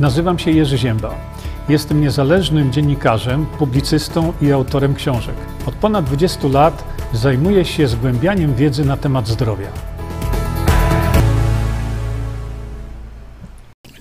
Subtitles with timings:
[0.00, 1.14] Nazywam się Jerzy Ziemba.
[1.68, 5.34] Jestem niezależnym dziennikarzem, publicystą i autorem książek.
[5.66, 9.66] Od ponad 20 lat zajmuję się zgłębianiem wiedzy na temat zdrowia.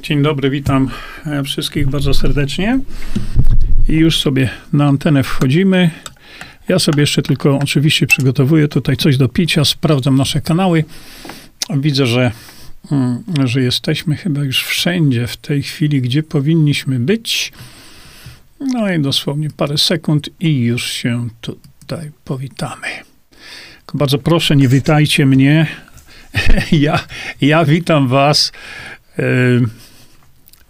[0.01, 0.89] Dzień dobry, witam
[1.45, 2.79] wszystkich bardzo serdecznie.
[3.89, 5.89] I już sobie na antenę wchodzimy.
[6.67, 10.83] Ja sobie jeszcze tylko oczywiście przygotowuję tutaj coś do picia, sprawdzam nasze kanały.
[11.77, 12.31] Widzę, że
[13.45, 17.51] że jesteśmy chyba już wszędzie w tej chwili, gdzie powinniśmy być.
[18.59, 22.87] No i dosłownie parę sekund i już się tutaj powitamy.
[23.93, 25.67] Bardzo proszę, nie witajcie mnie.
[26.71, 26.99] Ja,
[27.41, 28.51] ja witam was,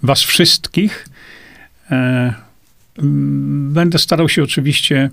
[0.03, 1.05] was wszystkich.
[1.91, 2.33] E,
[3.71, 5.09] będę starał się oczywiście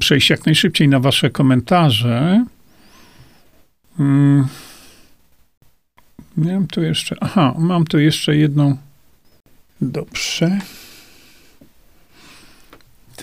[0.00, 2.44] przejść jak najszybciej na wasze komentarze.
[6.38, 8.76] Miałem tu jeszcze, aha, mam tu jeszcze jedną.
[9.80, 10.58] Dobrze.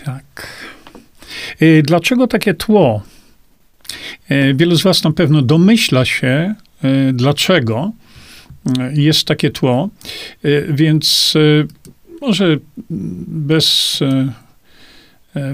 [0.05, 0.47] Tak.
[1.59, 3.03] E, dlaczego takie tło?
[4.29, 7.91] E, wielu z Was na pewno domyśla się, e, dlaczego
[8.93, 9.89] jest takie tło,
[10.69, 11.33] więc
[12.21, 12.57] może
[13.27, 13.99] bez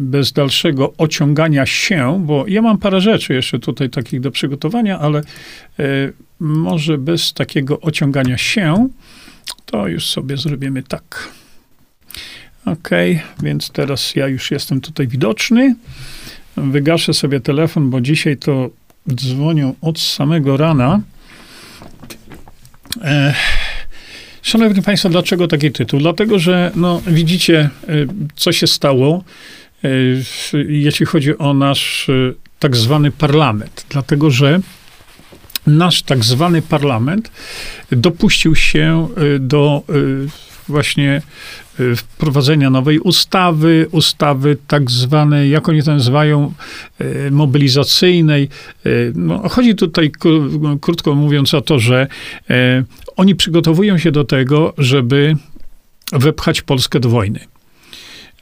[0.01, 5.19] bez dalszego ociągania się, bo ja mam parę rzeczy jeszcze tutaj takich do przygotowania, ale
[5.19, 5.23] e,
[6.39, 8.87] może bez takiego ociągania się,
[9.65, 11.29] to już sobie zrobimy tak.
[12.65, 12.89] Ok,
[13.43, 15.75] więc teraz ja już jestem tutaj widoczny.
[16.57, 18.69] Wygaszę sobie telefon, bo dzisiaj to
[19.13, 21.01] dzwonią od samego rana.
[23.01, 23.33] E,
[24.41, 25.99] Szanowni Państwo, dlaczego taki tytuł?
[25.99, 27.69] Dlatego, że no, widzicie,
[28.35, 29.60] co się stało E,
[30.67, 32.13] jeśli chodzi o nasz e,
[32.59, 34.59] tak zwany parlament, dlatego że
[35.67, 37.31] nasz tak zwany parlament
[37.91, 39.83] dopuścił się e, do
[40.67, 41.21] właśnie
[41.95, 46.53] wprowadzenia nowej ustawy, ustawy tak zwanej, jak oni to nazywają,
[47.31, 48.49] mobilizacyjnej.
[49.15, 50.11] No, chodzi tutaj,
[50.81, 52.07] krótko mówiąc, o to, że
[53.17, 55.35] oni przygotowują się do tego, żeby
[56.13, 57.39] wepchać Polskę do wojny.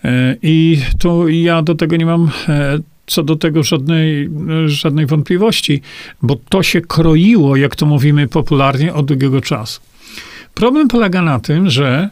[0.03, 4.29] E, I tu ja do tego nie mam e, co do tego żadnej,
[4.65, 5.81] żadnej wątpliwości,
[6.21, 9.81] bo to się kroiło, jak to mówimy popularnie, od długiego czasu.
[10.53, 12.09] Problem polega na tym, że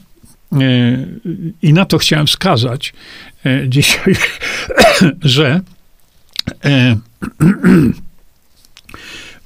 [0.53, 0.57] e,
[1.61, 2.93] i na to chciałem wskazać
[3.67, 4.15] dzisiaj,
[5.21, 5.61] że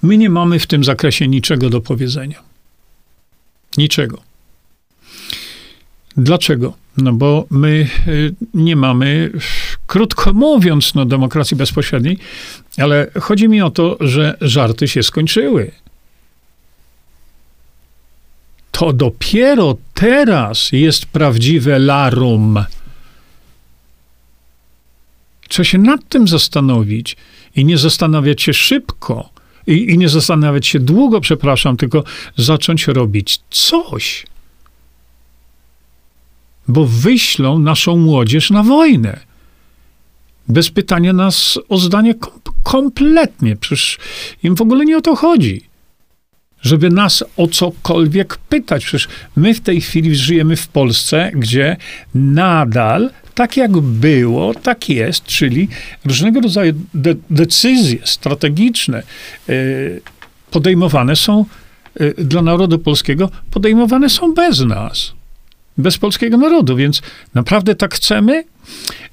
[0.03, 2.39] my nie mamy w tym zakresie niczego do powiedzenia.
[3.77, 4.21] Niczego.
[6.17, 6.80] Dlaczego?
[6.97, 9.31] No bo my y, nie mamy,
[9.87, 12.17] krótko mówiąc, no, demokracji bezpośredniej,
[12.77, 15.71] ale chodzi mi o to, że żarty się skończyły.
[18.71, 22.65] To dopiero teraz jest prawdziwe larum.
[25.47, 27.17] Trzeba się nad tym zastanowić
[27.55, 29.29] i nie zastanawiać się szybko.
[29.67, 32.03] I, I nie zastanawiać się długo, przepraszam, tylko
[32.37, 34.25] zacząć robić coś
[36.67, 39.19] bo wyślą naszą młodzież na wojnę.
[40.47, 43.55] Bez pytania nas o zdanie kom kompletnie.
[43.55, 43.97] Przecież
[44.43, 45.61] im w ogóle nie o to chodzi.
[46.61, 48.85] Żeby nas o cokolwiek pytać.
[48.85, 51.77] Przecież my w tej chwili żyjemy w Polsce, gdzie
[52.15, 55.67] nadal tak jak było, tak jest, czyli
[56.05, 59.03] różnego rodzaju de decyzje strategiczne
[59.49, 60.01] y,
[60.51, 61.45] podejmowane są
[62.01, 65.13] y, dla narodu polskiego, podejmowane są bez nas
[65.81, 67.01] bez polskiego narodu, więc
[67.33, 68.43] naprawdę tak chcemy.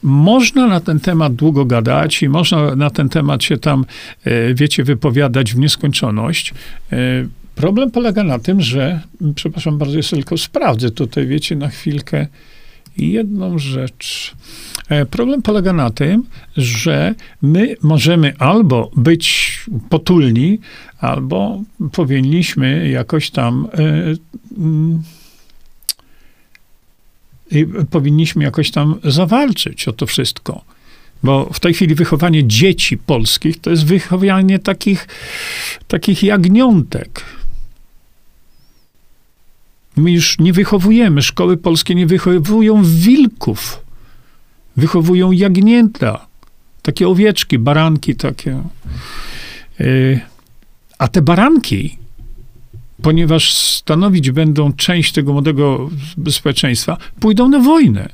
[0.03, 3.85] Można na ten temat długo gadać i można na ten temat się tam,
[4.25, 6.55] e, wiecie, wypowiadać w nieskończoność.
[6.93, 6.97] E,
[7.55, 9.01] problem polega na tym, że,
[9.35, 12.27] przepraszam bardzo, jest tylko sprawdzę tutaj, wiecie, na chwilkę
[12.97, 14.35] jedną rzecz.
[14.89, 16.25] E, problem polega na tym,
[16.57, 19.59] że my możemy albo być
[19.89, 20.59] potulni,
[21.01, 21.63] albo
[21.93, 23.69] powinniśmy jakoś tam
[27.51, 30.65] i powinniśmy jakoś tam zawalczyć o to wszystko.
[31.23, 35.09] Bo w tej chwili wychowanie dzieci polskich to jest wychowanie takich,
[35.89, 37.25] takich jagniątek.
[39.97, 43.81] My już nie wychowujemy, szkoły polskie nie wychowują wilków,
[44.77, 46.27] wychowują jagnięta,
[46.83, 48.63] takie owieczki, baranki takie.
[49.81, 50.21] Y,
[50.99, 51.99] a te baranki
[53.03, 55.91] ponieważ stanowić będą część tego młodego
[56.31, 58.09] społeczeństwa, pójdą na wojnę.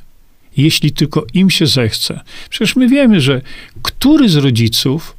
[0.56, 2.20] Jeśli tylko im się zechce.
[2.50, 3.40] Przecież my wiemy, że
[3.82, 5.16] który z rodziców,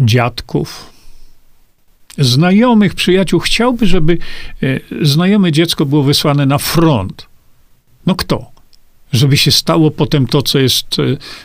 [0.00, 0.90] dziadków,
[2.18, 4.18] znajomych, przyjaciół chciałby, żeby
[4.62, 7.26] e, znajome dziecko było wysłane na front.
[8.06, 8.50] No kto?
[9.12, 11.02] Żeby się stało potem to, co jest e,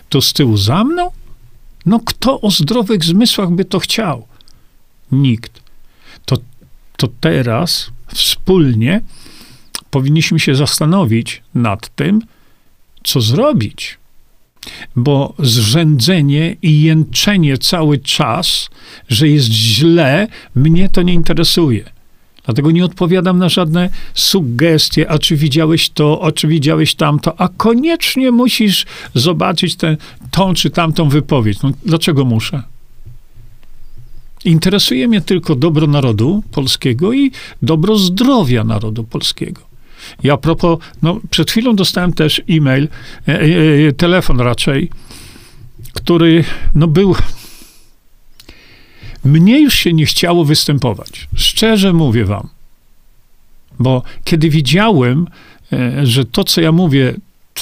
[0.10, 1.12] to z tyłu za mną?
[1.86, 4.28] No kto o zdrowych zmysłach by to chciał?
[5.12, 5.62] Nikt.
[6.26, 6.38] To,
[6.98, 9.02] to teraz wspólnie
[9.92, 12.22] powinniśmy się zastanowić nad tym,
[13.04, 13.98] co zrobić.
[14.96, 18.70] Bo zrzędzenie i jęczenie cały czas,
[19.10, 21.84] że jest źle, mnie to nie interesuje.
[22.46, 27.48] Dlatego nie odpowiadam na żadne sugestie, a czy widziałeś to, a czy widziałeś tamto, a
[27.48, 29.98] koniecznie musisz zobaczyć tę,
[30.32, 31.62] tą czy tamtą wypowiedź.
[31.62, 32.64] No, dlaczego muszę?
[34.46, 37.32] Interesuje mnie tylko dobro narodu polskiego i
[37.62, 39.62] dobro zdrowia narodu polskiego.
[40.24, 42.88] I a propos, no, przed chwilą dostałem też e-mail,
[43.28, 44.90] e, e, e, telefon raczej,
[45.94, 46.44] który
[46.76, 47.16] no, był.
[49.24, 51.28] Mnie już się nie chciało występować.
[51.36, 52.50] Szczerze mówię wam.
[53.80, 55.28] Bo kiedy widziałem,
[55.74, 57.14] e, że to, co ja mówię,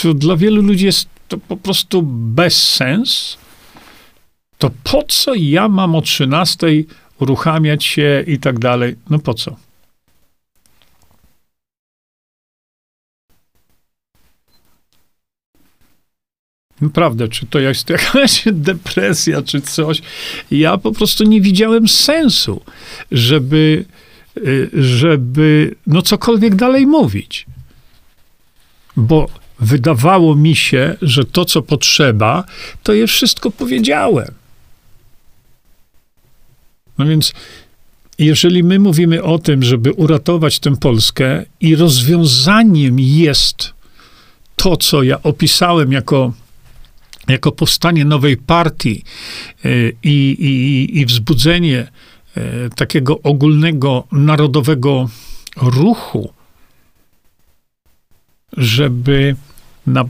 [0.02, 3.38] to dla wielu ludzi jest to po prostu bezsens,
[4.58, 6.68] to po co ja mam o 13
[7.20, 8.96] uruchamiać się i tak dalej?
[9.10, 9.56] No po co?
[16.82, 20.02] Naprawdę, czy to jest jakaś depresja, czy coś.
[20.52, 22.62] Ja po prostu nie widziałem sensu,
[23.12, 23.86] żeby,
[24.38, 27.46] y, żeby no cokolwiek dalej mówić.
[28.96, 32.44] Bo wydawało mi się, że to, co potrzeba,
[32.84, 34.47] to je wszystko powiedziałem.
[36.98, 37.34] No więc,
[38.20, 43.74] jeżeli my mówimy o tym, żeby uratować tę Polskę i rozwiązaniem jest
[44.56, 46.34] to, co ja opisałem jako
[47.28, 49.04] jako powstanie nowej partii
[49.66, 49.70] e,
[50.04, 51.88] i, i, i wzbudzenie
[52.38, 55.10] e, takiego ogólnego narodowego
[55.58, 56.34] ruchu,
[58.58, 59.36] żeby
[59.88, 60.06] na,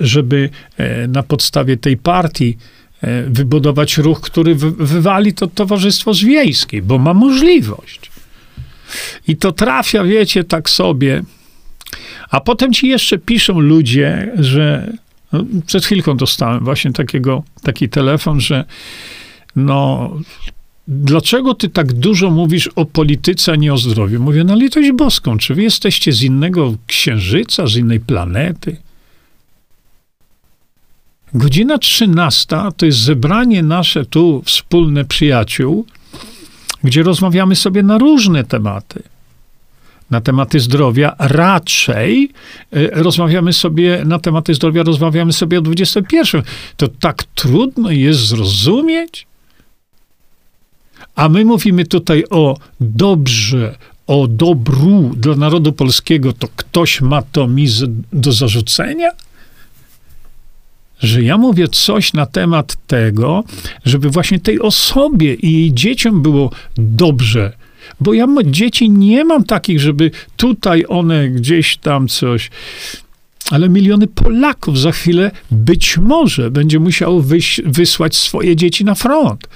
[0.00, 2.56] żeby e, na podstawie tej partii
[3.26, 8.10] wybudować ruch, który wywali to towarzystwo zwiejskie, bo ma możliwość.
[9.28, 11.22] I to trafia, wiecie, tak sobie.
[12.30, 14.92] A potem ci jeszcze piszą ludzie, że
[15.32, 18.64] no, przed chwilką dostałem właśnie takiego, taki telefon, że
[19.56, 20.10] no,
[20.88, 24.20] dlaczego ty tak dużo mówisz o polityce, a nie o zdrowiu?
[24.20, 28.76] Mówię, no litość boską, czy wy jesteście z innego księżyca, z innej planety?
[31.34, 35.86] Godzina 13 to jest zebranie nasze tu wspólne przyjaciół,
[36.84, 39.02] gdzie rozmawiamy sobie na różne tematy
[40.10, 42.30] na tematy zdrowia, raczej
[42.72, 46.16] e, rozmawiamy sobie na tematy zdrowia, rozmawiamy sobie o XXI.
[46.76, 49.26] To tak trudno jest zrozumieć.
[51.14, 57.46] A my mówimy tutaj o dobrze, o dobru dla narodu polskiego, to ktoś ma to
[57.46, 57.66] mi
[58.12, 59.10] do zarzucenia?
[61.00, 63.44] Że ja mówię coś na temat tego,
[63.84, 67.52] żeby właśnie tej osobie i jej dzieciom było dobrze,
[68.00, 72.50] bo ja dzieci nie mam takich, żeby tutaj one gdzieś tam coś.
[73.50, 79.48] Ale miliony Polaków za chwilę być może będzie musiało wyś, wysłać swoje dzieci na front.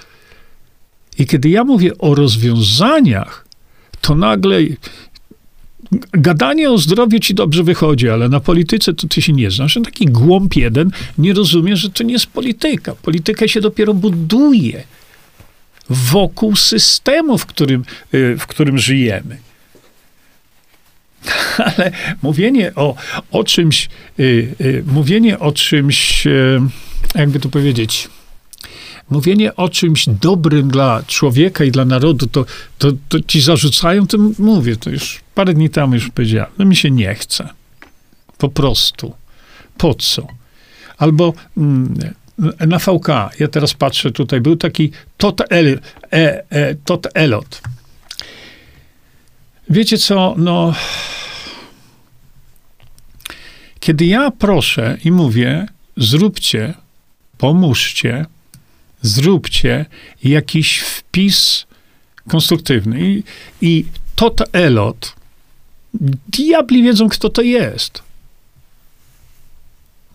[1.18, 3.46] I kiedy ja mówię o rozwiązaniach,
[4.00, 4.58] to nagle
[6.12, 9.78] gadanie o zdrowiu ci dobrze wychodzi, ale na polityce to ty się nie znasz.
[9.84, 12.94] Taki głąb jeden nie rozumie, że to nie jest polityka.
[12.94, 14.84] Polityka się dopiero buduje
[15.90, 17.84] wokół systemu, w którym,
[18.14, 19.38] y, w którym żyjemy.
[21.76, 22.94] Ale mówienie o,
[23.30, 23.88] o czymś,
[24.20, 26.24] y, y, mówienie o czymś,
[27.14, 28.08] jakby to powiedzieć,
[29.10, 32.44] mówienie o czymś dobrym dla człowieka i dla narodu, to,
[32.78, 36.76] to, to ci zarzucają, to mówię, to już parę dni temu już powiedziałem, no mi
[36.76, 37.48] się nie chce.
[38.38, 39.14] Po prostu.
[39.78, 40.26] Po co?
[40.98, 41.94] Albo mm,
[42.66, 43.08] na VK,
[43.38, 45.80] ja teraz patrzę tutaj, był taki Tot, El,
[46.12, 47.62] e, e, Tot Elot.
[49.70, 50.74] Wiecie co, no...
[53.80, 56.74] Kiedy ja proszę i mówię, zróbcie,
[57.38, 58.26] pomóżcie,
[59.04, 59.86] zróbcie
[60.24, 61.66] jakiś wpis
[62.28, 63.10] konstruktywny.
[63.10, 63.22] I,
[63.60, 63.84] i
[64.14, 65.14] Tot Elot,
[66.28, 68.02] diabli wiedzą, kto to jest.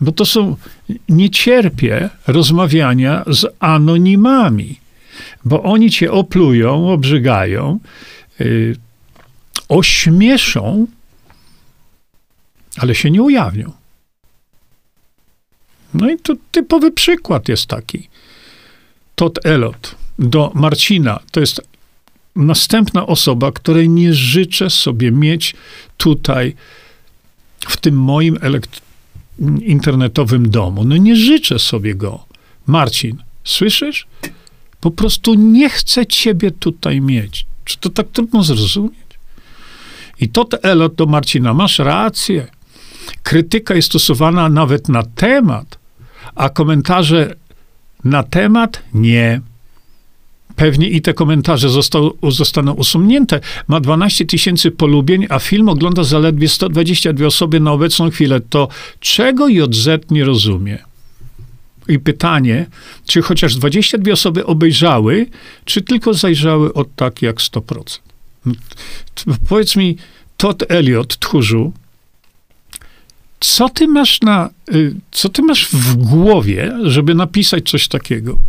[0.01, 0.55] Bo to są,
[1.09, 4.79] nie cierpię rozmawiania z anonimami,
[5.45, 7.79] bo oni cię oplują, obrzygają,
[8.39, 8.75] yy,
[9.69, 10.87] ośmieszą,
[12.77, 13.71] ale się nie ujawnią.
[15.93, 18.09] No i tu typowy przykład jest taki.
[19.19, 21.61] Tot Elot do Marcina, to jest
[22.35, 25.55] następna osoba, której nie życzę sobie mieć
[25.97, 26.55] tutaj
[27.59, 28.37] w tym moim
[29.61, 30.83] internetowym domu.
[30.83, 32.25] No nie życzę sobie go.
[32.67, 34.07] Marcin, słyszysz?
[34.81, 37.45] Po prostu nie chcę ciebie tutaj mieć.
[37.65, 39.09] Czy to tak trudno zrozumieć?
[40.19, 42.47] I to Elot do Marcina, masz rację.
[43.23, 45.79] Krytyka jest stosowana nawet na temat,
[46.35, 47.35] a komentarze
[48.03, 49.41] na temat nie.
[50.55, 51.69] Pewnie i te komentarze
[52.29, 53.39] zostaną usunięte.
[53.67, 58.39] Ma 12 tysięcy polubień, a film ogląda zaledwie 122 osoby na obecną chwilę.
[58.49, 58.67] To
[58.99, 60.77] czego JZ nie rozumie?
[61.87, 62.65] I pytanie,
[63.05, 65.25] czy chociaż 22 osoby obejrzały,
[65.65, 67.99] czy tylko zajrzały od tak jak 100%?
[69.27, 69.97] No, powiedz mi,
[70.37, 71.73] Todd Elliot, tchórzu,
[73.39, 78.39] co ty masz na, y, co ty masz w głowie, żeby napisać coś takiego?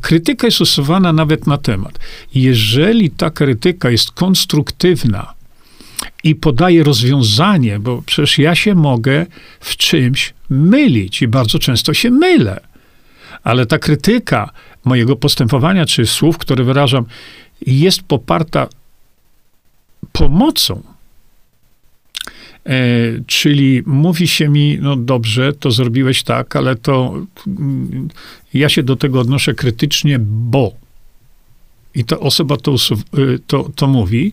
[0.00, 1.98] Krytyka jest usuwana nawet na temat.
[2.34, 5.34] Jeżeli ta krytyka jest konstruktywna
[6.24, 9.26] i podaje rozwiązanie, bo przecież ja się mogę
[9.60, 12.60] w czymś mylić i bardzo często się mylę,
[13.42, 14.50] ale ta krytyka
[14.84, 17.04] mojego postępowania czy słów, które wyrażam,
[17.66, 18.68] jest poparta
[20.12, 20.82] pomocą,
[22.66, 22.72] E,
[23.26, 27.14] czyli mówi się mi, no dobrze, to zrobiłeś tak, ale to
[27.46, 28.08] mm,
[28.54, 30.72] ja się do tego odnoszę krytycznie, bo.
[31.94, 32.74] I ta osoba to,
[33.18, 34.32] y, to, to mówi.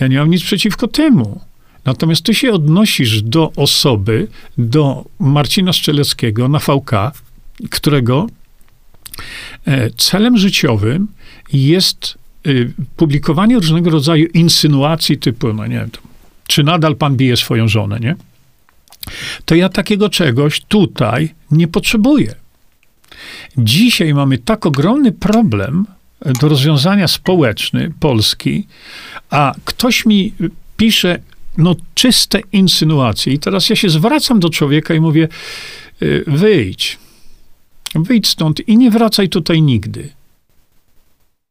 [0.00, 1.40] Ja nie mam nic przeciwko temu.
[1.84, 6.90] Natomiast ty się odnosisz do osoby, do Marcina Szczeleckiego na VK,
[7.70, 8.26] którego
[9.66, 11.08] e, celem życiowym
[11.52, 15.90] jest y, publikowanie różnego rodzaju insynuacji typu, no nie wiem,
[16.48, 18.16] czy nadal pan bije swoją żonę, nie?
[19.44, 22.34] To ja takiego czegoś tutaj nie potrzebuję.
[23.58, 25.86] Dzisiaj mamy tak ogromny problem
[26.40, 28.66] do rozwiązania społeczny Polski,
[29.30, 30.34] a ktoś mi
[30.76, 31.18] pisze
[31.58, 33.32] no czyste insynuacje.
[33.32, 35.28] I teraz ja się zwracam do człowieka i mówię,
[36.02, 36.98] y, wyjdź,
[37.94, 40.10] wyjdź stąd i nie wracaj tutaj nigdy.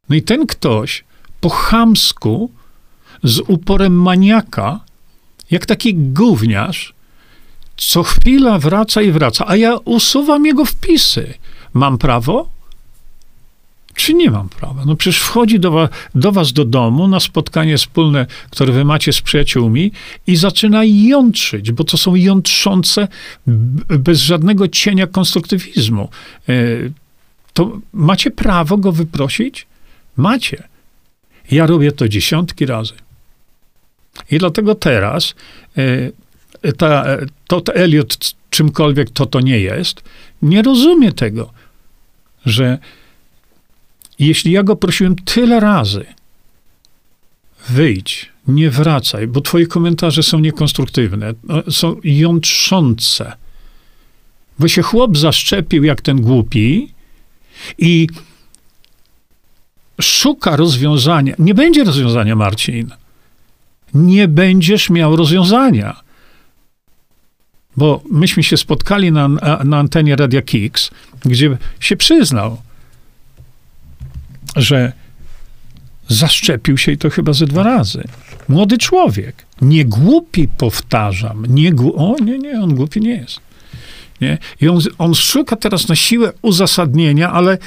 [0.09, 1.03] No i ten ktoś
[1.41, 2.51] po chamsku
[3.23, 4.79] z uporem maniaka,
[5.51, 6.93] jak taki gówniarz,
[7.77, 11.33] co chwila wraca i wraca, a ja usuwam jego wpisy.
[11.73, 12.49] Mam prawo?
[13.95, 14.85] Czy nie mam prawa?
[14.85, 19.13] No przecież wchodzi do, wa do was do domu na spotkanie wspólne, które wy macie
[19.13, 19.91] z przyjaciółmi
[20.27, 23.07] i zaczyna jątrzyć, bo to są jątrzące
[23.89, 26.09] bez żadnego cienia konstruktywizmu.
[26.49, 26.53] E,
[27.53, 29.67] to macie prawo go wyprosić?
[30.17, 30.63] Macie.
[31.51, 32.93] Ja robię to dziesiątki razy.
[34.31, 35.35] I dlatego teraz
[35.77, 37.05] e, ta,
[37.47, 40.03] to, to Eliot, czymkolwiek to to nie jest,
[40.41, 41.53] nie rozumie tego,
[42.45, 42.77] że
[44.19, 46.05] jeśli ja go prosiłem tyle razy,
[47.69, 53.33] wyjdź, nie wracaj, bo twoje komentarze są niekonstruktywne, no, są jątrzące.
[54.59, 56.93] Bo się chłop zaszczepił jak ten głupi
[57.77, 58.07] i
[60.01, 61.35] szuka rozwiązania.
[61.39, 62.91] Nie będzie rozwiązania, Marcin
[63.93, 66.01] nie będziesz miał rozwiązania.
[67.77, 69.27] Bo myśmy się spotkali na,
[69.63, 70.91] na antenie Radia Kix,
[71.25, 72.61] gdzie się przyznał,
[74.55, 74.93] że
[76.07, 78.03] zaszczepił się i to chyba ze dwa razy.
[78.49, 79.45] Młody człowiek.
[79.61, 81.45] Nie głupi, powtarzam.
[81.49, 81.97] Nie głupi.
[81.97, 83.39] O, nie, nie, on głupi nie jest.
[84.21, 84.37] Nie?
[84.61, 87.57] I on, on szuka teraz na siłę uzasadnienia, ale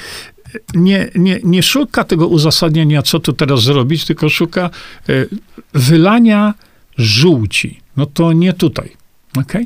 [0.73, 4.69] nie, nie, nie szuka tego uzasadnienia, co tu teraz zrobić, tylko szuka
[5.09, 5.25] e,
[5.73, 6.53] wylania
[6.97, 7.79] żółci.
[7.97, 8.91] No to nie tutaj.
[9.37, 9.65] Okay?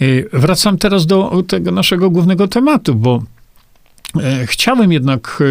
[0.00, 3.22] E, wracam teraz do tego naszego głównego tematu, bo
[4.20, 5.42] e, chciałem jednak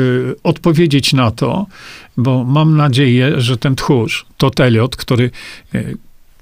[0.44, 1.66] odpowiedzieć na to,
[2.18, 5.32] bo mam nadzieję, że ten tchórz, to Teliot, który,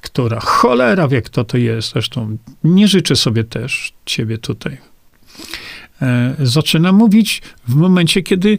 [0.02, 4.78] która cholera wie, kto to jest, zresztą nie życzę sobie też ciebie tutaj
[6.40, 8.58] zaczyna mówić w momencie, kiedy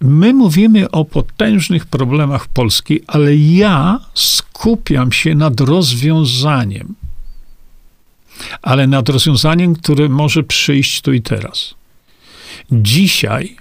[0.00, 6.94] my mówimy o potężnych problemach Polski, ale ja skupiam się nad rozwiązaniem.
[8.62, 11.74] Ale nad rozwiązaniem, które może przyjść tu i teraz.
[12.72, 13.56] Dzisiaj,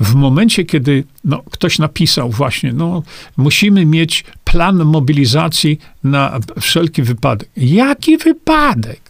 [0.00, 3.02] w momencie, kiedy no, ktoś napisał właśnie, no,
[3.36, 7.48] musimy mieć plan mobilizacji na wszelki wypadek.
[7.56, 9.07] Jaki wypadek?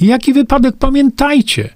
[0.00, 0.76] Jaki wypadek?
[0.76, 1.74] Pamiętajcie,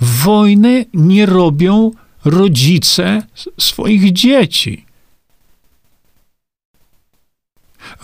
[0.00, 1.90] wojny nie robią
[2.24, 3.22] rodzice
[3.58, 4.84] swoich dzieci.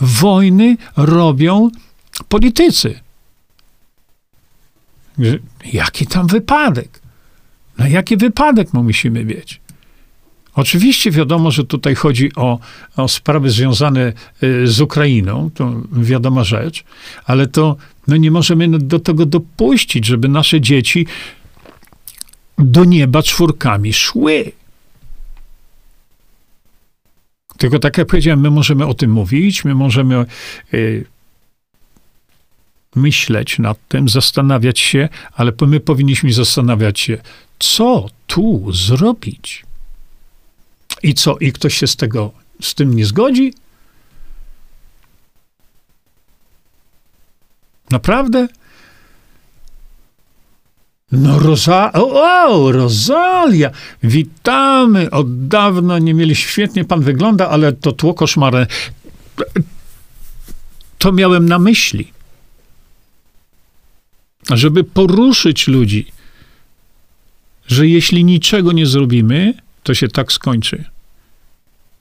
[0.01, 1.69] Wojny robią
[2.29, 2.99] politycy.
[5.73, 7.01] Jaki tam wypadek?
[7.77, 9.61] Na jaki wypadek my musimy mieć?
[10.55, 12.59] Oczywiście wiadomo, że tutaj chodzi o,
[12.97, 16.83] o sprawy związane y, z Ukrainą, to wiadoma rzecz,
[17.25, 17.75] ale to
[18.09, 21.07] no nie możemy do tego dopuścić, żeby nasze dzieci
[22.57, 24.51] do nieba czwórkami szły.
[27.57, 30.25] Tylko tak jak powiedziałem, my możemy o tym mówić, my możemy
[30.73, 31.05] y,
[32.95, 37.17] myśleć nad tym, zastanawiać się, ale my powinniśmy zastanawiać się,
[37.59, 39.65] co tu zrobić.
[41.03, 41.37] I co?
[41.37, 43.53] I ktoś się z tego, z tym nie zgodzi?
[47.91, 48.47] Naprawdę?
[51.11, 51.91] No, Roza...
[51.93, 53.71] O, Rozalia!
[54.03, 55.11] Witamy!
[55.11, 56.51] Od dawna nie mieliśmy...
[56.51, 58.67] Świetnie pan wygląda, ale to tło koszmarne.
[60.97, 62.11] To miałem na myśli.
[64.49, 66.05] Żeby poruszyć ludzi,
[67.67, 69.53] że jeśli niczego nie zrobimy,
[69.83, 70.83] to się tak skończy.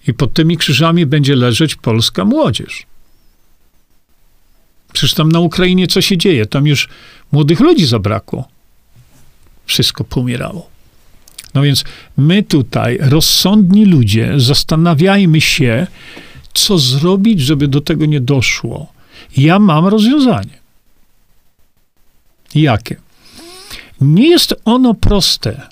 [0.08, 2.86] I pod tymi krzyżami będzie leżeć polska młodzież.
[4.92, 6.46] Przecież tam na Ukrainie co się dzieje?
[6.46, 6.88] Tam już
[7.32, 8.48] młodych ludzi zabrakło.
[9.66, 10.70] Wszystko pomierało.
[11.54, 11.84] No więc
[12.16, 15.86] my tutaj, rozsądni ludzie, zastanawiajmy się,
[16.54, 18.92] co zrobić, żeby do tego nie doszło.
[19.36, 20.58] Ja mam rozwiązanie.
[22.54, 22.96] Jakie?
[24.00, 25.68] Nie jest ono proste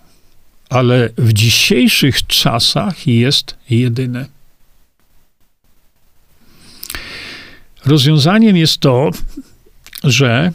[0.69, 4.27] ale w dzisiejszych czasach jest jedyne.
[7.87, 9.11] Rozwiązaniem jest to,
[10.05, 10.53] że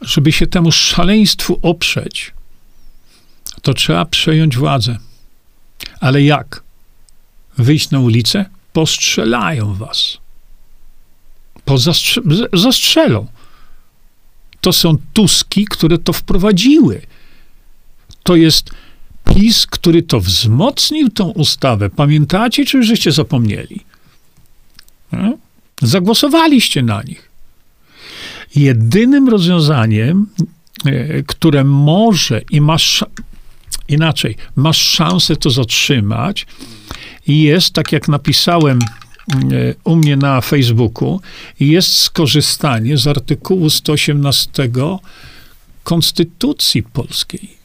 [0.00, 2.32] żeby się temu szaleństwu oprzeć,
[3.62, 4.98] to trzeba przejąć władzę.
[6.00, 6.62] Ale jak?
[7.58, 8.44] Wyjść na ulicę?
[8.72, 10.18] Postrzelają was.
[11.66, 13.26] Pozastrze- zastrzelą
[14.60, 17.02] to są Tuski, które to wprowadziły.
[18.22, 18.70] To jest
[19.34, 21.90] PiS, który to wzmocnił, tą ustawę.
[21.90, 23.80] Pamiętacie, czy żeście zapomnieli?
[25.12, 25.36] No?
[25.82, 27.30] Zagłosowaliście na nich.
[28.56, 30.26] Jedynym rozwiązaniem,
[30.84, 33.04] e, które może i masz
[33.88, 36.46] inaczej, masz szansę to zatrzymać,
[37.26, 38.78] jest, tak jak napisałem
[39.30, 41.20] E, u mnie na Facebooku
[41.60, 44.68] jest skorzystanie z artykułu 118
[45.84, 47.61] Konstytucji Polskiej.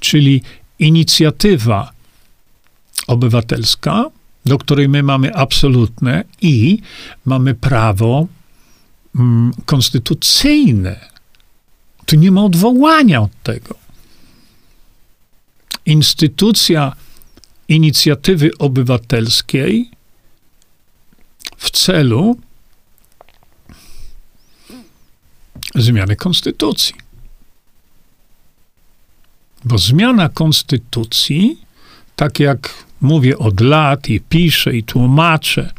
[0.00, 0.42] Czyli
[0.78, 1.92] inicjatywa
[3.06, 4.04] obywatelska,
[4.44, 6.78] do której my mamy absolutne i
[7.24, 8.26] mamy prawo
[9.14, 11.10] mm, konstytucyjne.
[12.06, 13.74] Tu nie ma odwołania od tego.
[15.86, 16.92] Instytucja
[17.68, 19.90] inicjatywy obywatelskiej
[21.56, 22.38] w celu
[25.74, 27.09] zmiany konstytucji.
[29.64, 31.58] Bo zmiana konstytucji,
[32.16, 35.72] tak jak mówię od lat i piszę i tłumaczę,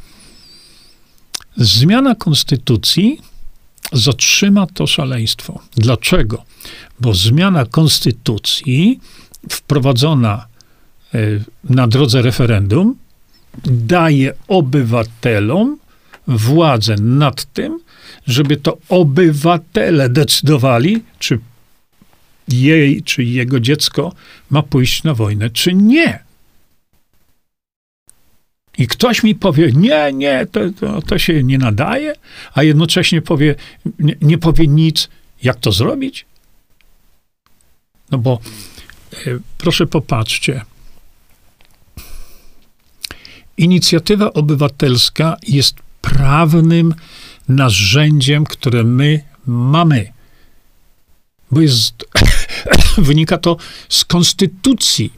[1.57, 3.21] zmiana konstytucji
[3.93, 5.59] zatrzyma to szaleństwo.
[5.75, 6.43] Dlaczego?
[6.99, 8.99] Bo zmiana konstytucji
[9.49, 10.51] wprowadzona
[11.13, 12.95] E, na drodze referendum
[13.65, 15.77] daje obywatelom
[16.27, 17.79] władzę nad tym,
[18.27, 21.39] żeby to obywatele decydowali, czy
[22.51, 24.13] jej, czy jego dziecko
[24.49, 26.19] ma pójść na wojnę, czy nie.
[28.77, 32.13] I ktoś mi powie, nie, nie, to, to, to się nie nadaje,
[32.53, 33.55] a jednocześnie powie,
[33.99, 35.09] nie, nie powie nic,
[35.43, 36.25] jak to zrobić.
[38.11, 38.39] No bo
[39.13, 40.61] e, proszę popatrzcie,
[43.61, 46.95] Inicjatywa obywatelska jest prawnym
[47.47, 50.13] narzędziem, które my mamy.
[51.51, 52.05] Bo jest,
[52.97, 53.57] wynika to
[53.89, 55.13] z konstytucji.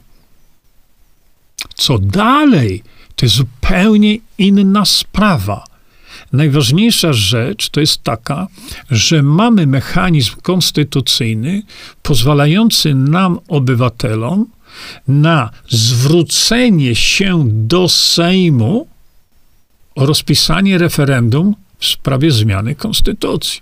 [1.75, 2.83] Co dalej,
[3.15, 5.65] to jest zupełnie inna sprawa.
[6.33, 8.47] Najważniejsza rzecz to jest taka,
[8.91, 11.61] że mamy mechanizm konstytucyjny
[12.01, 14.45] pozwalający nam, obywatelom,
[15.07, 18.87] na zwrócenie się do Sejmu
[19.95, 23.61] o rozpisanie referendum w sprawie zmiany konstytucji.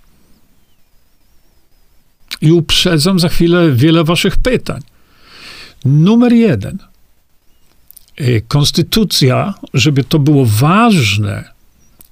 [2.40, 4.80] I uprzedzam za chwilę wiele waszych pytań.
[5.84, 6.78] Numer jeden.
[8.20, 11.44] Y, konstytucja, żeby to było ważne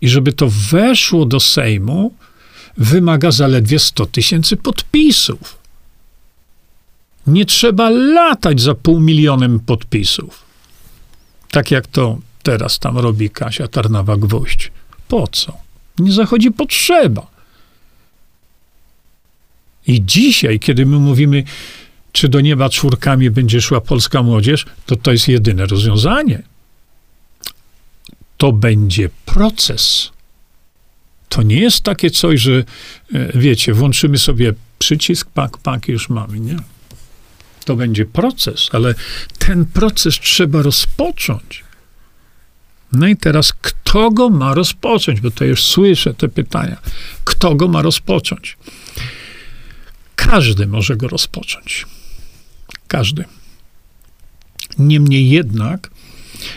[0.01, 2.15] i żeby to weszło do Sejmu,
[2.77, 5.59] wymaga zaledwie 100 tysięcy podpisów.
[7.27, 10.43] Nie trzeba latać za pół milionem podpisów.
[11.51, 14.71] Tak jak to teraz tam robi Kasia Tarnawa-Gwóźdź.
[15.09, 15.57] Po co?
[15.99, 17.27] Nie zachodzi potrzeba.
[19.91, 21.45] I dzisiaj, kiedy my mówimy,
[22.13, 26.43] czy do nieba czwórkami będzie szła polska młodzież, to to jest jedyne rozwiązanie.
[28.37, 30.11] To będzie proces.
[31.29, 32.65] To nie jest takie coś, że e,
[33.39, 36.57] wiecie, włączymy sobie przycisk, pak, pak, już mamy, nie?
[37.65, 38.95] To będzie proces, ale
[39.39, 41.65] ten proces trzeba rozpocząć.
[42.93, 45.21] No i teraz, kto go ma rozpocząć?
[45.21, 46.77] Bo to już słyszę te pytania.
[47.25, 48.57] Kto go ma rozpocząć?
[50.31, 51.87] Każdy może go rozpocząć.
[52.89, 53.25] Każdy.
[54.79, 55.91] Niemniej jednak,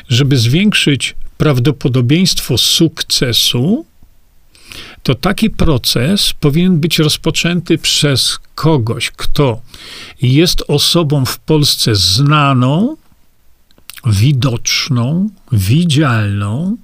[0.10, 3.86] żeby zwiększyć prawdopodobieństwo sukcesu,
[5.04, 9.62] to taki proces powinien być rozpoczęty przez kogoś, kto
[10.22, 12.98] jest osobą w Polsce znaną,
[14.06, 16.78] widoczną, widzialną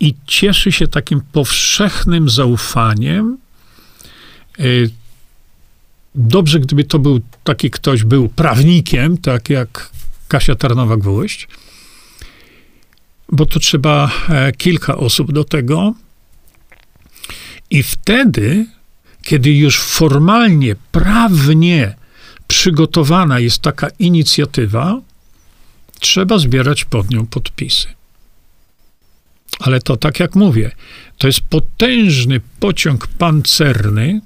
[0.00, 3.38] i cieszy się takim powszechnym zaufaniem.
[6.20, 9.90] Dobrze, gdyby to był taki ktoś, był prawnikiem, tak jak
[10.28, 11.48] Kasia Tarnowa-Gwoźdź,
[13.32, 15.94] bo to trzeba e, kilka osób do tego.
[17.70, 18.66] I wtedy,
[19.22, 21.94] kiedy już formalnie, prawnie
[22.48, 25.00] przygotowana jest taka inicjatywa,
[26.00, 27.88] trzeba zbierać pod nią podpisy.
[29.60, 30.70] Ale to tak jak mówię,
[31.18, 34.20] to jest potężny pociąg pancerny,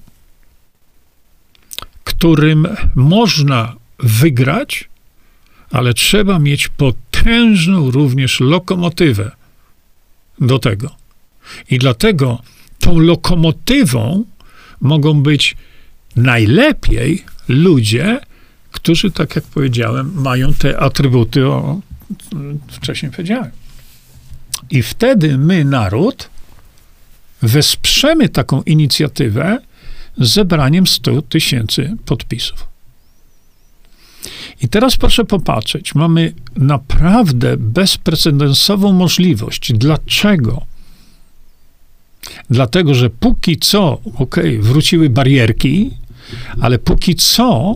[2.23, 4.89] którym można wygrać,
[5.71, 9.31] ale trzeba mieć potężną również lokomotywę
[10.41, 10.91] do tego.
[11.71, 12.43] I dlatego
[12.79, 14.25] tą lokomotywą
[14.81, 15.57] mogą być
[16.17, 18.21] najlepiej ludzie,
[18.73, 21.81] którzy, tak jak powiedziałem, mają te atrybuty, o
[22.69, 23.51] wcześniej powiedziałem.
[24.71, 26.31] I wtedy my, naród,
[27.43, 29.59] wesprzemy taką inicjatywę
[30.19, 32.73] zebraniem 100 tysięcy podpisów.
[34.63, 39.73] I teraz proszę popatrzeć, mamy naprawdę bezprecedensową możliwość.
[39.73, 40.63] Dlaczego?
[42.51, 45.91] Dlatego, że póki co, ok, wróciły barierki,
[46.61, 47.75] ale póki co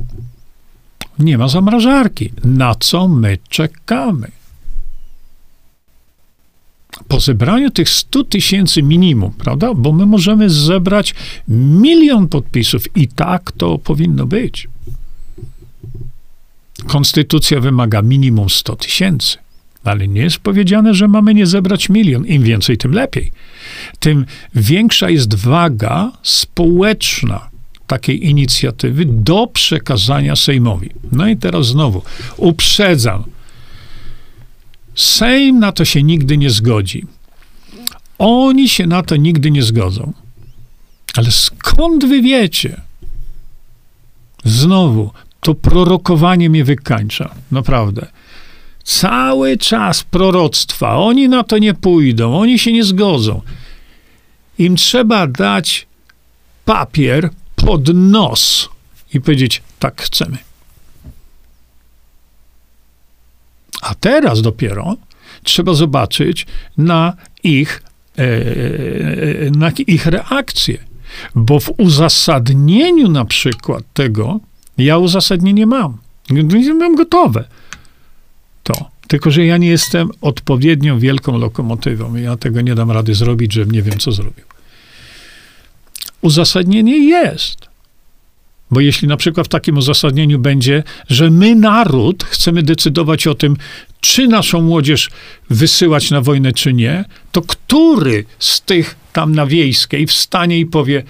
[1.19, 2.33] nie ma zamrażarki.
[2.45, 4.31] Na co my czekamy?
[7.09, 9.75] Po zebraniu tych 100 tysięcy minimum, prawda?
[9.75, 11.15] Bo my możemy zebrać
[11.49, 14.69] milion podpisów i tak to powinno być.
[16.87, 19.39] Konstytucja wymaga minimum 100 tysięcy,
[19.85, 22.27] ale nie jest powiedziane, że mamy nie zebrać milion.
[22.27, 23.33] Im więcej, tym lepiej.
[23.99, 27.49] Tym większa jest waga społeczna
[27.87, 30.91] takiej inicjatywy do przekazania Sejmowi.
[31.13, 32.03] No i teraz znowu
[32.37, 33.25] uprzedzam.
[34.97, 37.07] Sejm na to się nigdy nie zgodzi.
[38.19, 40.13] Oni się na to nigdy nie zgodzą.
[41.17, 42.81] Ale skąd wy wiecie?
[44.45, 47.35] Znowu, to prorokowanie mnie wykańcza.
[47.51, 48.07] Naprawdę.
[48.85, 50.97] Cały czas proroctwa.
[50.97, 53.43] Oni na to nie pójdą, oni się nie zgodzą.
[54.59, 55.87] Im trzeba dać
[56.65, 58.69] papier pod nos
[59.15, 60.46] i powiedzieć: tak chcemy.
[63.83, 64.97] A teraz dopiero
[65.43, 66.47] trzeba zobaczyć
[66.79, 67.13] na
[67.43, 67.83] ich,
[68.19, 70.79] e, e na ich reakcję.
[71.35, 74.41] Bo w uzasadnieniu na przykład tego,
[74.79, 75.99] ja uzasadnienie mam.
[76.79, 77.45] Mam gotowe.
[78.63, 78.91] To.
[79.09, 82.15] Tylko, że ja nie jestem odpowiednią wielką lokomotywą.
[82.15, 84.45] Ja tego nie dam rady zrobić, że nie wiem, co zrobił.
[86.23, 87.66] Uzasadnienie jest.
[88.71, 93.57] Bo jeśli na przykład w takim uzasadnieniu będzie, że my, naród, chcemy decydować o tym,
[94.01, 95.11] czy naszą młodzież
[95.51, 101.03] wysyłać na wojnę, czy nie, to który z tych tam na wiejskiej wstanie i powie,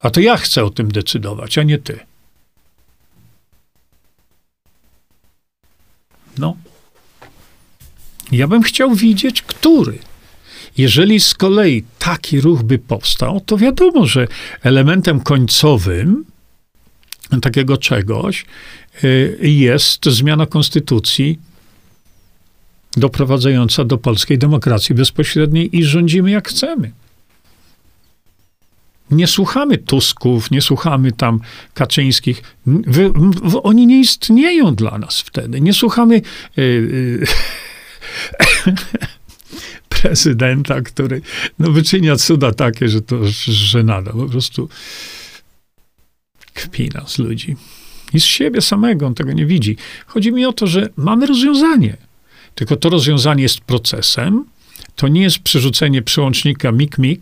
[0.00, 1.98] a to ja chcę o tym decydować, a nie ty.
[6.38, 6.56] No.
[8.32, 9.98] Ja bym chciał widzieć, który.
[10.78, 14.28] Jeżeli z kolei taki ruch by powstał, to wiadomo, że
[14.62, 16.24] elementem końcowym
[17.42, 18.44] takiego czegoś
[19.04, 21.38] y, jest zmiana konstytucji
[22.96, 26.92] doprowadzająca do polskiej demokracji bezpośredniej i rządzimy jak chcemy.
[29.10, 31.40] Nie słuchamy Tusków, nie słuchamy tam
[31.74, 32.42] Kaczyńskich.
[32.66, 33.12] Wy,
[33.62, 35.60] oni nie istnieją dla nas wtedy.
[35.60, 36.22] Nie słuchamy
[36.56, 37.26] yy, yy,
[39.94, 41.20] prezydenta, który
[41.58, 44.12] no, wyczynia cuda takie, że to żenada.
[44.12, 44.68] Po prostu
[46.54, 47.56] kpina z ludzi.
[48.14, 49.76] I z siebie samego, on tego nie widzi.
[50.06, 51.96] Chodzi mi o to, że mamy rozwiązanie.
[52.54, 54.44] Tylko to rozwiązanie jest procesem,
[54.96, 57.18] To nie jest przerzucenie przełącznika mik-mik.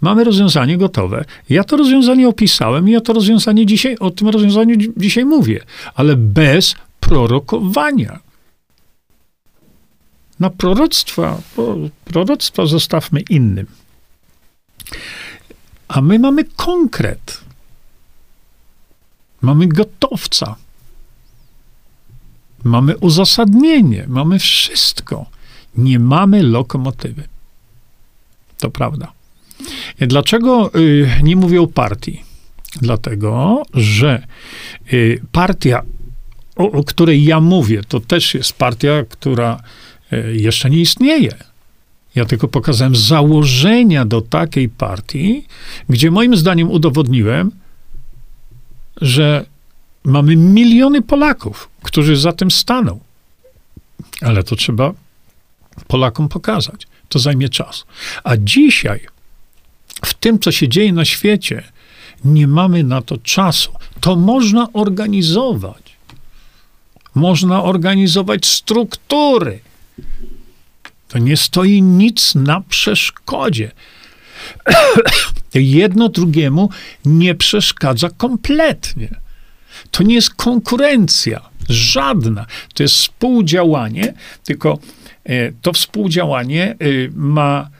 [0.00, 1.24] Mamy rozwiązanie gotowe.
[1.50, 6.16] Ja to rozwiązanie opisałem i ja to rozwiązanie dzisiaj, o tym rozwiązaniu dzisiaj mówię, ale
[6.16, 8.25] bez prorokowania.
[10.40, 11.40] Na proroctwa,
[12.04, 13.66] proroctwa zostawmy innym.
[15.88, 17.40] A my mamy konkret.
[19.40, 20.56] Mamy gotowca.
[22.64, 25.26] Mamy uzasadnienie, mamy wszystko.
[25.76, 27.28] Nie mamy lokomotywy.
[28.58, 29.12] To prawda.
[29.98, 32.22] Dlaczego y, nie mówię o partii?
[32.80, 34.26] Dlatego, że
[34.92, 35.82] y, partia,
[36.56, 39.62] o, o której ja mówię, to też jest partia, która
[40.32, 41.34] jeszcze nie istnieje.
[42.14, 45.44] Ja tylko pokazałem założenia do takiej partii,
[45.88, 47.50] gdzie moim zdaniem udowodniłem,
[49.00, 49.46] że
[50.04, 53.00] mamy miliony Polaków, którzy za tym staną.
[54.20, 54.92] Ale to trzeba
[55.86, 56.86] Polakom pokazać.
[57.08, 57.84] To zajmie czas.
[58.24, 59.00] A dzisiaj,
[60.04, 61.62] w tym, co się dzieje na świecie,
[62.24, 63.72] nie mamy na to czasu.
[64.00, 65.96] To można organizować.
[67.14, 69.60] Można organizować struktury.
[71.08, 73.70] To nie stoi nic na przeszkodzie.
[75.54, 76.70] Jedno drugiemu
[77.04, 79.08] nie przeszkadza kompletnie.
[79.90, 82.46] To nie jest konkurencja, żadna.
[82.74, 84.14] To jest współdziałanie,
[84.44, 84.78] tylko
[85.24, 86.76] e, to współdziałanie e,
[87.14, 87.70] ma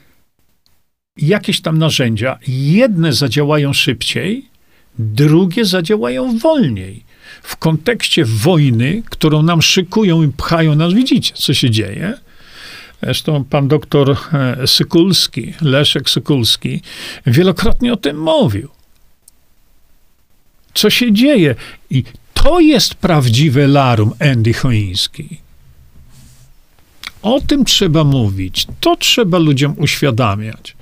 [1.16, 2.38] jakieś tam narzędzia.
[2.48, 4.48] Jedne zadziałają szybciej,
[4.98, 7.04] drugie zadziałają wolniej.
[7.42, 12.14] W kontekście wojny, którą nam szykują i pchają nas, widzicie, co się dzieje.
[13.02, 16.82] Zresztą pan doktor e, Sykulski, Leszek Sykulski,
[17.26, 18.76] wielokrotnie o tym mówił
[20.76, 21.54] co się dzieje.
[21.90, 22.04] I
[22.34, 25.40] to jest prawdziwe larum Andy Choiński.
[27.22, 28.66] O tym trzeba mówić.
[28.80, 30.76] To trzeba ludziom uświadamiać.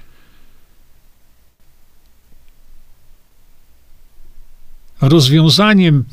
[5.00, 6.05] Rozwiązaniem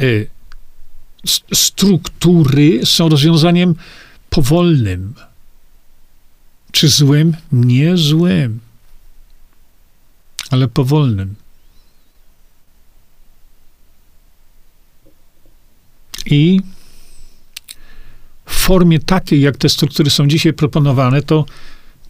[0.00, 0.28] y,
[1.54, 3.74] struktury są rozwiązaniem
[4.30, 5.14] powolnym.
[6.72, 7.36] Czy złym?
[7.52, 8.60] Nie złym,
[10.50, 11.34] ale powolnym.
[16.26, 16.60] I
[18.46, 21.44] w formie takiej, jak te struktury są dzisiaj proponowane, to,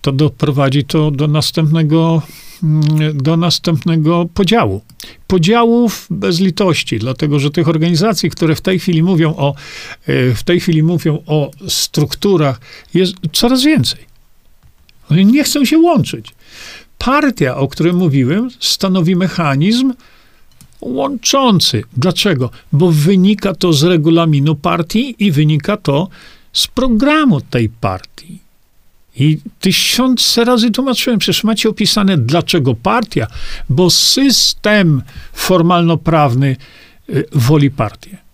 [0.00, 2.22] to doprowadzi to do następnego,
[2.62, 4.82] mm, do następnego podziału.
[5.26, 9.54] Podziałów bez litości, dlatego że tych organizacji, które w tej chwili mówią o,
[10.06, 12.60] e, w tej chwili mówią o strukturach,
[12.94, 14.09] jest coraz więcej.
[15.10, 16.26] Oni nie chcą się łączyć.
[16.98, 19.92] Partia, o której mówiłem, stanowi mechanizm,
[20.80, 21.82] łączący.
[21.96, 22.50] Dlaczego?
[22.72, 26.08] Bo wynika to z regulaminu partii i wynika to
[26.52, 28.38] z programu tej partii.
[29.16, 33.26] I tysiące razy tłumaczyłem, przecież macie opisane, dlaczego partia,
[33.68, 36.56] bo system formalno-prawny
[37.10, 38.29] y, woli partię.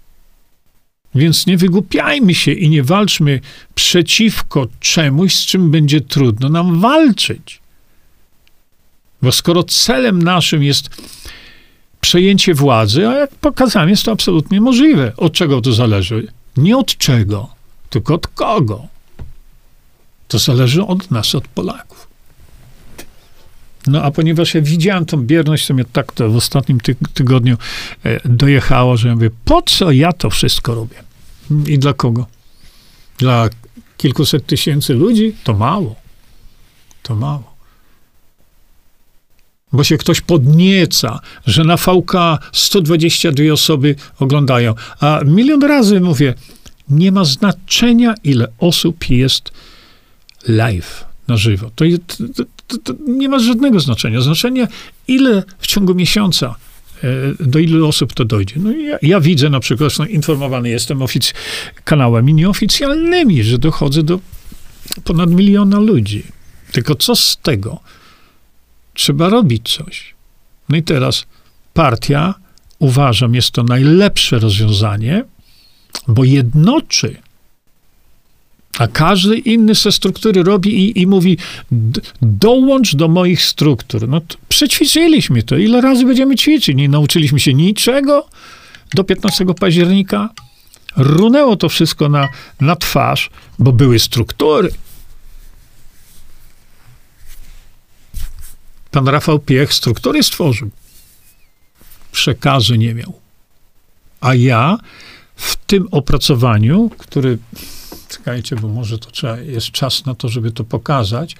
[1.16, 3.40] Więc nie wygłupiajmy się i nie walczmy
[3.74, 7.60] przeciwko czemuś, z czym będzie trudno nam walczyć.
[9.22, 10.90] Bo skoro celem naszym jest
[12.00, 15.12] przejęcie władzy, a jak pokazałem, jest to absolutnie możliwe.
[15.16, 16.26] Od czego to zależy?
[16.56, 17.48] Nie od czego,
[17.90, 18.86] tylko od kogo.
[20.28, 22.08] To zależy od nas, od Polaków.
[23.86, 27.56] No a ponieważ ja widziałem tą bierność, to mnie tak to w ostatnim ty tygodniu
[28.04, 31.05] e, dojechało, że ja mówię, po co ja to wszystko robię?
[31.66, 32.26] I dla kogo?
[33.18, 33.48] Dla
[33.96, 35.34] kilkuset tysięcy ludzi?
[35.44, 35.94] To mało.
[37.02, 37.56] To mało
[39.72, 42.12] bo się ktoś podnieca, że na VK
[42.52, 44.74] 122 osoby oglądają.
[45.00, 46.34] A milion razy mówię,
[46.88, 49.52] nie ma znaczenia, ile osób jest
[50.48, 51.70] live, na żywo.
[51.74, 51.84] To,
[52.36, 54.20] to, to, to nie ma żadnego znaczenia.
[54.20, 54.68] Znaczenie,
[55.08, 56.54] ile w ciągu miesiąca
[57.40, 58.54] do ilu osób to dojdzie.
[58.58, 61.34] No ja, ja widzę na przykład, no informowany jestem ofic-
[61.84, 64.20] kanałami nieoficjalnymi, że dochodzę do
[65.04, 66.22] ponad miliona ludzi.
[66.72, 67.80] Tylko co z tego?
[68.94, 70.14] Trzeba robić coś.
[70.68, 71.26] No i teraz
[71.74, 72.34] partia,
[72.78, 75.24] uważam, jest to najlepsze rozwiązanie,
[76.08, 77.16] bo jednoczy.
[78.78, 81.38] A każdy inny ze struktury robi i, i mówi,
[82.22, 84.08] dołącz do moich struktur.
[84.08, 85.56] No to przećwiczyliśmy to.
[85.56, 86.76] Ile razy będziemy ćwiczyć?
[86.76, 88.28] Nie nauczyliśmy się niczego
[88.94, 90.28] do 15 października.
[90.96, 92.28] Runęło to wszystko na,
[92.60, 94.70] na twarz, bo były struktury.
[98.90, 100.70] Pan Rafał Piech struktury stworzył.
[102.12, 103.20] Przekazu nie miał.
[104.20, 104.78] A ja
[105.36, 107.38] w tym opracowaniu, który
[108.08, 111.36] Czekajcie, bo może to trzeba, jest czas na to, żeby to pokazać.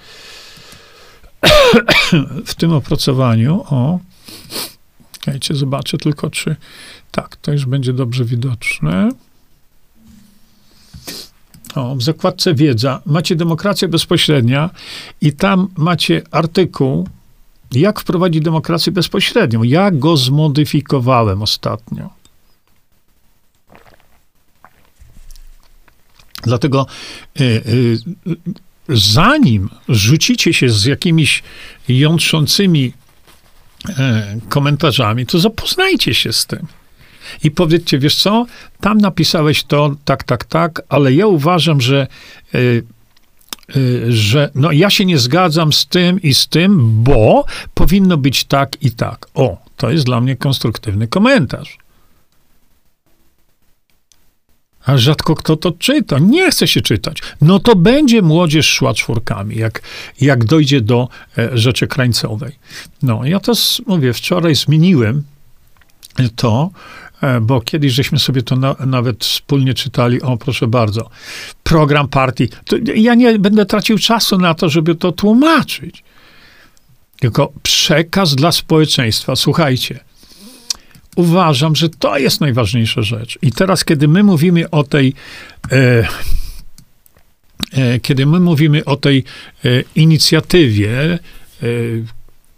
[2.45, 3.99] w tym opracowaniu, o,
[5.11, 6.55] czekajcie, zobaczę tylko, czy
[7.11, 9.09] tak, to już będzie dobrze widoczne.
[11.75, 14.69] O, w zakładce wiedza macie demokrację bezpośrednia
[15.21, 17.07] i tam macie artykuł,
[17.71, 19.63] jak wprowadzić demokrację bezpośrednią.
[19.63, 22.09] Ja go zmodyfikowałem ostatnio.
[26.47, 26.85] Dlatego
[27.41, 27.97] y, y,
[28.89, 31.43] zanim rzucicie się z jakimiś
[31.87, 32.93] jątrzącymi
[33.89, 33.93] y,
[34.49, 36.67] komentarzami, to zapoznajcie się z tym.
[37.43, 38.45] I powiedzcie, wiesz co,
[38.81, 42.07] tam napisałeś to, tak, tak, tak, ale ja uważam, że,
[44.09, 48.83] że no, ja się nie zgadzam z tym i z tym, bo powinno być tak
[48.83, 49.27] i tak.
[49.33, 51.77] O, to jest dla mnie konstruktywny komentarz.
[54.87, 56.19] A rzadko kto to czyta.
[56.19, 57.17] Nie chce się czytać.
[57.41, 59.81] No to będzie młodzież szła czwórkami, jak,
[60.21, 62.51] jak dojdzie do e, rzeczy krańcowej.
[63.03, 63.53] No, ja to
[63.87, 65.23] mówię, wczoraj zmieniłem
[66.35, 66.69] to,
[67.21, 71.09] e, bo kiedyś żeśmy sobie to na, nawet wspólnie czytali, o proszę bardzo,
[71.63, 72.49] program partii.
[72.65, 76.03] To ja nie będę tracił czasu na to, żeby to tłumaczyć.
[77.19, 79.35] Tylko przekaz dla społeczeństwa.
[79.35, 79.99] Słuchajcie,
[81.17, 83.39] uważam, że to jest najważniejsza rzecz.
[83.41, 85.13] I teraz, kiedy my mówimy o tej,
[85.71, 86.07] e,
[87.71, 89.23] e, kiedy my mówimy o tej
[89.65, 91.17] e, inicjatywie e,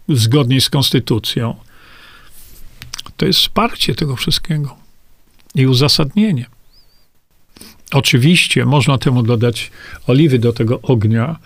[0.08, 1.56] zgodnie z konstytucją,
[3.16, 4.76] to jest wsparcie tego wszystkiego
[5.54, 6.46] i uzasadnienie.
[7.92, 9.70] Oczywiście można temu dodać
[10.06, 11.36] oliwy do tego ognia,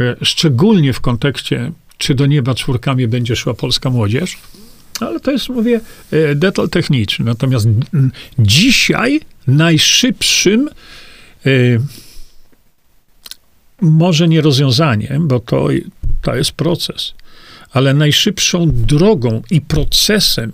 [0.00, 4.38] e, szczególnie w kontekście, czy do nieba czwórkami będzie szła polska młodzież,
[5.06, 7.24] ale to jest, mówię, e, detal techniczny.
[7.24, 7.66] Natomiast
[8.38, 10.68] dzisiaj najszybszym,
[11.46, 11.50] e,
[13.80, 15.68] może nie rozwiązaniem, bo to,
[16.22, 17.14] to jest proces,
[17.72, 20.52] ale najszybszą drogą i procesem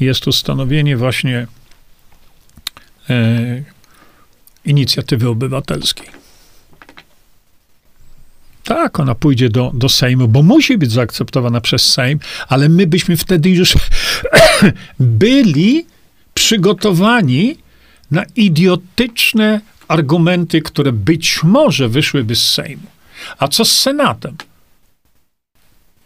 [0.00, 1.46] jest ustanowienie właśnie
[3.10, 3.62] e,
[4.64, 6.15] inicjatywy obywatelskiej.
[8.66, 13.16] Tak, ona pójdzie do, do Sejmu, bo musi być zaakceptowana przez Sejm, ale my byśmy
[13.16, 13.74] wtedy już
[15.00, 15.86] byli
[16.34, 17.56] przygotowani
[18.10, 22.86] na idiotyczne argumenty, które być może wyszłyby z Sejmu.
[23.38, 24.36] A co z Senatem?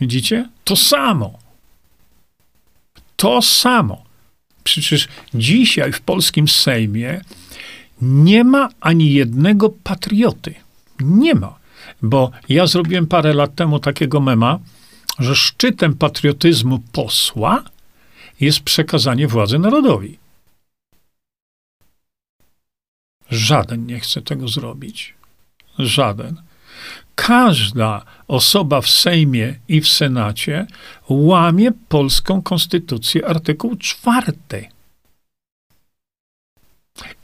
[0.01, 0.49] Widzicie?
[0.65, 1.39] To samo.
[3.17, 4.05] To samo.
[4.65, 7.21] Przecież dzisiaj w polskim Sejmie
[8.03, 10.55] nie ma ani jednego patrioty.
[11.01, 11.60] Nie ma.
[12.03, 14.59] Bo ja zrobiłem parę lat temu takiego mema,
[15.19, 17.65] że szczytem patriotyzmu posła
[18.41, 20.19] jest przekazanie władzy narodowi.
[23.31, 25.15] Żaden nie chce tego zrobić.
[25.79, 26.43] Żaden.
[27.15, 30.67] Każda osoba w Sejmie i w Senacie
[31.09, 34.69] łamie polską konstytucję, artykuł czwarty.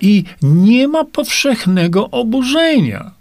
[0.01, 3.16] I nie ma powszechnego oburzenia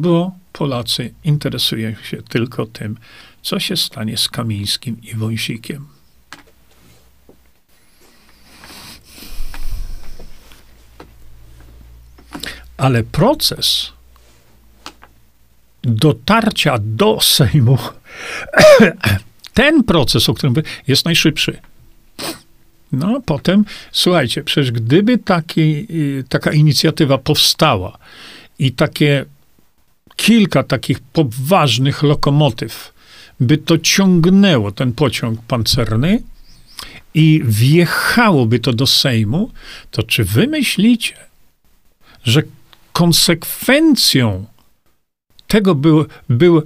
[0.00, 2.96] bo Polacy interesują się tylko tym,
[3.42, 5.86] co się stanie z Kamińskim i Wąsikiem.
[12.76, 13.92] Ale proces
[15.82, 17.78] dotarcia do Sejmu,
[19.54, 20.54] ten proces, o którym
[20.86, 21.58] jest najszybszy.
[22.92, 27.98] No, potem, słuchajcie, przecież gdyby taki, y, taka inicjatywa powstała
[28.58, 29.24] i takie
[30.18, 32.92] kilka takich poważnych lokomotyw,
[33.40, 36.22] by to ciągnęło ten pociąg pancerny
[37.14, 39.50] i wjechałoby to do Sejmu,
[39.90, 41.14] to czy wy myślicie,
[42.24, 42.42] że
[42.92, 44.46] konsekwencją
[45.46, 46.62] tego był, był, e,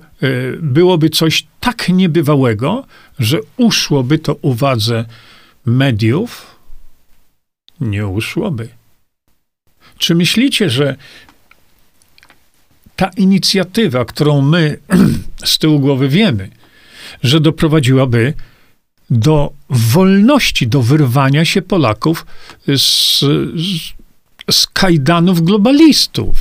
[0.60, 2.84] byłoby coś tak niebywałego,
[3.18, 5.04] że uszłoby to uwadze
[5.66, 6.56] mediów?
[7.80, 8.68] Nie uszłoby.
[9.98, 10.96] Czy myślicie, że
[13.02, 14.78] ta inicjatywa, którą my
[15.44, 16.50] z tyłu głowy wiemy,
[17.22, 18.34] że doprowadziłaby
[19.10, 22.26] do wolności, do wyrwania się Polaków
[22.76, 23.92] z, z,
[24.50, 26.36] z kajdanów globalistów.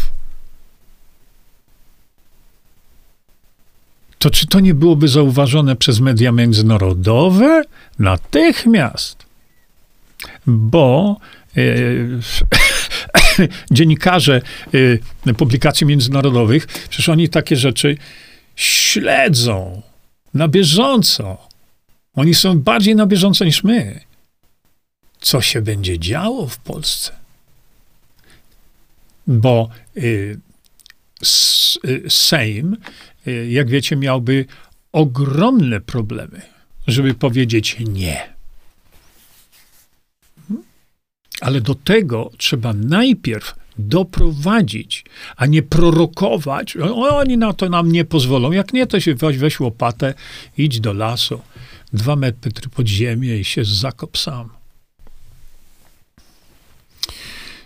[4.19, 7.63] To czy to nie byłoby zauważone przez media międzynarodowe?
[7.99, 9.25] Natychmiast.
[10.47, 11.17] Bo
[11.57, 11.61] e,
[13.71, 14.41] dziennikarze
[14.73, 14.99] y,
[15.37, 17.97] publikacji międzynarodowych, przecież oni takie rzeczy
[18.55, 19.81] śledzą
[20.33, 21.37] na bieżąco.
[22.15, 23.99] Oni są bardziej na bieżąco niż my.
[25.19, 27.21] Co się będzie działo w Polsce?
[29.27, 30.39] bo y,
[31.85, 32.77] y, Sejm,
[33.27, 34.45] y, jak wiecie, miałby
[34.91, 36.41] ogromne problemy,
[36.87, 38.33] żeby powiedzieć nie.
[41.41, 46.77] Ale do tego trzeba najpierw doprowadzić, a nie prorokować.
[46.93, 48.51] Oni na to nam nie pozwolą.
[48.51, 50.13] Jak nie, to się weź, weź łopatę,
[50.57, 51.41] idź do lasu,
[51.93, 54.49] dwa metry pod ziemię i się zakop sam.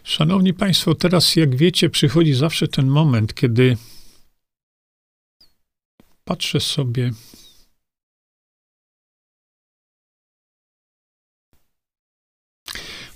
[0.03, 3.77] Szanowni Państwo, teraz jak wiecie, przychodzi zawsze ten moment, kiedy
[6.25, 7.11] patrzę sobie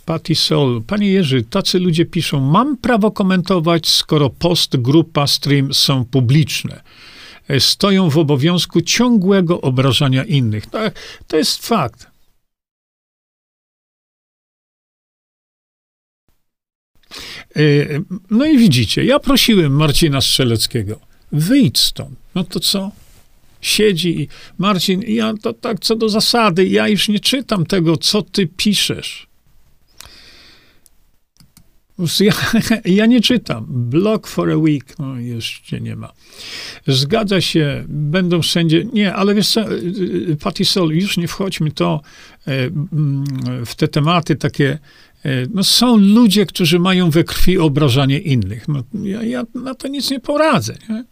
[0.10, 0.82] Patty Soul.
[0.84, 6.82] Panie Jerzy, tacy ludzie piszą, mam prawo komentować, skoro post, grupa, stream są publiczne.
[7.47, 10.66] E, stoją w obowiązku ciągłego obrażania innych.
[10.66, 12.07] Tak, to jest fakt.
[17.55, 17.62] E,
[18.30, 20.99] no i widzicie, ja prosiłem Marcina Strzeleckiego,
[21.32, 22.20] wyjdź stąd.
[22.36, 22.91] No to co?
[23.62, 28.22] Siedzi i Marcin, ja to tak co do zasady, ja już nie czytam tego, co
[28.22, 29.28] ty piszesz.
[32.20, 32.34] Ja,
[32.86, 33.66] ja, nie czytam.
[33.70, 36.14] Block for a week, no jeszcze nie ma.
[36.88, 38.86] Zgadza się, będą wszędzie.
[38.93, 39.76] Nie, ale wiesz co, y,
[40.30, 42.02] y, Patty Sol, już nie wchodźmy to
[42.47, 43.26] e, mm,
[43.66, 44.80] w te tematy takie.
[45.26, 48.68] E, no są ludzie, którzy mają we krwi obrażanie innych.
[48.68, 50.76] No, ja, ja na to nic nie poradzę.
[50.89, 51.04] Nie?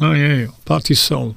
[0.00, 1.34] Ojej, Party Soul.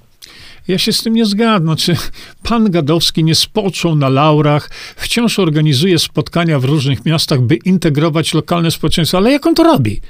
[0.68, 1.76] Ja się z tym nie zgadzam.
[1.76, 1.96] Czy
[2.44, 8.72] pan Gadowski nie spoczął na laurach, wciąż organizuje spotkania w różnych miastach, by integrować lokalne
[8.72, 10.02] społeczeństwo, ale jak on to robi?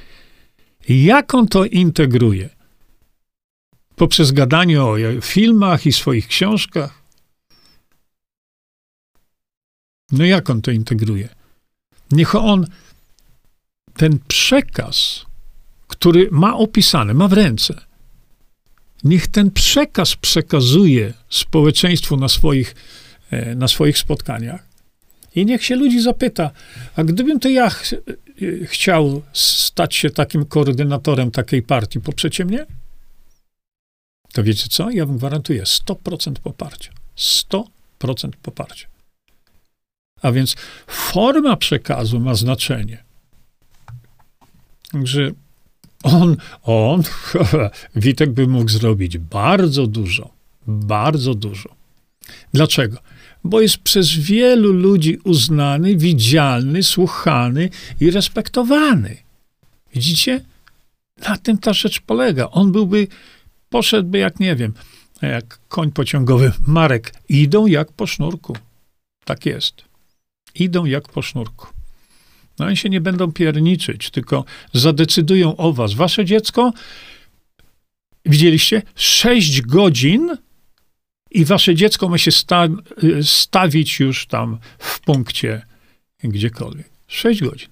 [0.90, 2.50] Jak on to integruje?
[3.96, 7.04] Poprzez gadanie o filmach i swoich książkach?
[10.12, 11.30] No jak on to integruje?
[12.12, 12.68] Niech on
[13.94, 15.26] ten przekaz,
[15.88, 17.89] który ma opisany, ma w ręce,
[19.04, 22.76] Niech ten przekaz przekazuje społeczeństwu na swoich,
[23.32, 24.66] e, na swoich spotkaniach.
[25.36, 26.52] I niech się ludzi zapyta,
[26.96, 27.98] a gdybym to ja ch e,
[28.66, 32.66] chciał stać się takim koordynatorem takiej partii, poprzecie mnie?
[34.34, 34.90] To wiecie co?
[34.90, 36.92] Ja wam gwarantuję 100% poparcia.
[37.18, 37.64] 100%
[38.42, 38.88] poparcia.
[40.22, 40.56] A więc
[40.88, 43.04] forma przekazu ma znaczenie.
[44.92, 45.32] Także
[46.04, 47.04] on, on,
[47.96, 50.30] Witek by mógł zrobić bardzo dużo,
[50.68, 51.70] bardzo dużo.
[52.54, 52.98] Dlaczego?
[53.44, 57.70] Bo jest przez wielu ludzi uznany, widzialny, słuchany
[58.00, 59.18] i respektowany.
[59.96, 60.46] Widzicie?
[61.28, 62.50] Na tym ta rzecz polega.
[62.50, 63.08] On byłby,
[63.70, 64.74] poszedłby jak nie wiem,
[65.22, 66.52] jak koń pociągowy.
[66.68, 68.58] Marek, idą jak po sznurku.
[69.26, 69.76] Tak jest.
[70.56, 71.68] Idą jak po sznurku.
[72.60, 75.94] No oni się nie będą pierniczyć, tylko zadecydują o was.
[75.94, 76.74] Wasze dziecko,
[78.26, 80.38] widzieliście, sześć godzin
[81.32, 82.68] i wasze dziecko ma się sta
[83.22, 85.62] stawić już tam w punkcie
[86.24, 86.90] gdziekolwiek.
[87.08, 87.70] Sześć godzin.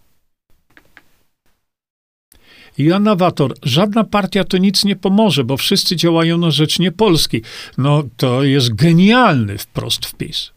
[2.77, 7.41] Jan Awator, żadna partia to nic nie pomoże, bo wszyscy działają na rzecz nie Polski.
[7.77, 10.56] No to jest genialny wprost wpis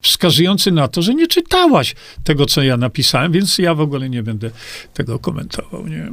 [0.00, 1.94] wskazujący na to, że nie czytałaś
[2.24, 4.50] tego, co ja napisałem, więc ja w ogóle nie będę
[4.94, 6.10] tego komentował, nie?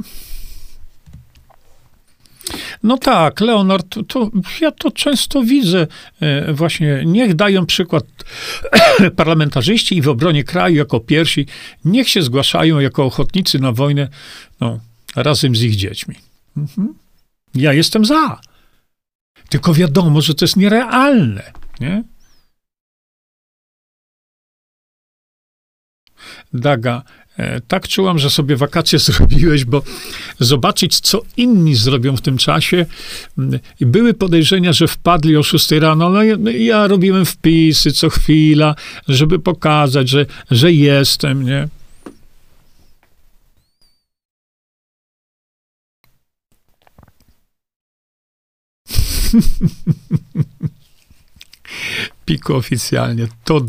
[2.82, 4.30] No tak, Leonard, to,
[4.60, 5.86] ja to często widzę
[6.20, 8.04] e, właśnie, niech dają przykład
[9.16, 11.46] parlamentarzyści i w obronie kraju jako pierwsi,
[11.84, 14.08] niech się zgłaszają jako ochotnicy na wojnę,
[14.60, 14.80] no,
[15.16, 16.14] razem z ich dziećmi.
[16.56, 16.94] Mhm.
[17.54, 18.40] Ja jestem za.
[19.48, 22.04] Tylko wiadomo, że to jest nierealne, nie?
[26.52, 27.02] Daga,
[27.36, 29.82] e, tak czułam, że sobie wakacje zrobiłeś, bo
[30.40, 32.86] zobaczyć, co inni zrobią w tym czasie.
[33.38, 36.10] Mm, były podejrzenia, że wpadli o 6 rano.
[36.10, 38.74] No, no ja robiłem wpisy co chwila,
[39.08, 41.68] żeby pokazać, że, że jestem, nie?
[52.24, 53.28] Piko oficjalnie.
[53.44, 53.60] To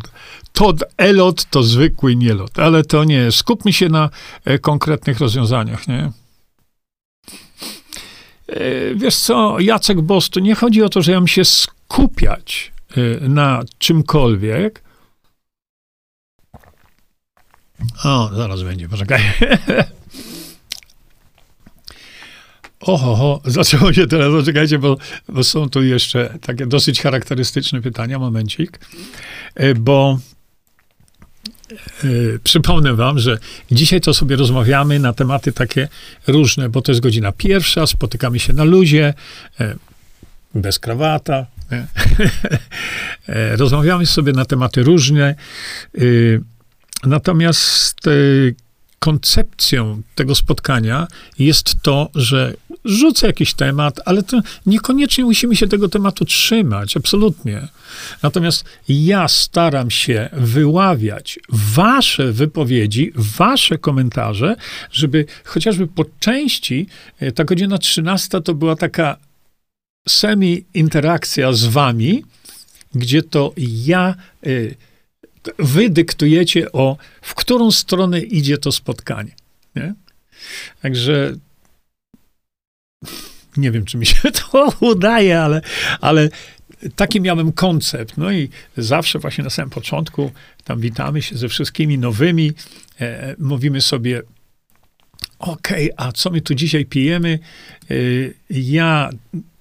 [0.60, 3.32] Todd Elot to zwykły nielot, ale to nie.
[3.32, 4.10] Skupmy się na
[4.46, 6.12] e, konkretnych rozwiązaniach, nie?
[8.48, 12.72] E, wiesz co, Jacek Boss, to nie chodzi o to, że ja mam się skupiać
[12.98, 14.84] e, na czymkolwiek,
[18.04, 19.22] O, zaraz będzie, poczekaj.
[22.80, 24.98] Oho, ho, zaczęło się teraz, poczekajcie, bo,
[25.30, 28.80] bo są tu jeszcze takie dosyć charakterystyczne pytania, momencik,
[29.76, 30.20] bo
[32.44, 33.38] przypomnę wam, że
[33.72, 35.88] dzisiaj to sobie rozmawiamy na tematy takie
[36.28, 39.14] różne, bo to jest godzina pierwsza, spotykamy się na luzie,
[39.60, 39.76] yy,
[40.56, 41.46] bez krawata.
[41.72, 41.86] Yy,
[43.58, 45.36] rozmawiamy sobie na tematy różne.
[47.04, 48.02] Natomiast
[49.00, 51.08] koncepcją tego spotkania
[51.40, 52.54] jest to, że
[52.86, 57.68] rzucę jakiś temat, ale to niekoniecznie musimy się tego tematu trzymać, absolutnie.
[58.24, 64.56] Natomiast ja staram się wyławiać wasze wypowiedzi, wasze komentarze,
[64.92, 66.88] żeby chociażby po części
[67.20, 69.18] e, ta godzina 13 to była taka
[70.08, 72.24] semi-interakcja z wami,
[72.96, 74.16] gdzie to ja
[74.48, 74.76] y,
[75.60, 79.32] wy dyktujecie o, w którą stronę idzie to spotkanie.
[79.76, 79.94] Nie?
[80.82, 81.34] Także
[83.58, 85.62] nie wiem, czy mi się to udaje, ale,
[86.02, 86.30] ale
[86.96, 88.18] taki miałem koncept.
[88.18, 90.32] No i zawsze właśnie na samym początku
[90.64, 92.52] tam witamy się ze wszystkimi nowymi,
[93.02, 94.22] e, mówimy sobie,
[95.40, 97.40] okej, okay, a co my tu dzisiaj pijemy?
[97.90, 97.94] E,
[98.50, 99.10] ja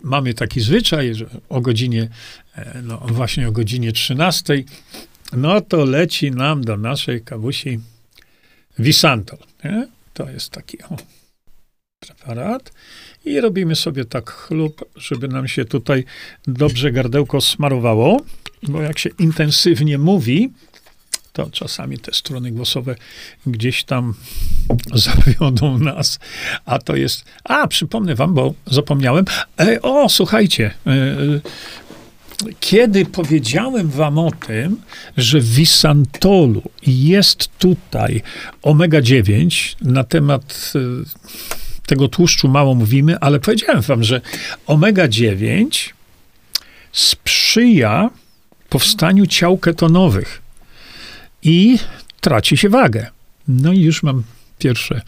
[0.03, 2.09] mamy taki zwyczaj, że o godzinie,
[2.55, 4.64] e, no właśnie o godzinie 13
[5.32, 7.80] no to leci nam do naszej kawusi
[8.78, 9.39] Visantol.
[10.14, 10.97] To jest taki o,
[12.01, 12.72] preparat.
[13.24, 16.05] I robimy sobie tak chlub, żeby nam się tutaj
[16.46, 18.20] dobrze gardełko smarowało,
[18.62, 20.51] bo jak się intensywnie mówi,
[21.32, 22.96] to czasami te strony głosowe
[23.46, 24.14] gdzieś tam
[25.07, 26.18] zawiodą nas.
[26.64, 27.24] A to jest.
[27.44, 29.24] A, przypomnę wam, bo zapomniałem.
[29.61, 30.74] E, o, słuchajcie.
[30.86, 31.16] E,
[32.61, 34.80] kiedy powiedziałem wam o tym,
[35.16, 38.22] że w Visantolu jest tutaj
[38.62, 40.78] omega-9, na temat e,
[41.89, 44.20] tego tłuszczu mało mówimy, ale powiedziałem wam, że
[44.66, 45.91] omega-9
[46.93, 48.11] sprzyja
[48.68, 50.43] powstaniu ciał ketonowych
[51.43, 51.78] i
[52.20, 53.07] traci się wagę.
[53.49, 54.22] No i już mam
[54.59, 55.01] pierwsze,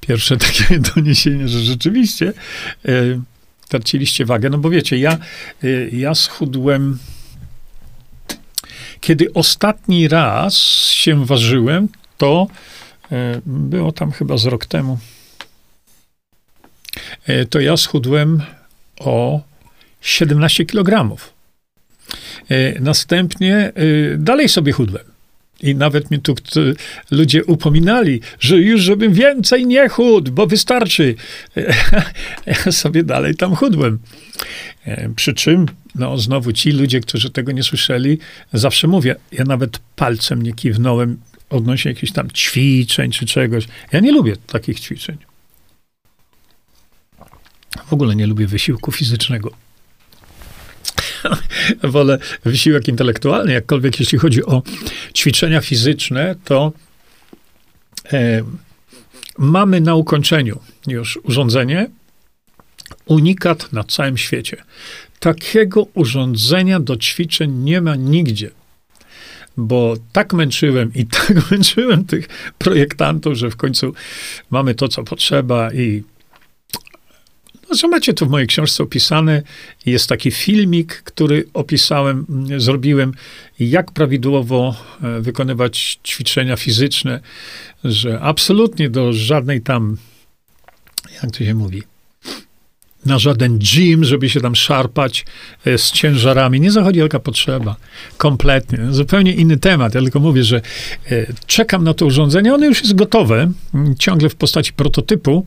[0.00, 2.32] pierwsze takie doniesienie, że rzeczywiście
[2.84, 3.20] yy,
[3.68, 4.50] traciliście wagę.
[4.50, 5.18] No bo wiecie, ja,
[5.64, 6.98] y, ja schudłem.
[9.00, 10.54] Kiedy ostatni raz
[10.90, 11.88] się ważyłem,
[12.18, 12.46] to
[13.12, 14.98] y, było tam chyba z rok temu.
[17.28, 18.42] Y, to ja schudłem
[19.00, 19.40] o
[20.00, 21.16] 17 kg.
[22.80, 23.72] Następnie
[24.18, 25.04] dalej sobie chudłem.
[25.62, 26.34] I nawet mi tu
[27.10, 31.14] ludzie upominali, że już żebym więcej nie chudł, bo wystarczy.
[32.46, 33.98] Ja sobie dalej tam chudłem.
[34.84, 38.18] E, przy czym, no znowu ci ludzie, którzy tego nie słyszeli,
[38.52, 41.20] zawsze mówię, ja nawet palcem nie kiwnąłem
[41.50, 43.64] odnośnie jakichś tam ćwiczeń czy czegoś.
[43.92, 45.16] Ja nie lubię takich ćwiczeń.
[47.86, 49.50] W ogóle nie lubię wysiłku fizycznego.
[51.82, 54.62] wolę wysiłek intelektualny, jakkolwiek jeśli chodzi o
[55.14, 56.72] ćwiczenia fizyczne, to
[58.12, 58.42] e,
[59.38, 61.90] mamy na ukończeniu już urządzenie,
[63.06, 64.56] unikat na całym świecie.
[65.20, 68.50] Takiego urządzenia do ćwiczeń nie ma nigdzie.
[69.56, 73.94] Bo tak męczyłem i tak męczyłem tych projektantów, że w końcu
[74.50, 76.02] mamy to, co potrzeba i
[77.70, 79.42] Zresztą macie to w mojej książce opisane.
[79.86, 82.26] Jest taki filmik, który opisałem,
[82.58, 83.12] zrobiłem,
[83.60, 87.20] jak prawidłowo e, wykonywać ćwiczenia fizyczne,
[87.84, 89.96] że absolutnie do żadnej tam,
[91.22, 91.82] jak to się mówi,
[93.06, 95.24] na żaden gym, żeby się tam szarpać
[95.64, 96.60] e, z ciężarami.
[96.60, 97.76] Nie zachodzi wielka potrzeba.
[98.16, 98.78] Kompletnie.
[98.90, 99.94] Zupełnie inny temat.
[99.94, 100.60] Ja tylko mówię, że
[101.10, 102.54] e, czekam na to urządzenie.
[102.54, 103.52] Ono już jest gotowe,
[103.98, 105.46] ciągle w postaci prototypu.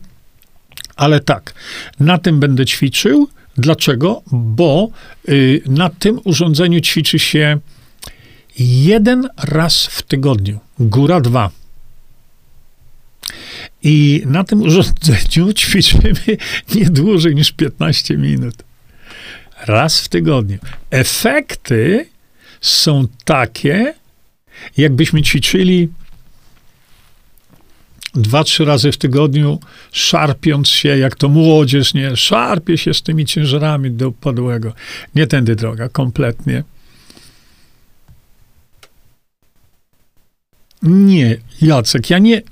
[0.96, 1.54] Ale tak,
[2.00, 3.28] na tym będę ćwiczył.
[3.56, 4.22] Dlaczego?
[4.32, 4.88] Bo
[5.28, 7.58] y, na tym urządzeniu ćwiczy się
[8.58, 11.50] jeden raz w tygodniu, góra dwa.
[13.82, 16.12] I na tym urządzeniu ćwiczymy
[16.74, 18.54] nie dłużej niż 15 minut.
[19.66, 20.58] Raz w tygodniu.
[20.90, 22.06] Efekty
[22.60, 23.94] są takie,
[24.76, 25.88] jakbyśmy ćwiczyli
[28.14, 29.58] dwa, trzy razy w tygodniu,
[29.92, 34.72] szarpiąc się, jak to młodzież, nie, szarpie się z tymi ciężarami do upadłego.
[35.14, 36.64] Nie tędy droga, kompletnie.
[40.82, 42.42] Nie, Jacek, ja nie.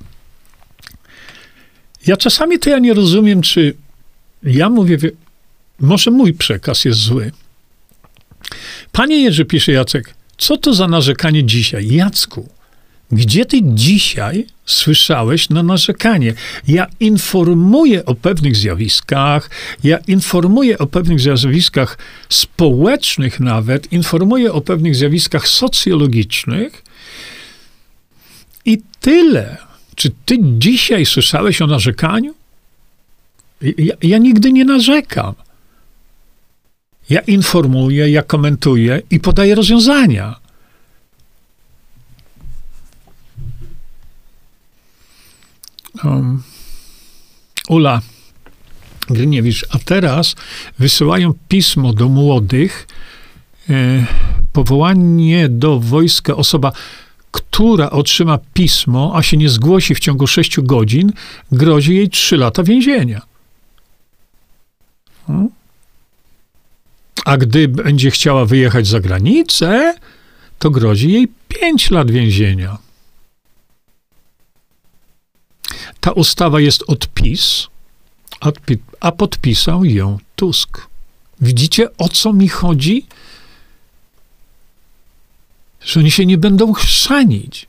[2.07, 3.75] Ja czasami to ja nie rozumiem, czy
[4.43, 4.99] ja mówię,
[5.81, 7.33] może mój przekaz jest zły.
[8.93, 11.89] Panie Jerzy, pisze Jacek, co to za narzekanie dzisiaj?
[11.89, 12.49] Jacku,
[13.13, 16.35] Gdzie ty dzisiaj słyszałeś na narzekanie?
[16.69, 19.51] Ja informuję o pewnych zjawiskach,
[19.85, 21.99] ja informuję o pewnych zjawiskach
[22.29, 26.83] społecznych nawet, informuję o pewnych zjawiskach socjologicznych
[28.65, 29.57] i tyle.
[29.95, 32.35] Czy ty dzisiaj słyszałeś o narzekaniu?
[33.79, 35.35] Ja, ja nigdy nie narzekam.
[37.11, 40.41] Ja informuję, ja komentuję i podaję rozwiązania.
[46.05, 46.43] Um,
[47.68, 48.01] Ula
[49.11, 50.34] Gryniewicz, a teraz
[50.78, 52.86] wysyłają pismo do młodych,
[53.70, 54.07] e,
[54.53, 56.72] powołanie do wojska osoba,
[57.30, 61.12] która otrzyma pismo, a się nie zgłosi w ciągu sześciu godzin,
[61.53, 63.22] grozi jej trzy lata więzienia.
[65.26, 65.49] Hmm?
[67.24, 69.95] A gdy będzie chciała wyjechać za granicę,
[70.59, 72.78] to grozi jej pięć lat więzienia.
[76.01, 77.66] Ta ustawa jest odpis,
[79.01, 80.87] a podpisał ją Tusk.
[81.41, 83.07] Widzicie, o co mi chodzi?
[85.81, 87.66] Że oni się nie będą chrzanić.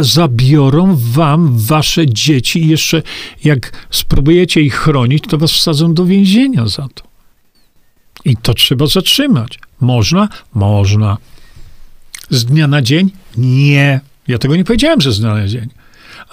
[0.00, 3.02] Zabiorą wam wasze dzieci i jeszcze
[3.44, 7.04] jak spróbujecie ich chronić, to was wsadzą do więzienia za to.
[8.24, 9.58] I to trzeba zatrzymać.
[9.80, 10.28] Można?
[10.54, 11.16] Można.
[12.30, 13.10] Z dnia na dzień?
[13.36, 14.00] Nie.
[14.28, 15.68] Ja tego nie powiedziałem, że z dnia na dzień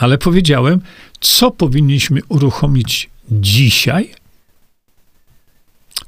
[0.01, 0.81] ale powiedziałem,
[1.19, 4.11] co powinniśmy uruchomić dzisiaj,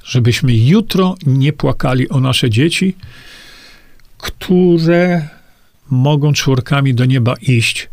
[0.04, 2.96] żebyśmy jutro nie płakali o nasze dzieci,
[4.18, 5.28] które
[5.90, 7.88] mogą czworkami do nieba iść,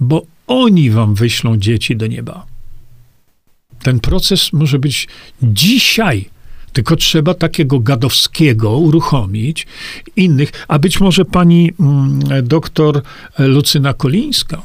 [0.00, 2.46] bo oni wam wyślą dzieci do nieba.
[3.82, 5.08] Ten proces może być
[5.42, 6.24] dzisiaj,
[6.72, 9.66] tylko trzeba takiego gadowskiego uruchomić,
[10.16, 13.02] innych, a być może pani mm, doktor
[13.38, 14.62] Lucyna Kolińska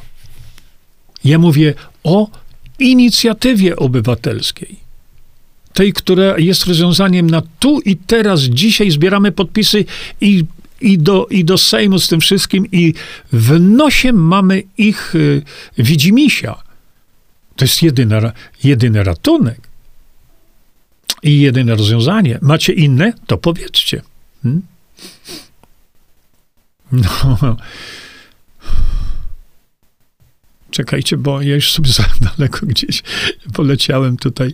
[1.26, 2.28] ja mówię o
[2.80, 4.84] inicjatywie obywatelskiej.
[5.74, 9.86] Tej, która jest rozwiązaniem na tu i teraz, dzisiaj zbieramy podpisy
[10.22, 10.46] i,
[10.82, 12.94] i, do, i do Sejmu z tym wszystkim i
[13.34, 15.42] w nosie mamy ich y,
[15.78, 16.64] widzimisia.
[17.56, 18.32] To jest jedyny,
[18.64, 19.60] jedyny ratunek
[21.24, 22.40] i jedyne rozwiązanie.
[22.42, 23.14] Macie inne?
[23.28, 24.02] To powiedzcie.
[24.44, 24.62] Hmm?
[26.92, 27.58] No.
[30.74, 33.04] Czekajcie, bo ja już sobie za daleko gdzieś
[33.54, 34.54] poleciałem tutaj.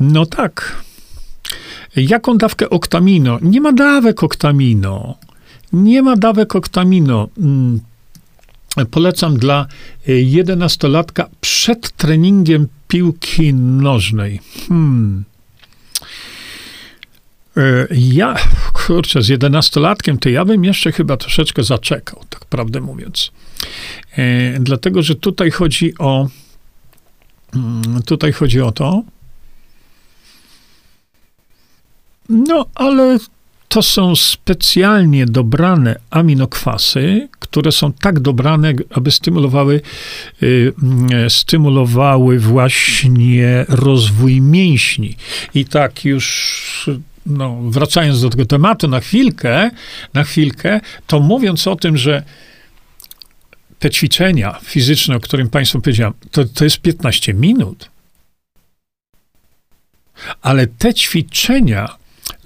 [0.00, 0.82] No tak.
[1.96, 3.38] Jaką dawkę oktamino?
[3.42, 5.18] Nie ma dawek oktamino.
[5.72, 7.28] Nie ma dawek oktamino.
[7.38, 7.80] Mm.
[8.90, 9.66] Polecam dla
[10.06, 14.40] jedenastolatka przed treningiem piłki nożnej.
[14.68, 15.24] Hmm.
[17.58, 18.34] E, ja,
[18.72, 23.30] kurczę, z jedenastolatkiem to ja bym jeszcze chyba troszeczkę zaczekał, tak prawdę mówiąc.
[24.16, 26.28] E, dlatego, że tutaj chodzi o
[27.54, 29.02] mm, tutaj chodzi o to,
[32.28, 33.18] no ale
[33.68, 39.80] to są specjalnie dobrane aminokwasy, które są tak dobrane, aby stymulowały,
[40.42, 45.16] y, mm, stymulowały właśnie rozwój mięśni.
[45.54, 46.90] I tak już
[47.26, 49.70] no, wracając do tego tematu na chwilkę,
[50.14, 52.22] na chwilkę, to mówiąc o tym, że
[53.78, 57.90] te ćwiczenia fizyczne, o którym Państwu powiedziałem, to, to jest 15 minut.
[60.42, 61.96] Ale te ćwiczenia,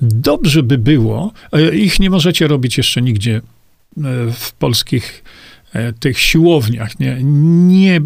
[0.00, 3.42] dobrze by było, e, ich nie możecie robić jeszcze nigdzie e,
[4.32, 5.24] w polskich
[5.72, 7.00] e, tych siłowniach.
[7.00, 8.00] Nie, nie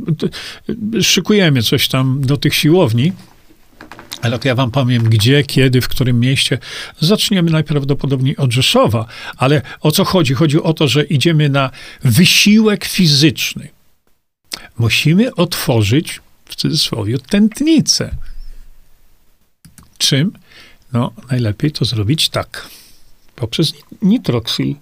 [1.02, 3.12] szykujemy coś tam do tych siłowni,
[4.26, 6.58] ale to ja wam powiem, gdzie, kiedy, w którym mieście.
[7.00, 9.06] Zaczniemy najprawdopodobniej od Rzeszowa.
[9.36, 10.34] Ale o co chodzi?
[10.34, 11.70] Chodzi o to, że idziemy na
[12.04, 13.68] wysiłek fizyczny.
[14.78, 18.16] Musimy otworzyć, w cudzysłowie, tętnicę.
[19.98, 20.32] Czym?
[20.92, 22.68] No, najlepiej to zrobić tak.
[23.36, 23.72] Poprzez
[24.02, 24.74] nitroksyl.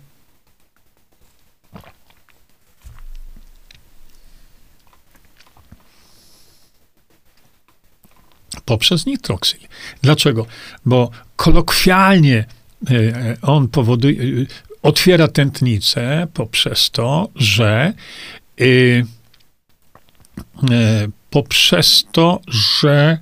[8.64, 9.60] Poprzez nitroksyl.
[10.02, 10.46] Dlaczego?
[10.86, 12.44] Bo kolokwialnie
[12.90, 14.46] e, e, on powoduje, e,
[14.82, 17.92] otwiera tętnicę poprzez to, że
[21.30, 23.18] poprzez to, że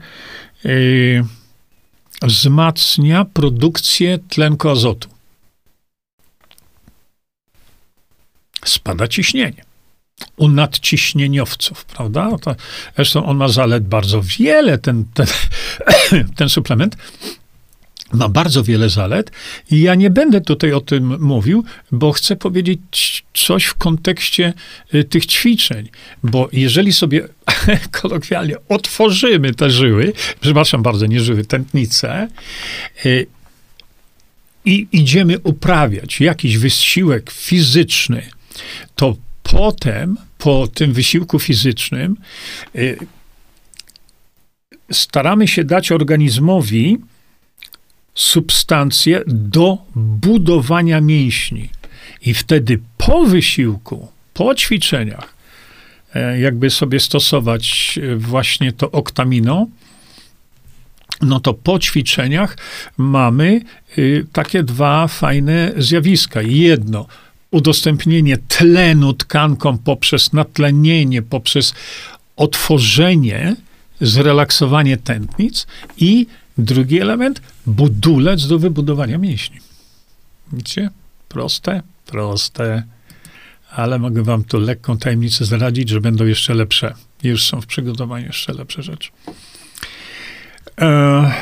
[2.22, 5.09] wzmacnia produkcję tlenku azotu.
[8.64, 9.72] Spada ciśnienie
[10.37, 12.29] u nadciśnieniowców, prawda?
[12.31, 12.57] No to,
[12.97, 15.27] zresztą on ma zalet bardzo wiele, ten, ten,
[16.37, 16.97] ten suplement.
[18.12, 19.31] ma bardzo wiele zalet
[19.70, 24.53] i ja nie będę tutaj o tym mówił, bo chcę powiedzieć coś w kontekście
[24.95, 25.89] y, tych ćwiczeń,
[26.23, 27.29] bo jeżeli sobie
[28.01, 32.29] kolokwialnie otworzymy te żyły, przepraszam bardzo, nie żyły, tętnice,
[33.07, 33.27] y,
[34.64, 38.23] i idziemy uprawiać jakiś wysiłek fizyczny,
[38.97, 42.16] to potem, po tym wysiłku fizycznym,
[42.76, 42.99] y,
[44.93, 46.99] staramy się dać organizmowi
[48.14, 51.68] substancje do budowania mięśni.
[52.22, 55.34] I wtedy po wysiłku, po ćwiczeniach,
[56.14, 59.66] e, jakby sobie stosować e, właśnie to oktamino,
[61.22, 62.57] no to po ćwiczeniach
[62.97, 63.61] mamy
[63.99, 66.43] y, takie dwa fajne zjawiska.
[66.43, 67.07] Jedno,
[67.53, 71.75] udostępnienie tlenu tkankom poprzez natlenienie, poprzez
[72.37, 73.57] otworzenie,
[74.01, 76.27] zrelaksowanie tętnic i
[76.59, 79.59] drugi element, budulec do wybudowania mięśni.
[80.53, 80.91] Widzicie?
[81.29, 82.83] Proste, proste,
[83.71, 86.95] ale mogę wam tu lekką tajemnicę zdradzić, że będą jeszcze lepsze.
[87.23, 89.11] Już są w przygotowaniu jeszcze lepsze rzeczy.
[90.81, 91.33] E...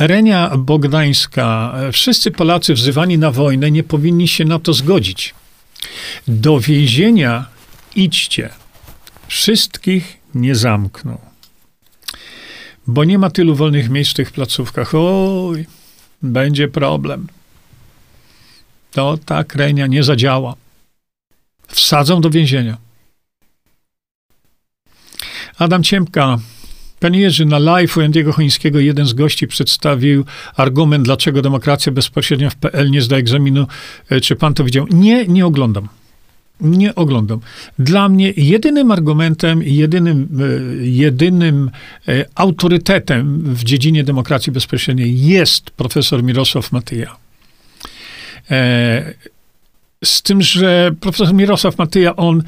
[0.00, 1.74] Renia Bogdańska.
[1.92, 5.34] Wszyscy Polacy wzywani na wojnę nie powinni się na to zgodzić.
[6.28, 7.46] Do więzienia
[7.94, 8.50] idźcie.
[9.28, 11.18] Wszystkich nie zamkną.
[12.86, 14.94] Bo nie ma tylu wolnych miejsc w tych placówkach.
[14.94, 15.66] Oj,
[16.22, 17.26] będzie problem.
[18.90, 20.54] To ta krenia nie zadziała.
[21.68, 22.76] Wsadzą do więzienia.
[25.58, 26.38] Adam Ciemka.
[27.00, 30.24] Panie Jerzy, na live u Andiego Chońskiego jeden z gości przedstawił
[30.56, 33.66] argument, dlaczego demokracja bezpośrednia w PL nie zda egzaminu.
[34.08, 34.86] E, czy pan to widział?
[34.90, 35.88] Nie, nie oglądam.
[36.60, 37.40] Nie oglądam.
[37.78, 41.70] Dla mnie jedynym argumentem, jedynym, e, jedynym
[42.08, 47.16] e, autorytetem w dziedzinie demokracji bezpośredniej jest profesor Mirosław Matyja.
[50.04, 52.42] Z tym, że profesor Mirosław Matyja, on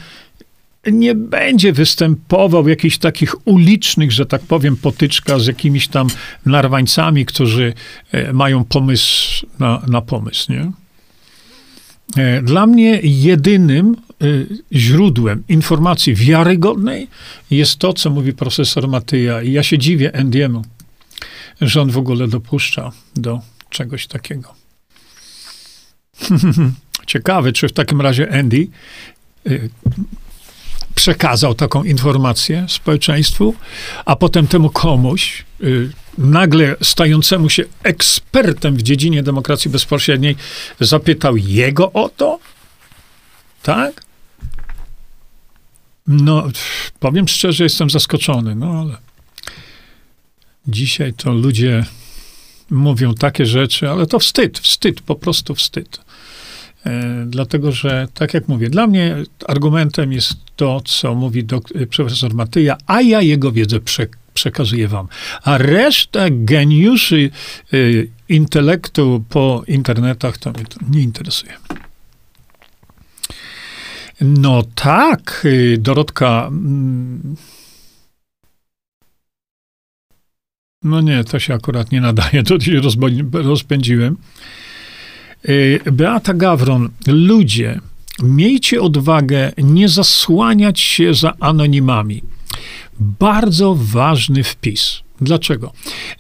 [0.91, 6.07] nie będzie występował jakichś takich ulicznych, że tak powiem, potyczkach z jakimiś tam
[6.47, 7.75] narwańcami, którzy
[8.13, 10.73] e, mają pomysł na, na pomysł, nie?
[12.17, 14.27] E, dla mnie jedynym e,
[14.73, 17.09] źródłem informacji wiarygodnej
[17.51, 19.43] jest to, co mówi profesor Matyja.
[19.43, 20.65] I ja się dziwię Endiemu,
[21.61, 24.55] że on w ogóle dopuszcza do czegoś takiego.
[27.07, 28.69] Ciekawe, czy w takim razie Andy
[30.95, 33.55] przekazał taką informację społeczeństwu,
[34.05, 40.37] a potem temu komuś, y, nagle stającemu się ekspertem w dziedzinie demokracji bezpośredniej,
[40.81, 42.39] zapytał jego o to?
[43.63, 44.03] Tak?
[46.07, 46.49] No,
[47.01, 48.97] powiem szczerze, jestem zaskoczony, no ale
[50.67, 51.85] dzisiaj to ludzie
[52.71, 56.01] mówią takie rzeczy, ale to wstyd, wstyd, po prostu wstyd.
[56.87, 59.17] E, dlatego, że tak jak mówię, dla mnie
[59.49, 65.09] argumentem jest to, co mówi dok- profesor Matyja, a ja jego wiedzę prze- przekazuję wam.
[65.43, 67.31] A reszta geniuszy
[67.75, 71.53] y, intelektu po internetach to mnie to nie interesuje.
[74.21, 76.47] No tak, y, Dorotka.
[76.49, 77.37] Mm,
[80.83, 82.81] no nie, to się akurat nie nadaje, to się
[83.33, 84.17] rozpędziłem.
[85.49, 87.81] Y, Beata Gawron, ludzie,
[88.23, 92.23] miejcie odwagę nie zasłaniać się za anonimami.
[93.01, 95.03] Bardzo ważny wpis.
[95.21, 95.73] Dlaczego?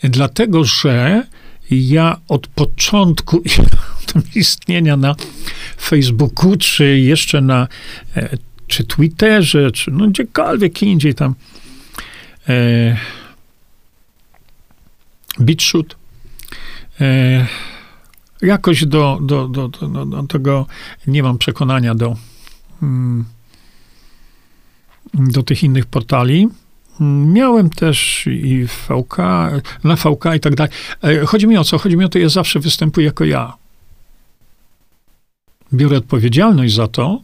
[0.03, 1.27] Dlatego, że
[1.71, 3.43] ja od początku
[4.35, 5.15] istnienia na
[5.81, 7.69] Facebooku, czy jeszcze na
[8.17, 11.35] e, czy Twitterze, czy no gdziekolwiek indziej tam
[12.49, 12.97] e,
[15.41, 15.97] BitShoot,
[17.01, 17.47] e,
[18.43, 20.67] jakoś do, do, do, do, do tego
[21.07, 22.17] nie mam przekonania do,
[22.83, 23.25] mm,
[25.15, 26.49] do tych innych portali.
[27.27, 29.17] Miałem też i VK,
[29.85, 30.73] na VK i tak dalej.
[31.05, 31.79] E, chodzi mi o co?
[31.79, 33.53] Chodzi mi o to, ja zawsze występuję jako ja.
[35.73, 37.23] Biorę odpowiedzialność za to,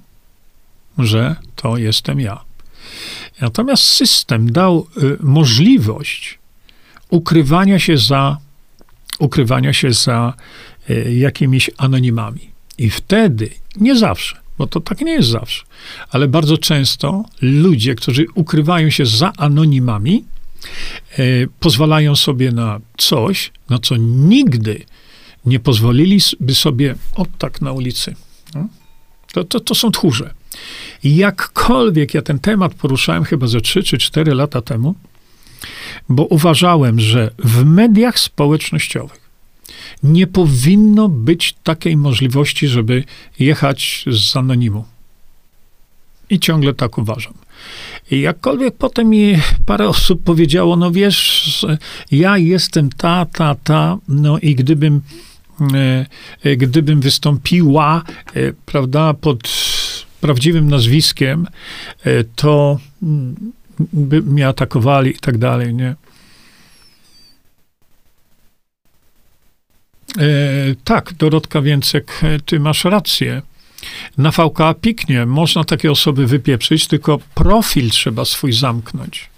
[0.99, 2.45] że to jestem ja.
[3.41, 6.39] Natomiast system dał y, możliwość
[7.11, 8.39] ukrywania się za,
[9.19, 10.35] ukrywania się za
[11.13, 12.51] jakimiś anonimami.
[12.79, 15.65] I wtedy, nie zawsze, bo to tak nie jest zawsze,
[16.11, 20.25] ale bardzo często ludzie, którzy ukrywają się za anonimami,
[21.13, 21.23] e,
[21.61, 24.85] pozwalają sobie na coś, na co nigdy
[25.47, 28.15] nie pozwoliliby sobie od tak na ulicy.
[28.55, 28.69] No.
[29.33, 30.35] To, to, to są tchórze.
[31.05, 34.95] I jakkolwiek ja ten temat poruszałem chyba ze 3 czy 4 lata temu,
[36.09, 39.28] bo uważałem, że w mediach społecznościowych
[40.03, 43.05] nie powinno być takiej możliwości, żeby
[43.39, 44.85] jechać z anonimu.
[46.31, 47.35] I ciągle tak uważam.
[48.11, 51.67] I jakkolwiek potem mi parę osób powiedziało, no wiesz,
[52.11, 55.01] ja jestem ta, ta, ta, no i gdybym,
[56.45, 58.03] e, gdybym wystąpiła,
[58.35, 59.49] e, prawda, pod
[60.21, 61.47] prawdziwym nazwiskiem,
[62.05, 63.35] e, to mm,
[63.93, 65.95] by mnie atakowali i tak dalej, nie?
[70.85, 73.43] Tak, Dorotka Więcek, ty masz rację.
[74.19, 79.31] Na VK piknie, można takie osoby wypieprzyć, tylko profil trzeba swój zamknąć.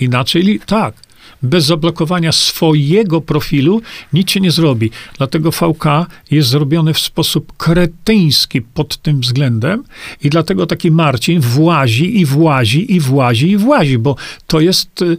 [0.00, 0.94] Inaczej, tak,
[1.42, 3.82] bez zablokowania swojego profilu
[4.12, 4.90] nic się nie zrobi.
[5.18, 5.84] Dlatego VK
[6.30, 9.84] jest zrobiony w sposób kretyński pod tym względem
[10.22, 15.16] i dlatego taki Marcin włazi i włazi i włazi i włazi, bo to jest y,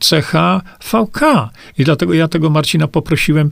[0.00, 1.20] cecha VK.
[1.78, 3.50] I dlatego ja tego Marcina poprosiłem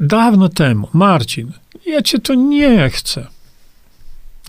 [0.00, 0.88] dawno temu.
[0.92, 1.52] Marcin,
[1.86, 3.26] ja cię to nie chcę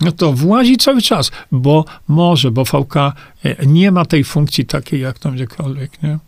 [0.00, 5.00] no to włazi cały czas, bo może, bo VK e, nie ma tej funkcji takiej
[5.00, 6.18] jak tam gdziekolwiek, nie?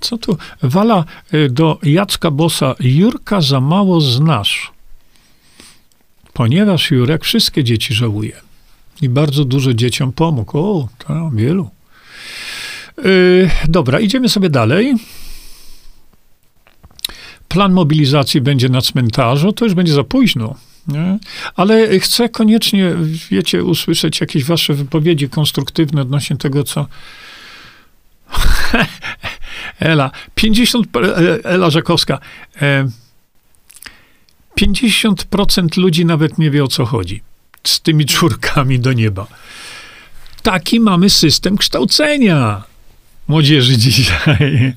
[0.00, 0.36] Co tu?
[0.62, 2.74] Wala e, do Jacka Bosa.
[2.80, 4.72] Jurka za mało znasz.
[6.32, 8.40] Ponieważ Jurek wszystkie dzieci żałuje.
[9.02, 10.58] I bardzo dużo dzieciom pomógł.
[10.58, 10.88] O,
[11.34, 11.70] wielu.
[13.04, 14.94] Yy, dobra, idziemy sobie dalej
[17.54, 20.54] plan mobilizacji będzie na cmentarzu, to już będzie za późno.
[20.88, 21.18] Nie?
[21.56, 22.94] Ale chcę koniecznie,
[23.30, 26.86] wiecie, usłyszeć jakieś wasze wypowiedzi konstruktywne odnośnie tego, co.
[29.80, 30.86] Ela, 50,
[31.44, 32.18] Ela Żakowska.
[34.60, 37.22] 50% ludzi nawet nie wie o co chodzi
[37.64, 39.26] z tymi czwórkami do nieba.
[40.42, 42.62] Taki mamy system kształcenia
[43.28, 44.74] młodzieży dzisiaj.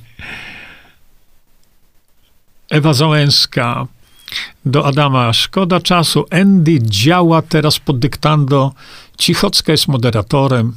[2.70, 3.88] Ewa Załęska
[4.66, 5.34] do Adama.
[5.34, 6.26] Szkoda czasu.
[6.32, 8.74] Andy działa teraz pod dyktando.
[9.18, 10.76] Cichocka jest moderatorem.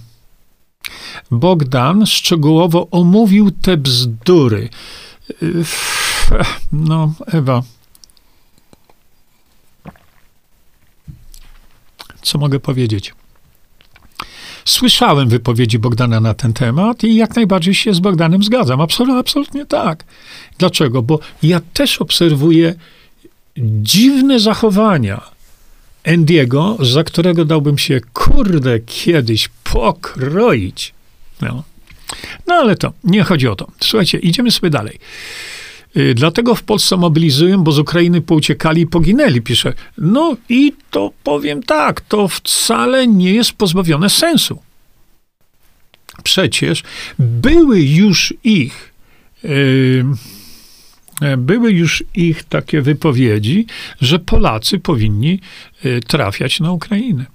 [1.30, 4.68] Bogdan szczegółowo omówił te bzdury.
[6.72, 7.62] No, Ewa.
[12.22, 13.14] Co mogę powiedzieć?
[14.70, 18.80] Słyszałem wypowiedzi Bogdana na ten temat i jak najbardziej się z Bogdanem zgadzam.
[18.80, 20.04] Absolutnie, absolutnie tak.
[20.58, 21.02] Dlaczego?
[21.02, 22.74] Bo ja też obserwuję
[23.82, 25.20] dziwne zachowania
[26.04, 30.94] Endiego, za którego dałbym się, kurde, kiedyś pokroić.
[31.40, 31.62] No.
[32.46, 33.66] no ale to, nie chodzi o to.
[33.80, 34.98] Słuchajcie, idziemy sobie dalej.
[35.96, 39.72] Y, dlatego w Polsce mobilizują, bo z Ukrainy pouciekali i poginęli, pisze.
[39.98, 44.62] No i to powiem tak, to wcale nie jest pozbawione sensu.
[46.24, 46.82] Przecież
[47.18, 48.92] były już ich,
[49.42, 50.04] yy,
[51.36, 53.66] były już ich takie wypowiedzi,
[54.00, 55.40] że Polacy powinni
[55.84, 57.26] yy, trafiać na Ukrainę.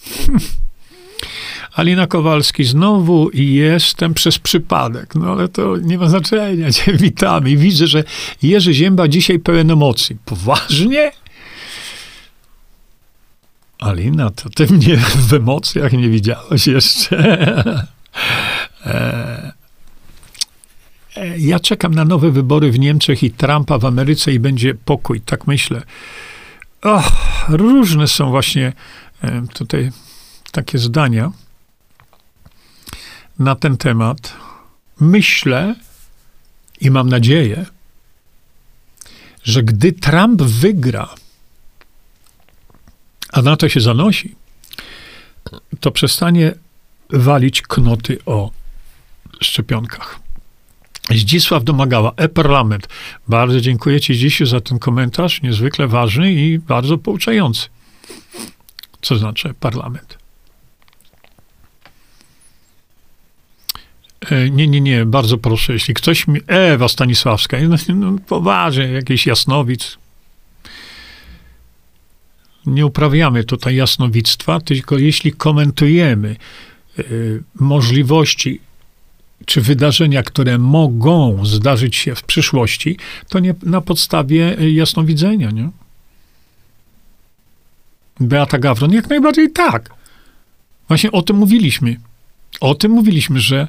[1.72, 5.14] Alina Kowalski, znowu jestem przez przypadek.
[5.14, 6.72] No ale to nie ma znaczenia.
[6.76, 7.50] Cię witamy.
[7.50, 8.04] I widzę, że
[8.42, 10.16] Jerzy Zięba dzisiaj pełen emocji.
[10.24, 11.12] Poważnie?
[13.78, 14.96] Alina, to ty mnie
[15.28, 17.16] w emocjach nie widziałeś jeszcze.
[18.86, 19.52] E,
[21.16, 25.20] e, ja czekam na nowe wybory w Niemczech i Trumpa w Ameryce i będzie pokój,
[25.20, 25.82] tak myślę.
[26.82, 27.12] Och,
[27.48, 28.72] różne są właśnie
[29.22, 29.90] e, tutaj
[30.52, 31.32] takie zdania
[33.40, 34.32] na ten temat.
[35.00, 35.74] Myślę
[36.80, 37.66] i mam nadzieję,
[39.44, 41.14] że gdy Trump wygra,
[43.32, 44.34] a na to się zanosi,
[45.80, 46.54] to przestanie
[47.10, 48.50] walić knoty o
[49.40, 50.20] szczepionkach.
[51.10, 52.88] Zdzisław domagała, e-parlament.
[53.28, 57.68] Bardzo dziękuję Ci dziś za ten komentarz, niezwykle ważny i bardzo pouczający.
[59.02, 60.19] Co znaczy parlament?
[64.50, 66.40] Nie, nie, nie, bardzo proszę, jeśli ktoś mi...
[66.46, 69.98] Ewa Stanisławska, no, no, poważnie, jakiś jasnowic.
[72.66, 76.36] Nie uprawiamy tutaj jasnowictwa, tylko jeśli komentujemy
[76.98, 78.60] y, możliwości
[79.46, 82.96] czy wydarzenia, które mogą zdarzyć się w przyszłości,
[83.28, 85.70] to nie na podstawie jasnowidzenia, nie?
[88.20, 89.90] Beata Gawron, jak najbardziej tak.
[90.88, 91.96] Właśnie o tym mówiliśmy.
[92.60, 93.68] O tym mówiliśmy, że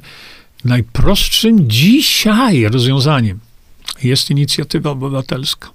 [0.64, 3.38] Najprostszym dzisiaj rozwiązaniem
[4.02, 5.70] jest inicjatywa obywatelska.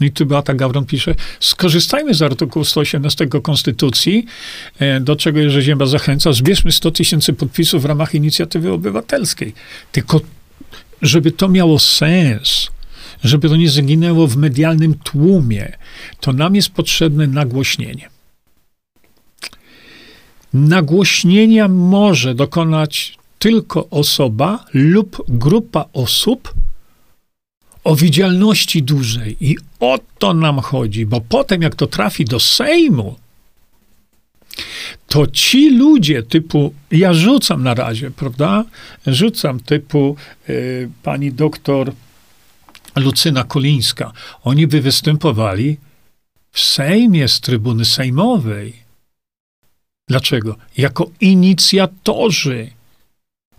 [0.00, 4.26] No i tu Beata Gawron pisze, skorzystajmy z artykułu 118 Konstytucji,
[4.78, 9.54] e, do czego Jerzy Ziemba zachęca, zbierzmy 100 tysięcy podpisów w ramach inicjatywy obywatelskiej.
[9.92, 10.20] Tylko,
[11.02, 12.70] żeby to miało sens,
[13.24, 15.72] żeby to nie zaginęło w medialnym tłumie,
[16.20, 18.08] to nam jest potrzebne nagłośnienie.
[20.52, 26.54] Nagłośnienia może dokonać tylko osoba lub grupa osób
[27.84, 29.36] o widzialności dużej.
[29.40, 33.16] I o to nam chodzi, bo potem, jak to trafi do Sejmu,
[35.08, 38.64] to ci ludzie typu, ja rzucam na razie, prawda?
[39.06, 40.16] Rzucam typu
[40.48, 41.92] y, pani doktor
[42.96, 44.12] Lucyna Kolińska.
[44.44, 45.76] Oni by występowali
[46.52, 48.72] w Sejmie z trybuny sejmowej.
[50.08, 50.56] Dlaczego?
[50.76, 52.70] Jako inicjatorzy.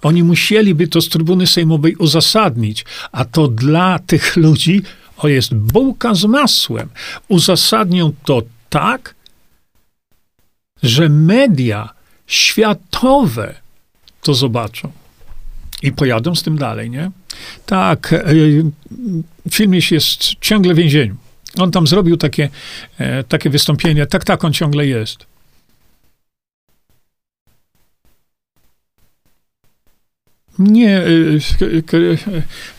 [0.05, 4.81] Oni musieliby to z trybuny sejmowej uzasadnić, a to dla tych ludzi
[5.17, 6.89] o jest bułka z masłem.
[7.27, 9.15] Uzasadnią to tak,
[10.83, 11.89] że media
[12.27, 13.55] światowe
[14.21, 14.91] to zobaczą
[15.81, 17.11] i pojadą z tym dalej, nie?
[17.65, 18.23] Tak, e,
[19.51, 21.15] Filmiś jest ciągle w więzieniu.
[21.57, 22.49] On tam zrobił takie,
[22.97, 24.05] e, takie wystąpienie.
[24.05, 25.34] Tak, tak, on ciągle jest.
[30.59, 32.17] Nie, y,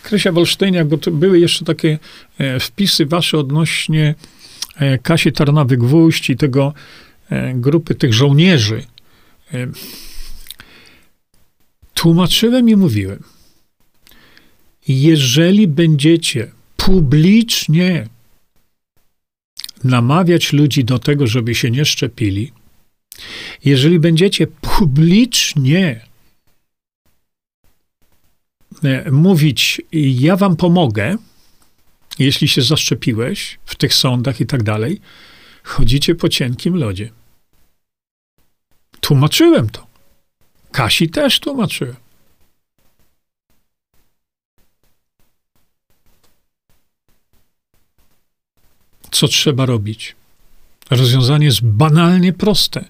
[0.02, 1.98] Krysia Wolsztyniak, bo były jeszcze takie
[2.38, 4.14] e, wpisy wasze odnośnie
[4.76, 6.74] e, Kasi Tarnawy-Gwóźdź i tego
[7.30, 8.82] e, grupy tych żołnierzy.
[11.94, 13.22] Tłumaczyłem i mówiłem,
[14.88, 18.06] jeżeli będziecie publicznie
[19.84, 22.52] namawiać ludzi do tego, żeby się nie szczepili,
[23.64, 26.00] jeżeli będziecie publicznie
[29.12, 31.16] mówić, ja wam pomogę,
[32.18, 35.00] jeśli się zaszczepiłeś w tych sądach i tak dalej,
[35.62, 37.10] chodzicie po cienkim lodzie.
[39.00, 39.86] Tłumaczyłem to.
[40.72, 41.96] Kasi też tłumaczyłem.
[49.10, 50.16] Co trzeba robić?
[50.90, 52.84] Rozwiązanie jest banalnie proste.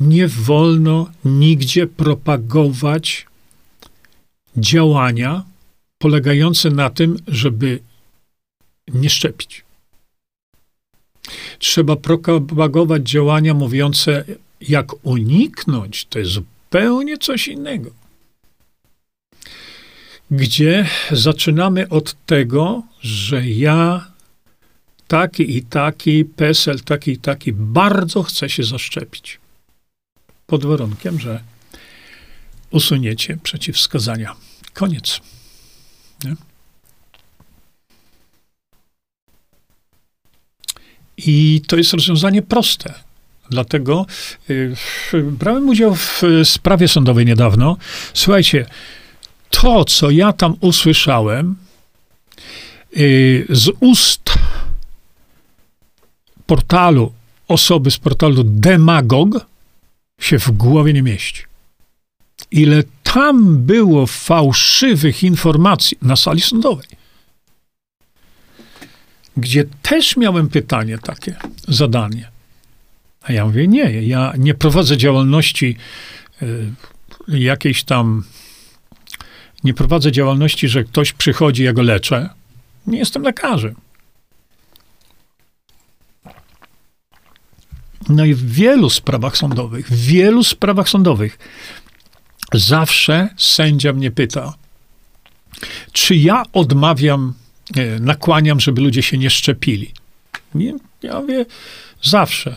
[0.00, 3.27] Nie wolno nigdzie propagować
[4.60, 5.44] działania
[5.98, 7.80] polegające na tym, żeby
[8.88, 9.64] nie szczepić.
[11.58, 14.24] Trzeba propagować działania mówiące,
[14.60, 17.90] jak uniknąć, to jest zupełnie coś innego.
[20.30, 24.06] Gdzie zaczynamy od tego, że ja
[25.08, 29.40] taki i taki, PESEL taki i taki, bardzo chcę się zaszczepić.
[30.46, 31.42] Pod warunkiem, że
[32.70, 34.47] usuniecie przeciwwskazania.
[34.78, 35.20] Koniec.
[36.24, 36.34] Nie?
[41.16, 42.94] I to jest rozwiązanie proste.
[43.50, 44.06] Dlatego
[44.50, 44.74] y,
[45.22, 47.76] brałem udział w sprawie sądowej niedawno.
[48.14, 48.66] Słuchajcie,
[49.50, 51.56] to, co ja tam usłyszałem
[52.96, 54.34] y, z ust
[56.46, 57.12] portalu,
[57.48, 59.46] osoby z portalu Demagog,
[60.20, 61.48] się w głowie nie mieści
[62.50, 62.82] ile
[63.18, 66.88] tam było fałszywych informacji na sali sądowej,
[69.36, 71.36] gdzie też miałem pytanie takie,
[71.68, 72.30] zadanie.
[73.22, 75.76] A ja mówię, nie, ja nie prowadzę działalności
[76.42, 76.72] y,
[77.28, 78.24] jakiejś tam,
[79.64, 82.30] nie prowadzę działalności, że ktoś przychodzi, ja go leczę.
[82.86, 83.74] Nie jestem lekarzem.
[88.08, 91.38] No i w wielu sprawach sądowych, w wielu sprawach sądowych
[92.54, 94.54] zawsze sędzia mnie pyta,
[95.92, 97.34] czy ja odmawiam,
[97.76, 99.92] e, nakłaniam, żeby ludzie się nie szczepili.
[100.54, 101.46] Nie, ja mówię,
[102.02, 102.56] zawsze.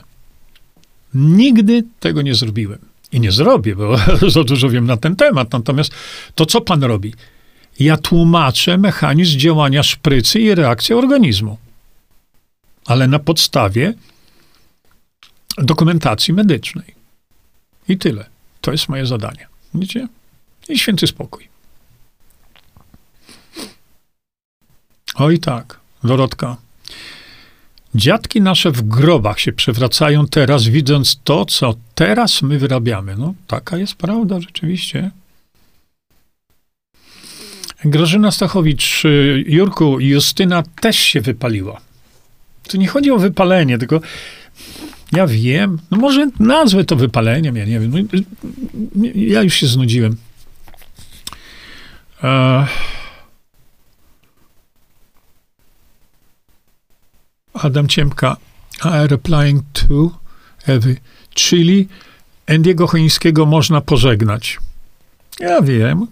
[1.14, 2.80] Nigdy tego nie zrobiłem.
[3.12, 3.98] I nie zrobię, bo
[4.36, 5.52] za dużo wiem na ten temat.
[5.52, 5.92] Natomiast
[6.36, 7.14] to, co pan robi?
[7.80, 11.58] Ja tłumaczę mechanizm działania szprycy i reakcję organizmu.
[12.86, 13.94] Ale na podstawie
[15.58, 16.96] dokumentacji medycznej.
[17.90, 18.26] I tyle.
[18.62, 19.51] To jest moje zadanie.
[19.74, 20.08] Widzicie?
[20.70, 21.48] I święty spokój.
[25.16, 26.58] Oj tak, Dorotka.
[27.96, 33.16] Dziadki nasze w grobach się przewracają teraz, widząc to, co teraz my wyrabiamy.
[33.18, 35.12] No, taka jest prawda, rzeczywiście.
[37.86, 39.04] Grażyna Stachowicz,
[39.46, 41.82] Jurku, Justyna też się wypaliła.
[42.68, 44.02] Tu nie chodzi o wypalenie, tylko
[45.12, 45.80] ja wiem.
[45.92, 47.92] No może nazwę to wypaleniem, ja nie wiem.
[47.92, 50.18] No, ja już się znudziłem.
[52.24, 52.68] E...
[57.54, 58.38] Adam Ciemka,
[58.82, 60.20] Airplane to
[60.66, 60.98] Ewy,
[61.34, 61.88] czyli
[62.48, 64.60] Andiego Chońskiego można pożegnać.
[65.40, 66.08] Ja wiem.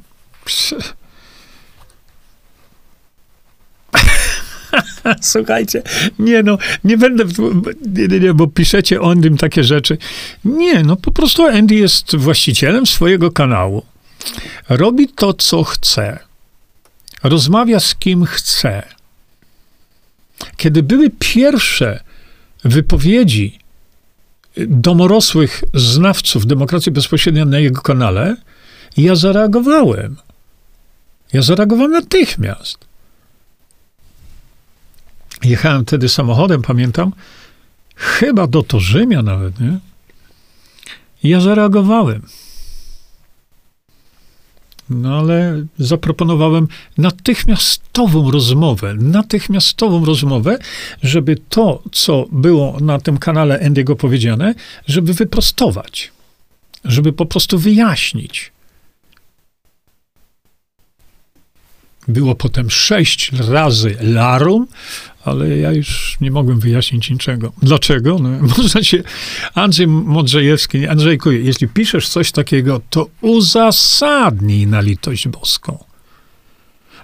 [5.22, 5.82] Słuchajcie,
[6.20, 7.26] nie no, nie będę,
[7.88, 9.98] nie, nie, nie, bo piszecie o nim takie rzeczy.
[10.46, 13.86] Nie, no po prostu Andy jest właścicielem swojego kanału.
[14.70, 16.20] Robi to, co chce.
[17.24, 18.84] Rozmawia z kim chce.
[20.58, 22.04] Kiedy były pierwsze
[22.64, 23.60] wypowiedzi
[24.58, 28.36] domorosłych znawców demokracji bezpośredniej na jego kanale,
[28.98, 30.16] ja zareagowałem.
[31.34, 32.89] Ja zareagowałem natychmiast.
[35.44, 37.12] Jechałem wtedy samochodem, pamiętam,
[37.96, 39.80] chyba do Torzymia nawet, nie?
[41.24, 42.22] I ja zareagowałem.
[44.90, 46.68] No ale zaproponowałem
[46.98, 50.58] natychmiastową rozmowę, natychmiastową rozmowę,
[51.04, 54.56] żeby to, co było na tym kanale Endiego powiedziane,
[54.88, 56.12] żeby wyprostować,
[56.86, 58.52] żeby po prostu wyjaśnić.
[62.10, 64.68] Było potem sześć razy larum,
[65.26, 67.52] ale ja już nie mogłem wyjaśnić niczego.
[67.62, 68.20] Dlaczego?
[68.20, 69.04] No, można się...
[69.54, 75.84] Andrzej Modrzejewski, Andrzejku, jeśli piszesz coś takiego, to uzasadnij na litość boską.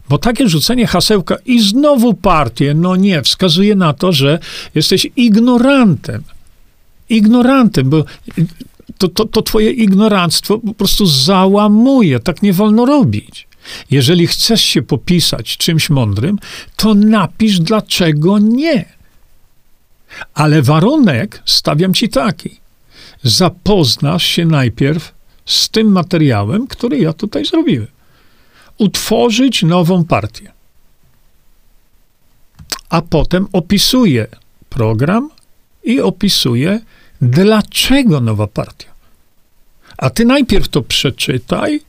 [0.09, 4.39] Bo takie rzucenie hasełka i znowu partię, no nie, wskazuje na to, że
[4.75, 6.23] jesteś ignorantem.
[7.09, 8.05] Ignorantem, bo
[8.97, 12.19] to, to, to twoje ignoranstwo po prostu załamuje.
[12.19, 13.44] Tak nie wolno robić.
[13.91, 16.39] Jeżeli chcesz się popisać czymś mądrym,
[16.75, 18.85] to napisz dlaczego nie.
[20.33, 22.59] Ale warunek stawiam ci taki.
[23.23, 25.13] Zapoznasz się najpierw
[25.45, 27.87] z tym materiałem, który ja tutaj zrobiłem.
[28.77, 30.51] Utworzyć nową partię.
[32.89, 34.27] A potem opisuję
[34.69, 35.29] program
[35.83, 36.79] i opisuję,
[37.21, 38.87] dlaczego nowa partia.
[39.97, 41.81] A ty najpierw to przeczytaj,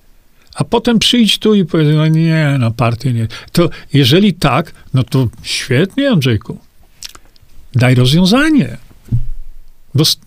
[0.56, 3.28] a potem przyjdź tu i powiedz, no nie, no partię nie.
[3.52, 6.58] To jeżeli tak, no to świetnie, Andrzejku.
[7.74, 8.76] Daj rozwiązanie.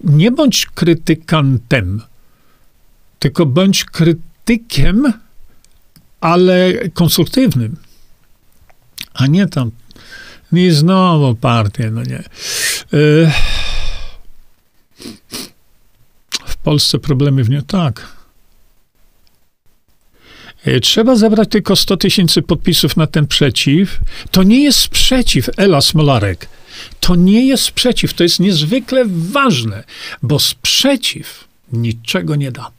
[0.04, 2.02] Nie bądź krytykantem,
[3.20, 5.14] tylko bądź krytykiem,
[6.22, 7.76] ale konstruktywnym.
[9.14, 9.72] A nie tam,
[10.52, 12.24] nie znowu partię, no nie.
[16.46, 18.19] W Polsce problemy w nie tak.
[20.64, 24.00] E, trzeba zebrać tylko 100 tysięcy podpisów na ten przeciw.
[24.32, 26.50] To nie jest sprzeciw, Ela Smolarek.
[27.00, 29.84] To nie jest sprzeciw, to jest niezwykle ważne,
[30.22, 32.72] bo sprzeciw niczego nie da.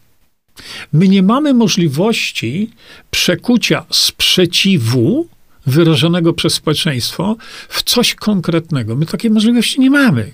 [0.93, 2.71] My nie mamy możliwości
[3.11, 5.29] przekucia sprzeciwu
[5.67, 7.37] wyrażonego przez społeczeństwo
[7.69, 8.97] w coś konkretnego.
[8.97, 10.33] My takiej możliwości nie mamy.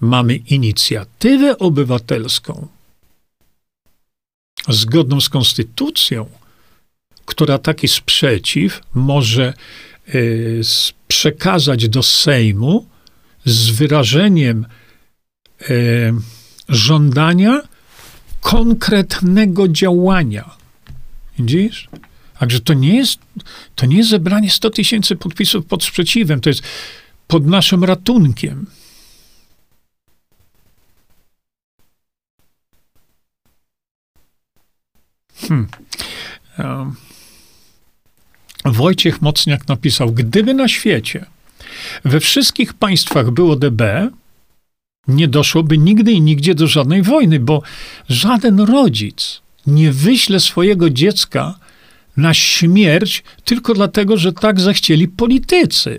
[0.00, 2.68] Mamy inicjatywę obywatelską,
[4.68, 6.26] zgodną z konstytucją,
[7.24, 9.54] która taki sprzeciw może
[10.14, 10.60] y,
[11.08, 12.86] przekazać do Sejmu
[13.44, 14.66] z wyrażeniem
[15.70, 16.12] y,
[16.68, 17.62] żądania
[18.40, 20.50] konkretnego działania.
[21.38, 21.88] Widzisz?
[22.38, 23.18] Także to nie jest,
[23.74, 26.62] to nie jest zebranie 100 tysięcy podpisów pod sprzeciwem, to jest
[27.26, 28.66] pod naszym ratunkiem.
[35.48, 35.66] Hmm.
[38.64, 41.26] Wojciech Mocniak napisał, gdyby na świecie
[42.04, 44.10] we wszystkich państwach było DB,
[45.08, 47.62] nie doszłoby nigdy i nigdzie do żadnej wojny, bo
[48.08, 51.58] żaden rodzic nie wyśle swojego dziecka
[52.16, 55.98] na śmierć tylko dlatego, że tak zechcieli politycy.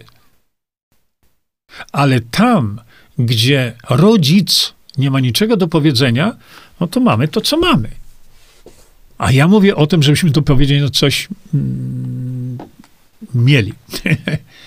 [1.92, 2.82] Ale tam,
[3.20, 6.36] gdzie rodzic nie ma niczego do powiedzenia,
[6.80, 7.90] no to mamy to, co mamy.
[9.22, 12.58] A ja mówię o tym, żebyśmy tu powiedzieli no coś mm,
[13.36, 13.74] mieli.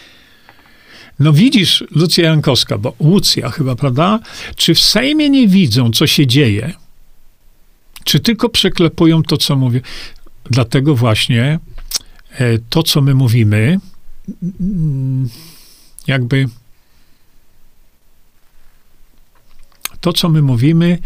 [1.19, 4.21] no widzisz, Lucja Jankowska, bo Łucja chyba, prawda?
[4.57, 6.73] Czy w Sejmie nie widzą, co się dzieje?
[8.05, 9.81] Czy tylko przeklepują to, co mówię?
[10.51, 11.59] Dlatego właśnie
[12.33, 13.79] e, to, co my mówimy,
[14.61, 15.29] mm,
[16.07, 16.49] jakby
[20.01, 20.99] to, co my mówimy,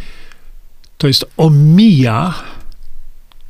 [0.99, 2.58] to jest omija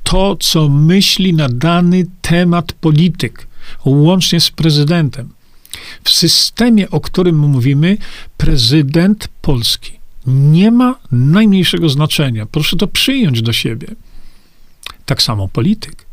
[0.09, 3.47] to, co myśli na dany temat polityk,
[3.85, 5.29] łącznie z prezydentem.
[6.05, 7.99] W systemie, o którym mówimy,
[8.37, 9.93] prezydent Polski
[10.27, 12.47] nie ma najmniejszego znaczenia.
[12.47, 13.89] Proszę to przyjąć do siebie.
[15.07, 16.07] Tak samo polityk.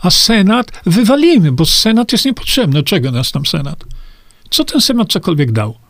[0.00, 2.82] A Senat wywalimy, bo Senat jest niepotrzebny.
[2.82, 3.84] Czego nas tam Senat?
[4.50, 5.81] Co ten Senat cokolwiek dał?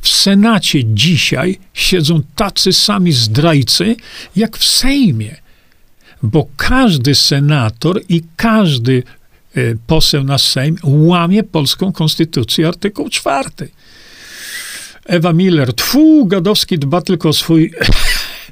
[0.00, 3.96] W Senacie dzisiaj siedzą tacy sami zdrajcy,
[4.36, 5.36] jak w Sejmie.
[6.22, 9.02] Bo każdy senator i każdy
[9.54, 13.68] e, poseł na Sejm łamie polską konstytucję, artykuł czwarty.
[15.06, 17.72] Ewa Miller, tfu, Gadowski dba tylko o swój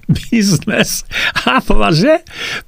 [0.30, 1.04] biznes,
[1.44, 2.22] a poważnie?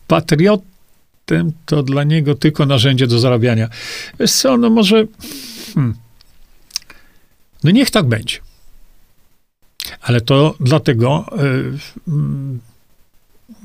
[0.06, 3.68] Patriotem to dla niego tylko narzędzie do zarabiania.
[4.20, 5.04] Wiesz co, no może...
[5.74, 5.94] Hmm.
[7.64, 8.36] No niech tak będzie.
[10.00, 11.26] Ale to dlatego...
[11.38, 11.78] Yy,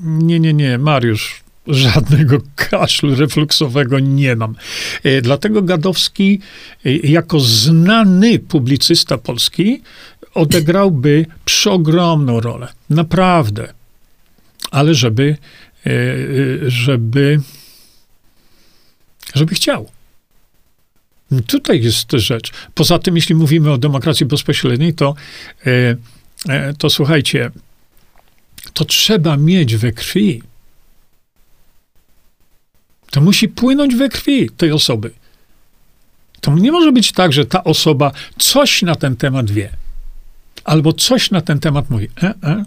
[0.04, 4.56] nie, nie, nie, Mariusz, żadnego kaszlu refluksowego nie mam.
[5.04, 6.40] Yy, dlatego Gadowski,
[6.84, 9.82] yy, jako znany publicysta polski,
[10.36, 12.68] odegrałby przeogromną rolę.
[12.90, 13.74] Naprawdę.
[14.72, 15.38] Ale żeby,
[15.86, 17.42] e, e, żeby,
[19.34, 19.90] żeby chciał.
[21.44, 22.52] Tutaj jest rzecz.
[22.74, 25.16] Poza tym, jeśli mówimy o demokracji bezpośredniej, to,
[25.66, 27.52] e, to słuchajcie,
[28.74, 30.42] to trzeba mieć we krwi.
[33.12, 35.12] To musi płynąć we krwi tej osoby.
[36.42, 39.70] To nie może być tak, że ta osoba coś na ten temat wie
[40.66, 42.08] albo coś na ten temat mówi.
[42.24, 42.66] E, e.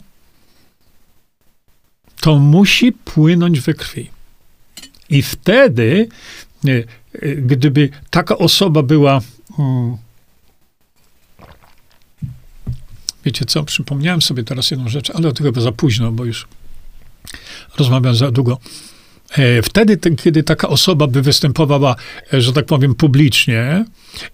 [2.21, 4.11] To musi płynąć we krwi.
[5.11, 6.09] I wtedy,
[6.65, 6.85] e, e,
[7.23, 9.21] gdyby taka osoba była.
[9.57, 9.97] Hmm,
[13.25, 16.49] wiecie co, przypomniałem sobie teraz jedną rzecz, ale to chyba za późno, bo już
[17.79, 18.59] rozmawiam za długo.
[19.31, 21.97] E, wtedy, kiedy taka osoba by występowała,
[22.33, 23.85] że tak powiem, publicznie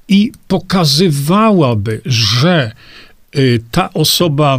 [0.08, 2.72] i pokazywałaby, że
[3.36, 4.58] Y, ta osoba,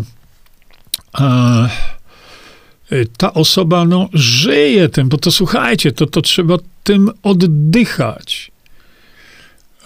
[2.92, 8.52] y, ta osoba, no, żyje tym, bo to słuchajcie, to, to trzeba tym oddychać.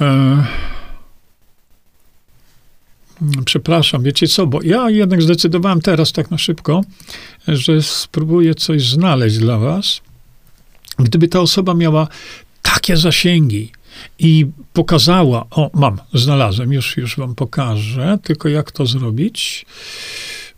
[0.01, 0.43] E,
[3.45, 6.81] przepraszam, wiecie co, bo ja jednak zdecydowałem teraz tak na szybko,
[7.47, 10.01] że spróbuję coś znaleźć dla was.
[10.99, 12.07] Gdyby ta osoba miała
[12.61, 13.71] takie zasięgi,
[14.19, 19.65] i pokazała, o mam, znalazłem, już, już wam pokażę, tylko jak to zrobić?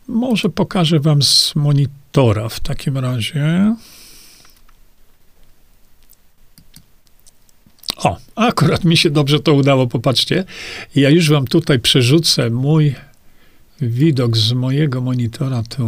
[0.07, 3.76] Może pokażę wam z monitora w takim razie.
[8.03, 10.43] O, akurat mi się dobrze to udało, popatrzcie.
[10.95, 12.95] Ja już wam tutaj przerzucę mój
[13.81, 15.87] widok z mojego monitora tu.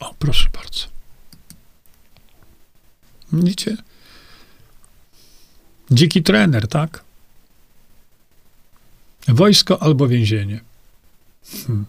[0.00, 0.86] O, proszę bardzo.
[3.32, 3.76] Widzicie?
[5.90, 7.04] Dziki trener, tak?
[9.28, 10.60] Wojsko albo więzienie.
[11.66, 11.84] Hmm.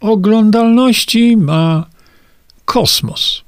[0.00, 1.86] Oglądalności ma
[2.66, 3.44] kosmos.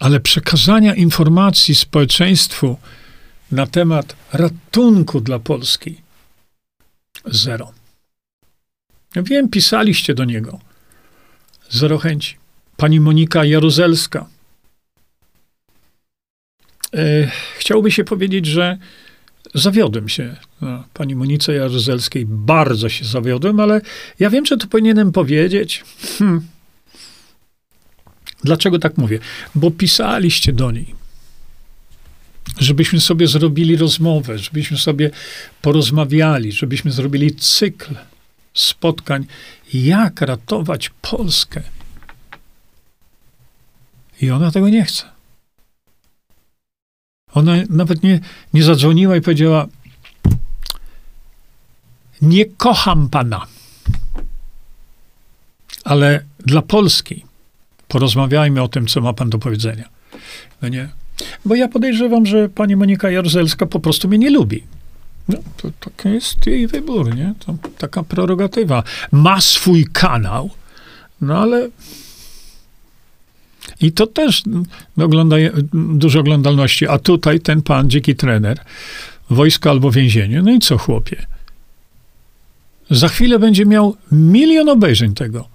[0.00, 2.76] Ale przekazania informacji społeczeństwu
[3.52, 6.00] na temat ratunku dla Polski
[7.26, 7.72] zero.
[9.16, 10.58] Wiem, pisaliście do niego.
[11.70, 12.36] Zero chęci.
[12.76, 14.26] Pani Monika Jaruzelska.
[16.94, 18.78] E, chciałoby się powiedzieć, że
[19.54, 22.26] zawiodłem się na pani Monice Jaruzelskiej.
[22.26, 23.80] Bardzo się zawiodłem, ale
[24.18, 25.84] ja wiem, że to powinienem powiedzieć.
[26.18, 26.46] Hmm.
[28.44, 29.18] Dlaczego tak mówię?
[29.54, 30.94] Bo pisaliście do niej,
[32.58, 35.10] żebyśmy sobie zrobili rozmowę, żebyśmy sobie
[35.62, 37.94] porozmawiali, żebyśmy zrobili cykl
[38.54, 39.26] spotkań,
[39.74, 41.62] jak ratować Polskę.
[44.22, 45.19] I ona tego nie chce.
[47.34, 48.20] Ona nawet nie,
[48.54, 49.66] nie zadzwoniła i powiedziała:
[52.22, 53.46] Nie kocham pana,
[55.84, 57.24] ale dla Polski
[57.88, 59.88] porozmawiajmy o tym, co ma pan do powiedzenia.
[60.62, 60.88] No nie.
[61.44, 64.62] Bo ja podejrzewam, że pani Monika Jaruzelska po prostu mnie nie lubi.
[65.28, 67.34] No, to taki jest jej wybór, nie?
[67.38, 68.82] To taka prerogatywa.
[69.12, 70.50] Ma swój kanał,
[71.20, 71.68] no ale
[73.80, 74.42] i to też
[74.96, 75.36] ogląda,
[75.72, 76.88] dużo oglądalności.
[76.88, 78.60] A tutaj ten pan, dziki trener,
[79.30, 80.42] wojsko albo więzienie.
[80.42, 81.26] No i co, chłopie?
[82.90, 85.48] Za chwilę będzie miał milion obejrzeń tego.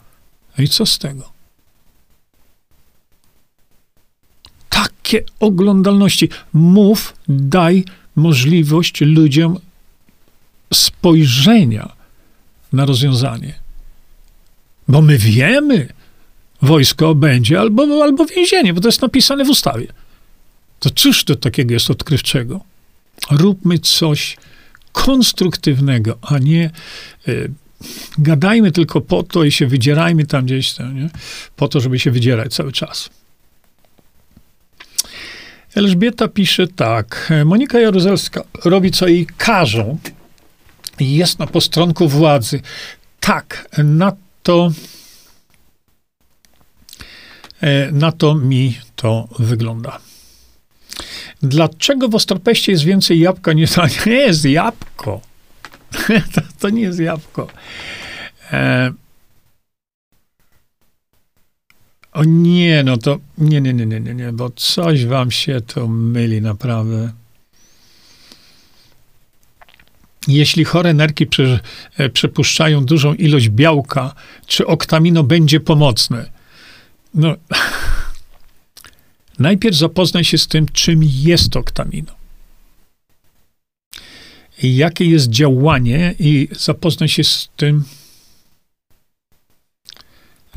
[0.57, 1.29] No i co z tego?
[4.69, 6.29] Takie oglądalności.
[6.53, 9.59] Mów, daj możliwość ludziom
[10.73, 11.91] spojrzenia
[12.73, 13.53] na rozwiązanie.
[14.87, 15.87] Bo my wiemy,
[16.65, 19.87] wojsko będzie albo, albo więzienie, bo to jest napisane w ustawie.
[20.79, 22.61] To cóż to takiego jest odkrywczego?
[23.31, 24.37] Róbmy coś
[24.91, 26.71] konstruktywnego, a nie
[27.27, 27.51] y,
[28.17, 31.09] gadajmy tylko po to i się wydzierajmy tam gdzieś, tam, nie?
[31.55, 33.09] po to, żeby się wydzierać cały czas.
[35.75, 37.33] Elżbieta pisze tak.
[37.45, 39.97] Monika Jaruzelska robi, co jej każą.
[40.99, 42.61] Jest na postronku władzy.
[43.19, 44.11] Tak, na
[44.43, 44.71] to,
[47.91, 49.99] na to mi to wygląda.
[51.43, 53.53] Dlaczego w Ostropeście jest więcej jabłka?
[53.53, 55.21] Nie, to nie jest jabłko.
[56.33, 57.47] to, to nie jest jabłko.
[58.51, 58.91] E,
[62.13, 66.41] o nie, no to nie, nie, nie, nie, nie, bo coś wam się to myli
[66.41, 67.11] naprawdę.
[70.27, 71.27] Jeśli chore nerki
[71.97, 74.15] e, przepuszczają dużą ilość białka,
[74.47, 76.34] czy oktamino będzie pomocne?
[77.15, 77.35] No,
[79.39, 82.15] najpierw zapoznaj się z tym, czym jest oktamino.
[84.63, 87.83] I jakie jest działanie, i zapoznaj się z tym,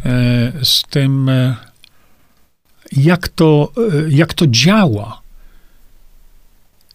[0.04, 1.56] e, z tym, e,
[2.92, 3.72] jak to,
[4.08, 5.27] jak to działa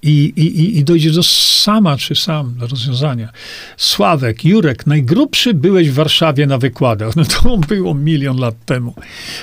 [0.03, 3.29] i, i, i dojdzie do sama czy sam do rozwiązania.
[3.77, 7.13] Sławek, Jurek, najgrubszy byłeś w Warszawie na wykładach.
[7.23, 8.93] No to było milion lat temu.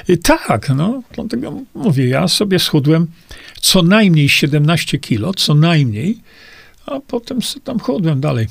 [0.09, 3.07] I tak, no, dlatego mówię, ja sobie schudłem
[3.61, 6.19] co najmniej 17 kilo, co najmniej,
[6.87, 8.47] a potem tam chudłem dalej.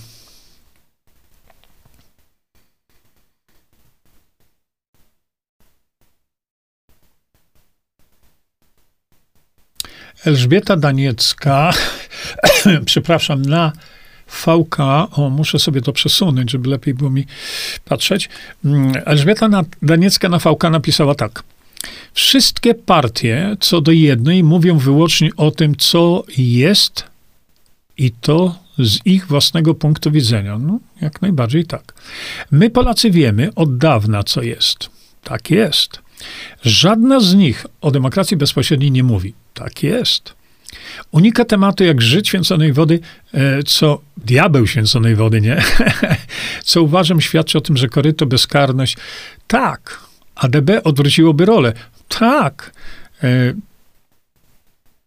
[10.26, 11.74] Elżbieta Daniecka,
[12.86, 13.72] przepraszam, na
[14.28, 14.78] VK,
[15.12, 17.26] o, muszę sobie to przesunąć, żeby lepiej było mi
[17.86, 18.30] patrzeć.
[18.66, 19.50] Mm, Elżbieta
[19.82, 21.44] Daniecka na VK napisała tak.
[22.14, 27.04] Wszystkie partie, co do jednej, mówią wyłącznie o tym, co jest
[27.98, 30.58] i to z ich własnego punktu widzenia.
[30.58, 31.94] No, jak najbardziej tak.
[32.52, 34.90] My, Polacy, wiemy od dawna, co jest.
[35.24, 36.00] Tak jest.
[36.64, 39.34] Żadna z nich o demokracji bezpośredniej nie mówi.
[39.54, 40.34] Tak jest.
[41.12, 43.00] Unika tematu jak żyć święconej wody,
[43.34, 45.64] e, co diabeł święconej wody, nie?
[46.64, 48.98] co uważam świadczy o tym, że koryto bezkarność.
[49.48, 50.00] Tak.
[50.36, 51.74] ADB odwróciłoby rolę.
[52.08, 52.72] Tak.
[53.24, 53.54] E,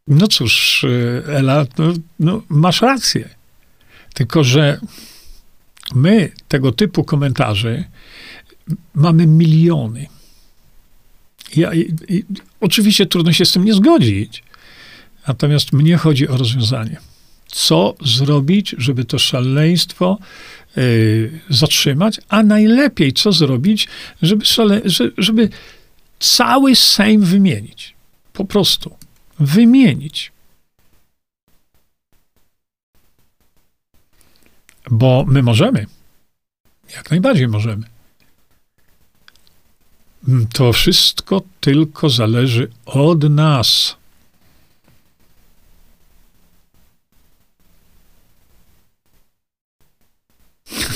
[0.08, 3.28] no cóż, e, Ela, no, no, masz rację.
[4.14, 4.80] Tylko, że
[5.94, 7.84] my tego typu komentarzy
[8.94, 10.06] mamy miliony.
[11.56, 12.24] Ja, i, i,
[12.60, 14.42] oczywiście trudno się z tym nie zgodzić.
[15.28, 16.96] Natomiast mnie chodzi o rozwiązanie.
[17.46, 20.18] Co zrobić, żeby to szaleństwo
[20.78, 23.88] y, zatrzymać, a najlepiej co zrobić,
[24.22, 24.80] żeby, szale,
[25.18, 25.48] żeby
[26.18, 27.94] cały Sejm wymienić.
[28.32, 28.96] Po prostu.
[29.38, 30.32] Wymienić.
[34.90, 35.86] Bo my możemy.
[36.96, 37.91] Jak najbardziej możemy.
[40.52, 43.96] To wszystko tylko zależy od nas.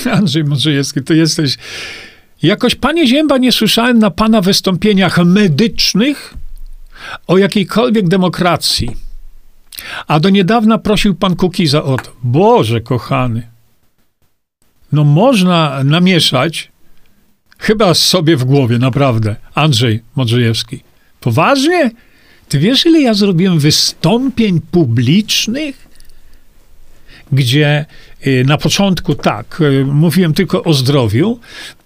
[0.17, 1.57] Andrzej Modrzejewski, to jesteś.
[2.43, 6.33] Jakoś, panie Zięba, nie słyszałem na pana wystąpieniach medycznych
[7.27, 8.89] o jakiejkolwiek demokracji.
[10.07, 12.11] A do niedawna prosił pan Kukiza o to.
[12.23, 13.47] Boże kochany.
[14.91, 16.71] No można namieszać
[17.57, 19.35] Chyba sobie w głowie, naprawdę.
[19.55, 20.79] Andrzej Modrzejewski.
[21.19, 21.91] Poważnie?
[22.49, 25.87] Ty wiesz, ile ja zrobiłem wystąpień publicznych,
[27.31, 27.85] gdzie
[28.27, 31.39] y, na początku tak, y, mówiłem tylko o zdrowiu,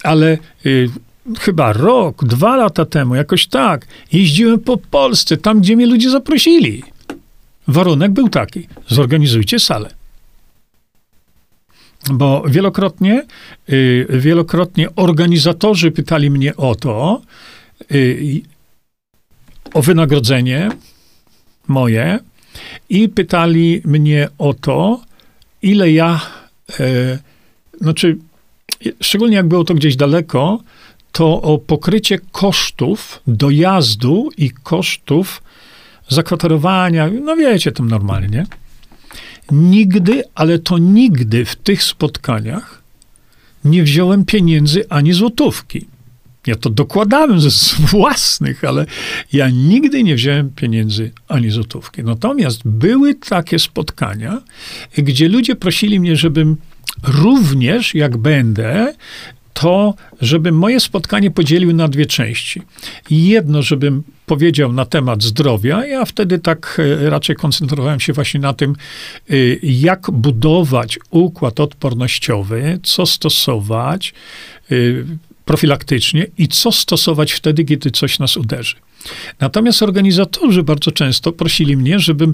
[0.03, 0.89] ale y,
[1.39, 6.83] chyba rok, dwa lata temu, jakoś tak, jeździłem po Polsce, tam, gdzie mnie ludzie zaprosili.
[7.67, 10.00] Warunek był taki: zorganizujcie salę
[12.09, 13.25] bo wielokrotnie,
[13.69, 17.21] y, wielokrotnie organizatorzy pytali mnie o to,
[17.91, 18.41] y,
[19.73, 20.69] o wynagrodzenie
[21.67, 22.19] moje
[22.89, 25.01] i pytali mnie o to,
[25.61, 26.21] ile ja,
[26.79, 27.19] e,
[27.81, 28.17] znaczy,
[29.01, 30.63] szczególnie jak było to gdzieś daleko,
[31.11, 35.43] to o pokrycie kosztów dojazdu i kosztów
[36.09, 38.45] zakwaterowania, no wiecie, tam normalnie.
[39.51, 42.81] Nigdy, ale to nigdy w tych spotkaniach
[43.65, 45.85] nie wziąłem pieniędzy ani złotówki.
[46.47, 47.49] Ja to dokładałem ze
[47.91, 48.85] własnych, ale
[49.33, 52.03] ja nigdy nie wziąłem pieniędzy ani złotówki.
[52.03, 54.41] Natomiast były takie spotkania,
[54.97, 56.57] gdzie ludzie prosili mnie, żebym
[57.03, 58.93] również, jak będę,
[59.53, 62.61] to, żebym moje spotkanie podzielił na dwie części.
[63.09, 68.53] Jedno, żebym powiedział na temat zdrowia, ja wtedy tak e, raczej koncentrowałem się właśnie na
[68.53, 68.75] tym,
[69.29, 74.13] e, jak budować układ odpornościowy, co stosować
[74.71, 74.75] e,
[75.45, 78.75] profilaktycznie i co stosować wtedy, kiedy coś nas uderzy.
[79.39, 82.33] Natomiast organizatorzy bardzo często prosili mnie, żebym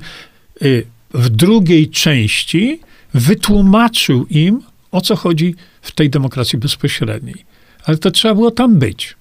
[1.14, 2.80] w drugiej części
[3.14, 4.62] wytłumaczył im,
[4.92, 7.46] o co chodzi w tej demokracji bezpośredniej.
[7.86, 9.16] Ale to trzeba było tam być,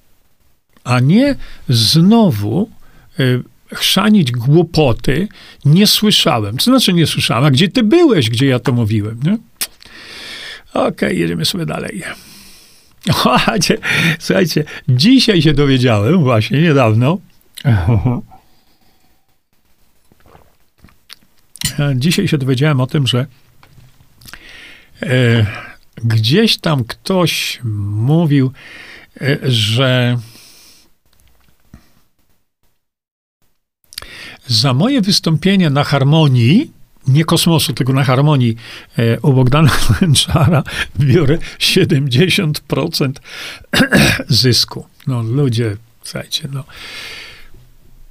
[0.84, 1.34] a nie
[1.68, 2.70] znowu
[3.20, 3.42] y,
[3.74, 5.28] chrzanić głupoty.
[5.64, 6.58] Nie słyszałem.
[6.58, 7.44] Co znaczy nie słyszałem?
[7.44, 9.20] A gdzie ty byłeś, gdzie ja to mówiłem?
[9.24, 9.38] Nie?
[10.74, 12.02] Okej, okay, jedziemy sobie dalej.
[13.04, 13.78] Słuchajcie,
[14.18, 17.18] słuchajcie, dzisiaj się dowiedziałem, właśnie niedawno.
[21.94, 23.26] Dzisiaj się dowiedziałem o tym, że
[25.02, 25.46] e,
[26.04, 28.52] gdzieś tam ktoś mówił,
[29.20, 30.18] e, że
[34.46, 36.76] za moje wystąpienie na harmonii
[37.08, 38.56] nie kosmosu, tylko na harmonii
[38.98, 39.70] e, u Bogdana
[40.00, 40.62] Lęczara
[41.00, 43.12] biorę 70%
[44.28, 44.86] zysku.
[45.06, 46.64] No ludzie, słuchajcie, no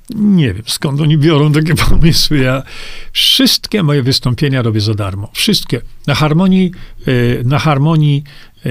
[0.10, 2.38] nie wiem skąd oni biorą takie pomysły.
[2.38, 2.64] Ja
[3.12, 5.32] wszystkie moje wystąpienia robię za darmo.
[5.34, 5.82] Wszystkie.
[6.08, 6.72] Na harmonii,
[7.08, 8.24] e, na harmonii,
[8.66, 8.70] e,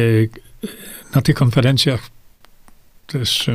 [1.14, 2.10] na tych konferencjach
[3.06, 3.50] też,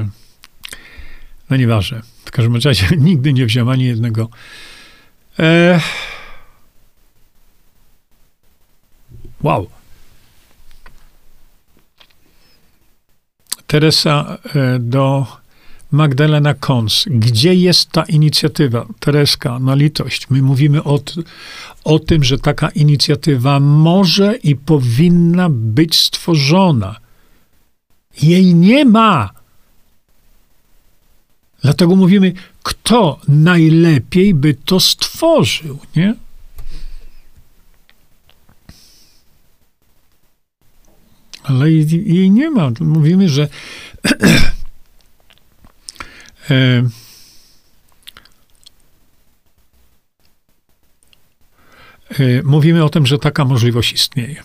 [1.49, 2.01] no nieważne.
[2.25, 4.29] W każdym razie nigdy nie wziąłem ani jednego.
[5.39, 5.79] E,
[9.43, 9.69] Wow.
[13.67, 15.27] Teresa e, do
[15.91, 17.05] Magdalena Kons.
[17.07, 18.85] Gdzie jest ta inicjatywa?
[18.99, 20.29] Tereska, na litość.
[20.29, 20.99] My mówimy o,
[21.83, 26.95] o tym, że taka inicjatywa może i powinna być stworzona.
[28.21, 29.29] Jej nie ma.
[31.61, 32.33] Dlatego mówimy,
[32.63, 36.15] kto najlepiej by to stworzył, nie?
[41.49, 42.71] ale jej, nie ma.
[42.79, 43.47] Mówimy, że
[52.43, 54.43] mówimy o tym, że taka możliwość istnieje.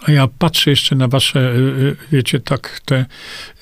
[0.00, 1.56] A ja patrzę jeszcze na wasze, e,
[2.12, 3.06] wiecie, tak, te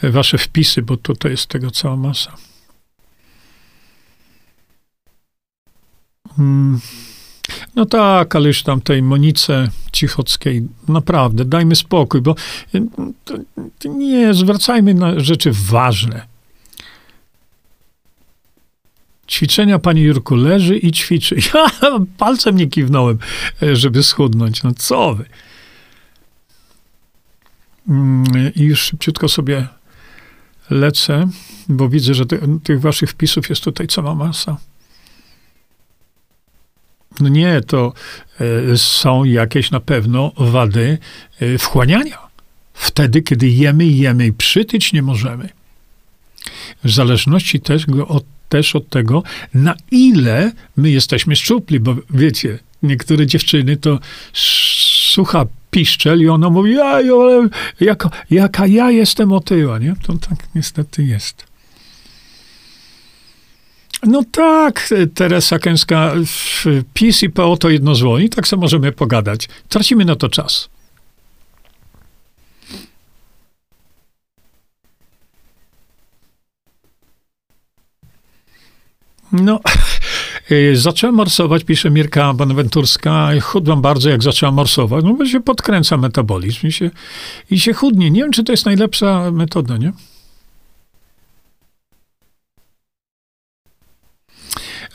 [0.02, 2.36] wasze wpisy, bo tutaj jest tego cała masa.
[6.36, 6.80] Hmm.
[7.76, 12.34] No tak, ale już tam tej Monice Cichockiej, naprawdę, dajmy spokój, bo
[13.84, 16.26] nie, zwracajmy na rzeczy ważne.
[19.28, 21.36] Ćwiczenia, pani Jurku, leży i ćwiczy.
[21.54, 23.18] Ja palcem nie kiwnąłem,
[23.62, 24.62] e, żeby schudnąć.
[24.62, 25.24] No co wy?
[27.88, 29.68] Mm, I już szybciutko sobie
[30.70, 31.28] lecę,
[31.68, 34.56] bo widzę, że ty, tych waszych wpisów jest tutaj cała masa.
[37.20, 37.92] No nie, to
[38.40, 40.98] e, są jakieś na pewno wady
[41.40, 42.18] e, wchłaniania.
[42.74, 45.48] Wtedy, kiedy jemy jemy i przytyć nie możemy.
[46.84, 49.22] W zależności też od, też od tego,
[49.54, 53.98] na ile my jesteśmy szczupli, bo wiecie, niektóre dziewczyny to
[54.32, 57.48] słucha piszczel i ona mówi, ale
[57.80, 59.94] jaka, jaka ja jestem otyła, nie?
[60.02, 61.48] To tak niestety jest.
[64.02, 66.14] No tak, Teresa Kęska,
[66.94, 69.48] PiS i PO to jedno zwolni, tak sobie możemy pogadać.
[69.68, 70.68] Tracimy na to czas.
[79.32, 79.60] No,
[80.72, 86.66] zacząłem morsować, pisze Mirka Bonaventurska, chudłam bardzo, jak zaczęłam morsować, no bo się podkręca metabolizm
[86.66, 86.90] i się,
[87.50, 88.10] i się chudnie.
[88.10, 89.92] Nie wiem, czy to jest najlepsza metoda, nie?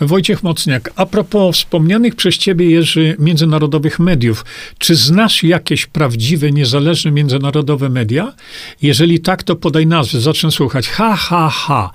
[0.02, 4.46] Wojciech Mocniak, a propos wspomnianych przez ciebie, Jerzy, międzynarodowych mediów,
[4.78, 8.34] czy znasz jakieś prawdziwe, niezależne międzynarodowe media?
[8.82, 10.90] Jeżeli tak, to podaj nazwy, zacznę słuchać.
[10.90, 11.92] Ha, ha, ha.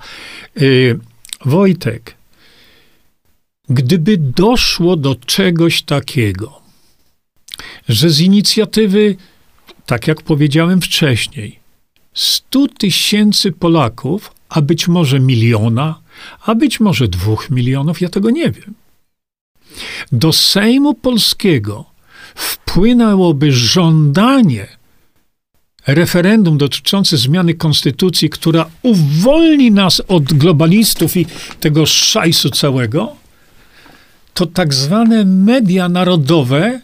[0.55, 0.99] Yy,
[1.45, 2.15] Wojtek,
[3.69, 6.61] gdyby doszło do czegoś takiego,
[7.89, 9.15] że z inicjatywy,
[9.85, 11.59] tak jak powiedziałem wcześniej,
[12.13, 16.01] 100 tysięcy Polaków, a być może miliona,
[16.45, 18.73] a być może dwóch milionów, ja tego nie wiem.
[20.11, 21.85] Do Sejmu Polskiego
[22.35, 24.67] wpłynęłoby żądanie
[25.87, 31.25] referendum dotyczące zmiany konstytucji, która uwolni nas od globalistów i
[31.59, 33.15] tego szajsu całego,
[34.33, 36.81] to tak zwane media narodowe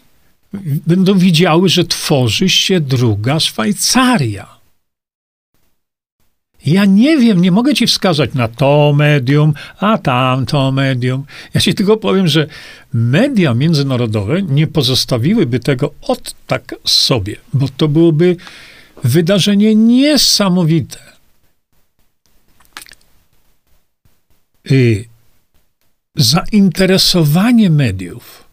[0.86, 4.56] będą widziały, że tworzy się druga Szwajcaria.
[6.66, 11.24] Ja nie wiem, nie mogę ci wskazać na to medium, a tamto medium.
[11.54, 12.46] Ja ci tylko powiem, że
[12.92, 18.36] media międzynarodowe nie pozostawiłyby tego od tak sobie, bo to byłoby
[19.04, 21.16] wydarzenie niesamowite.
[24.70, 25.04] y,
[26.16, 28.44] zainteresowanie mediów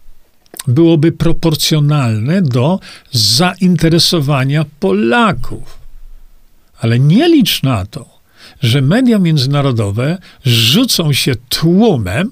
[0.68, 2.80] byłoby proporcjonalne do
[3.12, 5.80] zainteresowania Polaków.
[6.80, 8.20] Ale nie licz na to,
[8.62, 12.32] że media międzynarodowe rzucą się tłumem,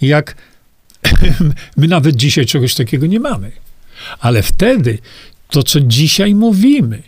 [0.00, 0.36] jak
[1.76, 3.52] my nawet dzisiaj czegoś takiego nie mamy.
[4.20, 4.98] Ale wtedy
[5.50, 7.02] to, co dzisiaj mówimy,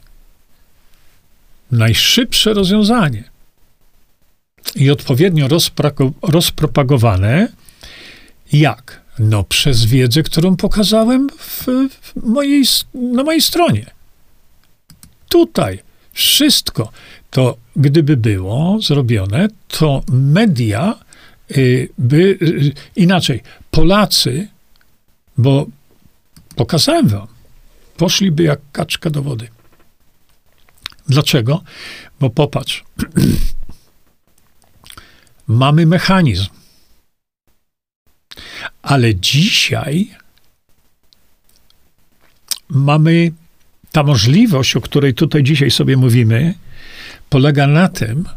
[1.71, 3.25] najszybsze rozwiązanie
[4.77, 5.49] i odpowiednio
[6.23, 7.49] rozpropagowane,
[8.53, 9.01] jak?
[9.19, 11.67] No, przez wiedzę, którą pokazałem w,
[12.03, 12.65] w mojej,
[12.95, 13.87] na mojej stronie.
[15.29, 15.79] Tutaj
[16.13, 16.93] wszystko
[17.31, 20.95] to, gdyby było zrobione, to media
[21.57, 24.49] y, by y, inaczej, Polacy,
[25.39, 25.67] bo
[26.57, 27.27] pokazałem wam,
[27.97, 29.49] poszliby jak kaczka do wody.
[31.09, 31.63] Dlaczego?
[32.21, 32.85] Bo popatrz,
[35.47, 36.60] mamy mechanizm.
[38.83, 40.11] Ale dzisiaj
[42.69, 43.33] mamy
[43.93, 46.55] ta możliwość, o której tutaj dzisiaj sobie mówimy,
[47.29, 48.29] polega na tym,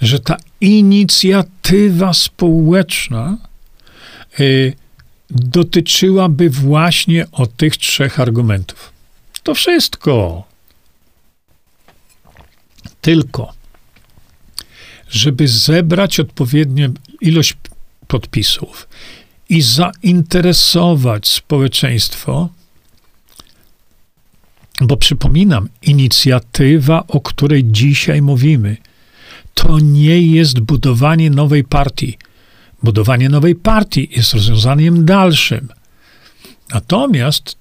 [0.00, 3.38] że ta inicjatywa społeczna
[4.40, 4.72] y,
[5.30, 8.92] dotyczyłaby właśnie o tych trzech argumentów.
[9.42, 10.44] To wszystko.
[13.00, 13.52] Tylko,
[15.08, 17.56] żeby zebrać odpowiednią ilość
[18.06, 18.88] podpisów
[19.48, 22.48] i zainteresować społeczeństwo,
[24.80, 28.76] bo przypominam, inicjatywa, o której dzisiaj mówimy,
[29.54, 32.18] to nie jest budowanie nowej partii.
[32.82, 35.68] Budowanie nowej partii jest rozwiązaniem dalszym.
[36.74, 37.56] Natomiast,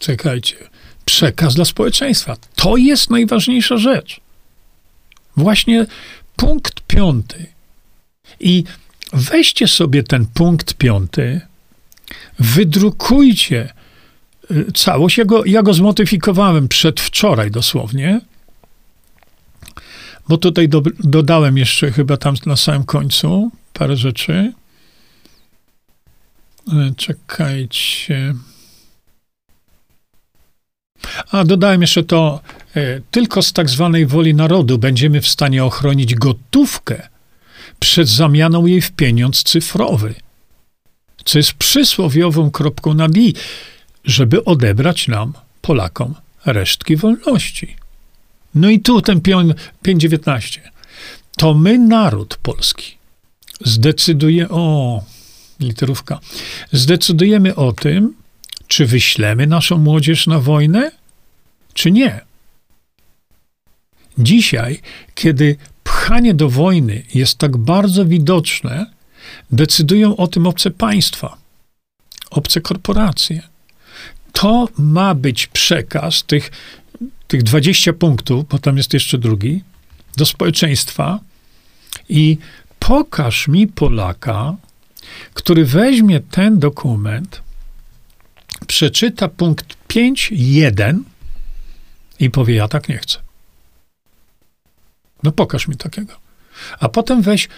[0.00, 0.56] czekajcie,
[1.04, 4.20] przekaz dla społeczeństwa to jest najważniejsza rzecz.
[5.36, 5.86] Właśnie
[6.36, 7.46] punkt piąty.
[8.40, 8.64] I
[9.12, 11.40] weźcie sobie ten punkt piąty,
[12.38, 13.72] wydrukujcie
[14.50, 15.18] y, całość.
[15.18, 18.20] Ja go, ja go zmodyfikowałem przedwczoraj dosłownie,
[20.28, 24.52] bo tutaj do, dodałem jeszcze chyba tam na samym końcu parę rzeczy.
[26.72, 28.34] E, czekajcie.
[31.30, 32.40] A dodałem jeszcze to,
[32.76, 37.08] e, tylko z tak zwanej woli narodu będziemy w stanie ochronić gotówkę
[37.80, 40.14] przed zamianą jej w pieniądz cyfrowy,
[41.24, 43.34] co jest przysłowiową kropką nad i,
[44.04, 45.32] żeby odebrać nam,
[45.62, 46.14] Polakom,
[46.46, 47.76] resztki wolności.
[48.54, 50.60] No i tu ten 5.19.
[51.36, 52.98] To my, naród polski,
[53.60, 55.02] zdecyduje o
[55.60, 56.20] literówka,
[56.72, 58.14] zdecydujemy o tym,
[58.68, 60.90] czy wyślemy naszą młodzież na wojnę,
[61.74, 62.20] czy nie.
[64.18, 64.80] Dzisiaj,
[65.14, 65.56] kiedy
[66.08, 68.86] pchanie do wojny jest tak bardzo widoczne,
[69.50, 71.36] decydują o tym obce państwa,
[72.30, 73.42] obce korporacje.
[74.32, 76.50] To ma być przekaz tych,
[77.26, 79.62] tych 20 punktów, bo tam jest jeszcze drugi,
[80.16, 81.20] do społeczeństwa
[82.08, 82.38] i
[82.78, 84.56] pokaż mi Polaka,
[85.34, 87.42] który weźmie ten dokument,
[88.66, 90.98] przeczyta punkt 5.1
[92.20, 93.27] i powie: Ja tak nie chcę.
[95.22, 96.12] No pokaż mi takiego.
[96.80, 97.48] A potem weź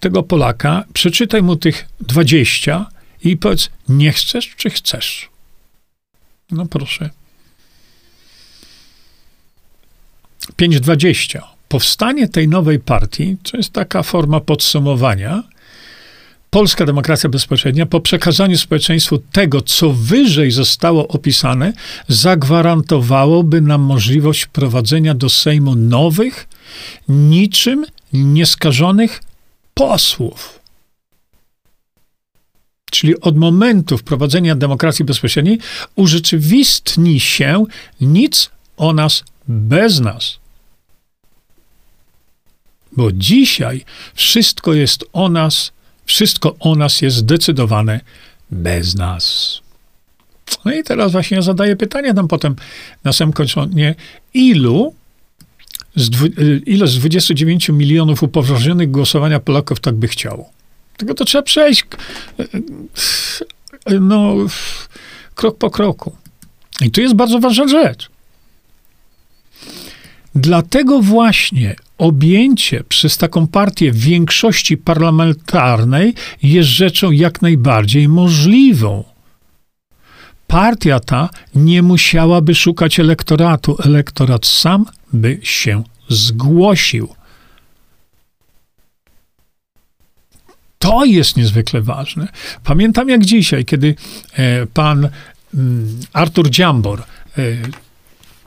[0.00, 2.86] tego Polaka, przeczytaj mu tych 20
[3.24, 5.28] i powiedz: Nie chcesz, czy chcesz?
[6.50, 7.10] No proszę.
[10.56, 11.40] 5.20.
[11.68, 15.42] Powstanie tej nowej partii, to jest taka forma podsumowania,
[16.54, 21.72] polska demokracja bezpośrednia po przekazaniu społeczeństwu tego, co wyżej zostało opisane,
[22.08, 26.48] zagwarantowałoby nam możliwość wprowadzenia do Sejmu nowych,
[27.08, 29.22] niczym nieskażonych
[29.74, 30.60] posłów.
[32.90, 35.58] Czyli od momentu wprowadzenia demokracji bezpośredniej
[35.94, 37.64] urzeczywistni się
[38.00, 40.38] nic o nas bez nas.
[42.92, 45.73] Bo dzisiaj wszystko jest o nas
[46.04, 48.00] wszystko o nas jest zdecydowane
[48.50, 49.60] bez nas.
[50.64, 52.56] No i teraz właśnie ja zadaję pytanie tam potem
[53.04, 53.94] na samym końconie,
[54.34, 54.94] ilu
[55.96, 60.50] z, y, ile z 29 milionów upoważnionych głosowania Polaków tak by chciało?
[60.96, 61.84] Tego to trzeba przejść
[62.40, 62.42] y,
[63.92, 64.34] y, no,
[65.34, 66.16] krok po kroku.
[66.80, 68.10] I tu jest bardzo ważna rzecz.
[70.34, 79.04] Dlatego właśnie objęcie przez taką partię większości parlamentarnej jest rzeczą jak najbardziej możliwą.
[80.46, 87.08] Partia ta nie musiałaby szukać elektoratu, elektorat sam by się zgłosił.
[90.78, 92.28] To jest niezwykle ważne.
[92.64, 93.94] Pamiętam jak dzisiaj, kiedy
[94.32, 95.08] e, pan
[95.54, 97.02] mm, Artur Dziambor,
[97.38, 97.42] e,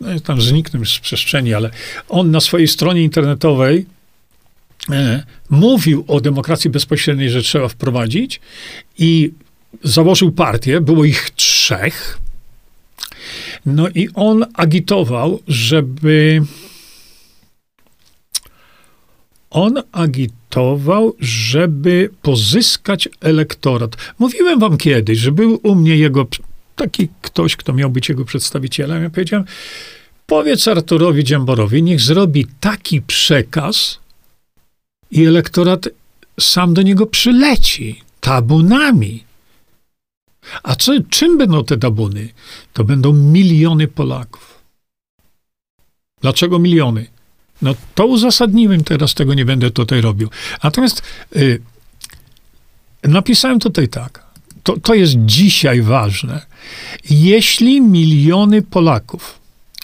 [0.02, 1.70] no, tam zniknął z przestrzeni, ale
[2.10, 3.86] on na swojej stronie internetowej
[4.92, 8.40] e, mówił o demokracji bezpośredniej, że trzeba wprowadzić
[8.98, 9.32] i
[9.84, 12.18] założył partię, było ich trzech.
[13.66, 16.42] No i on agitował, żeby
[19.50, 23.96] on agitował, żeby pozyskać elektorat.
[24.20, 26.28] Mówiłem wam kiedyś, że był u mnie jego
[26.78, 29.04] taki ktoś, kto miał być jego przedstawicielem.
[29.04, 29.46] Ja powiedziałem,
[30.26, 34.00] powiedz Arturowi Dziamborowi, niech zrobi taki przekaz
[35.12, 35.90] i elektorat
[36.40, 39.24] sam do niego przyleci tabunami.
[40.64, 42.30] A co, czym będą te tabuny?
[42.74, 44.58] To będą miliony Polaków.
[46.22, 47.08] Dlaczego miliony?
[47.62, 50.30] No to uzasadniłem, teraz tego nie będę tutaj robił.
[50.64, 51.02] Natomiast
[51.36, 51.62] y,
[53.04, 54.24] napisałem tutaj tak.
[54.64, 56.46] To, to jest dzisiaj ważne.
[57.10, 59.40] Jeśli miliony Polaków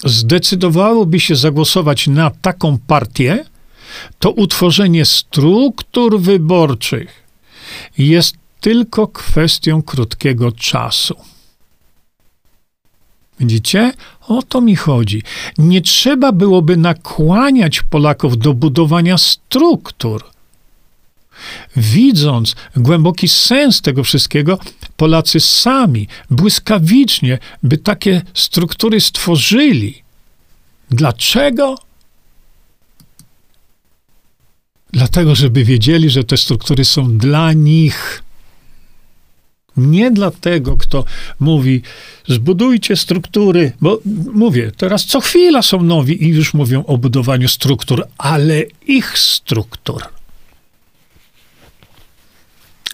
[0.05, 3.45] zdecydowałoby się zagłosować na taką partię,
[4.19, 7.23] to utworzenie struktur wyborczych
[7.97, 11.15] jest tylko kwestią krótkiego czasu.
[13.39, 13.91] Widzicie?
[14.27, 15.23] O to mi chodzi.
[15.57, 20.32] Nie trzeba byłoby nakłaniać Polaków do budowania struktur.
[21.75, 24.59] Widząc głęboki sens tego wszystkiego,
[24.97, 30.03] Polacy sami błyskawicznie by takie struktury stworzyli.
[30.91, 31.75] Dlaczego?
[34.93, 38.23] Dlatego, żeby wiedzieli, że te struktury są dla nich.
[39.77, 41.05] Nie dla tego, kto
[41.39, 41.81] mówi,
[42.27, 43.99] zbudujcie struktury, bo
[44.33, 50.03] mówię, teraz co chwila są nowi i już mówią o budowaniu struktur, ale ich struktur.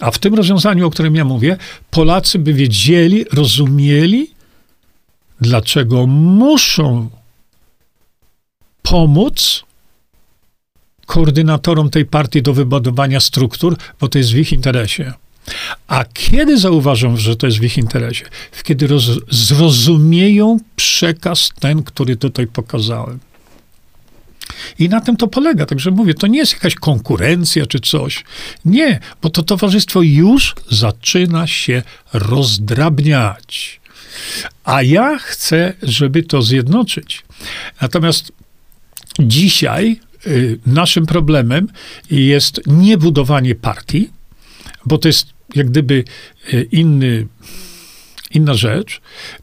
[0.00, 1.56] A w tym rozwiązaniu, o którym ja mówię,
[1.90, 4.30] Polacy by wiedzieli, rozumieli,
[5.40, 7.10] dlaczego muszą
[8.82, 9.64] pomóc
[11.06, 15.12] koordynatorom tej partii do wybudowania struktur, bo to jest w ich interesie.
[15.86, 18.24] A kiedy zauważą, że to jest w ich interesie?
[18.62, 23.18] Kiedy roz, zrozumieją przekaz ten, który tutaj pokazałem.
[24.78, 25.66] I na tym to polega.
[25.66, 28.24] Także mówię, to nie jest jakaś konkurencja czy coś.
[28.64, 31.82] Nie, bo to towarzystwo już zaczyna się
[32.12, 33.80] rozdrabniać.
[34.64, 37.22] A ja chcę, żeby to zjednoczyć.
[37.80, 38.32] Natomiast
[39.18, 41.68] dzisiaj y, naszym problemem
[42.10, 44.10] jest nie budowanie partii,
[44.86, 46.04] bo to jest jak gdyby
[46.52, 47.26] e, inny,
[48.30, 49.00] inna rzecz,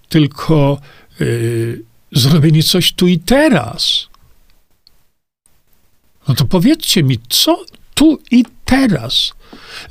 [0.10, 0.82] tylko
[1.22, 4.07] y, zrobienie coś tu i teraz.
[6.28, 9.34] No to powiedzcie mi, co tu i teraz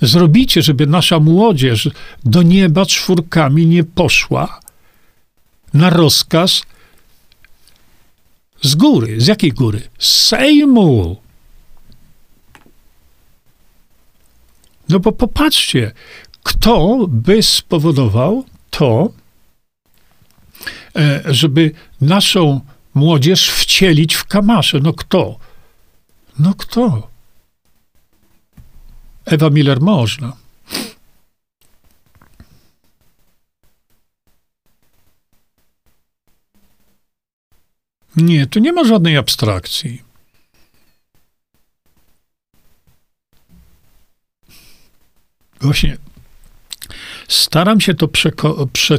[0.02, 1.90] zrobicie, żeby nasza młodzież
[2.24, 4.60] do nieba czwórkami nie poszła
[5.74, 6.62] na rozkaz
[8.62, 9.20] z góry.
[9.20, 9.82] Z jakiej góry?
[9.98, 11.16] Z Sejmu.
[14.88, 15.92] No bo popatrzcie,
[16.42, 19.12] kto by spowodował to,
[20.96, 22.60] e, żeby naszą
[22.94, 24.80] młodzież wcielić w kamasze?
[24.80, 25.38] No kto?
[26.38, 27.08] No kto?
[29.24, 30.36] Ewa Miller można.
[38.16, 40.02] Nie, tu nie ma żadnej abstrakcji.
[45.60, 45.96] Właśnie
[47.28, 48.98] staram się to prze,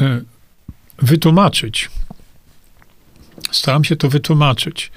[0.00, 0.20] e,
[0.98, 1.90] wytłumaczyć.
[3.52, 4.92] Staram się to wytłumaczyć,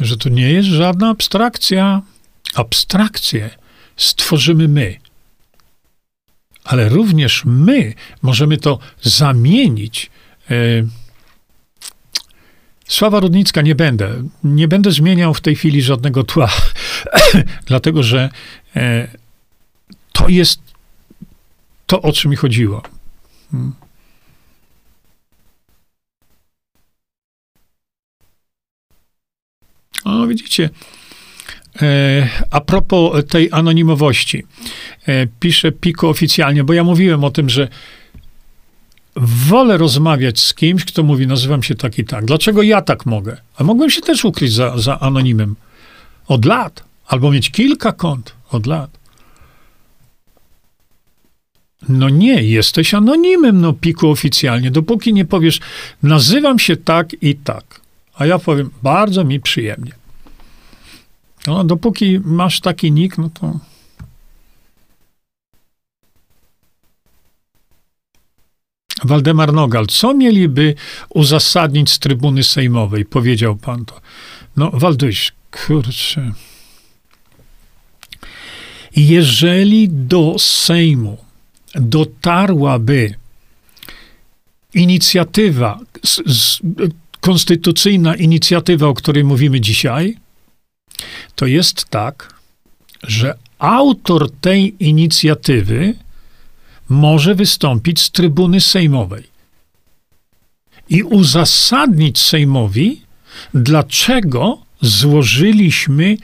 [0.00, 2.02] że to nie jest żadna abstrakcja.
[2.54, 3.50] Abstrakcję
[3.96, 4.96] stworzymy my.
[6.64, 10.10] Ale również my możemy to zamienić.
[10.50, 10.54] E,
[12.88, 14.22] Sława Rudnicka nie będę.
[14.44, 16.50] Nie będę zmieniał w tej chwili żadnego tła,
[17.66, 18.30] dlatego że
[18.76, 19.08] e,
[20.12, 20.60] to jest
[21.86, 22.82] to, o czym mi chodziło.
[30.04, 30.70] O, widzicie.
[31.82, 34.44] E, a propos tej anonimowości,
[35.06, 37.68] e, pisze Pico oficjalnie, bo ja mówiłem o tym, że
[39.16, 42.24] wolę rozmawiać z kimś, kto mówi, nazywam się tak i tak.
[42.24, 43.36] Dlaczego ja tak mogę?
[43.56, 45.56] A mogłem się też ukryć za, za anonimem.
[46.28, 46.84] Od lat.
[47.06, 48.32] Albo mieć kilka kont.
[48.50, 48.90] Od lat.
[51.88, 55.60] No nie, jesteś anonimem, no piku oficjalnie, dopóki nie powiesz,
[56.02, 57.80] nazywam się tak i tak.
[58.20, 59.92] A ja powiem, bardzo mi przyjemnie.
[61.46, 63.58] No, dopóki masz taki nick, no to.
[69.04, 70.74] Waldemar Nogal, co mieliby
[71.08, 73.04] uzasadnić z trybuny sejmowej?
[73.04, 74.00] Powiedział pan to.
[74.56, 75.32] No, Walduś,
[75.66, 76.32] kurczę.
[78.96, 81.18] Jeżeli do Sejmu
[81.74, 83.14] dotarłaby
[84.74, 86.60] inicjatywa, z, z,
[87.20, 90.16] konstytucyjna inicjatywa, o której mówimy dzisiaj,
[91.34, 92.34] to jest tak,
[93.02, 95.94] że autor tej inicjatywy
[96.88, 99.30] może wystąpić z trybuny sejmowej
[100.90, 103.00] i uzasadnić Sejmowi,
[103.54, 106.16] dlaczego złożyliśmy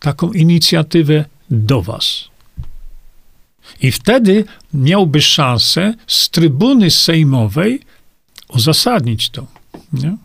[0.00, 2.24] taką inicjatywę do Was.
[3.80, 4.44] I wtedy
[4.74, 7.80] miałby szansę z trybuny sejmowej
[8.48, 9.46] uzasadnić to.
[9.92, 10.16] Nie?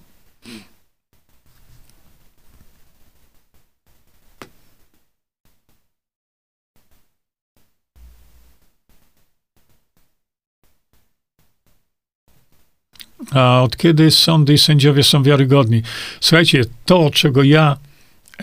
[13.31, 15.81] A od kiedy sądy i sędziowie są wiarygodni?
[16.21, 17.77] Słuchajcie, to, czego ja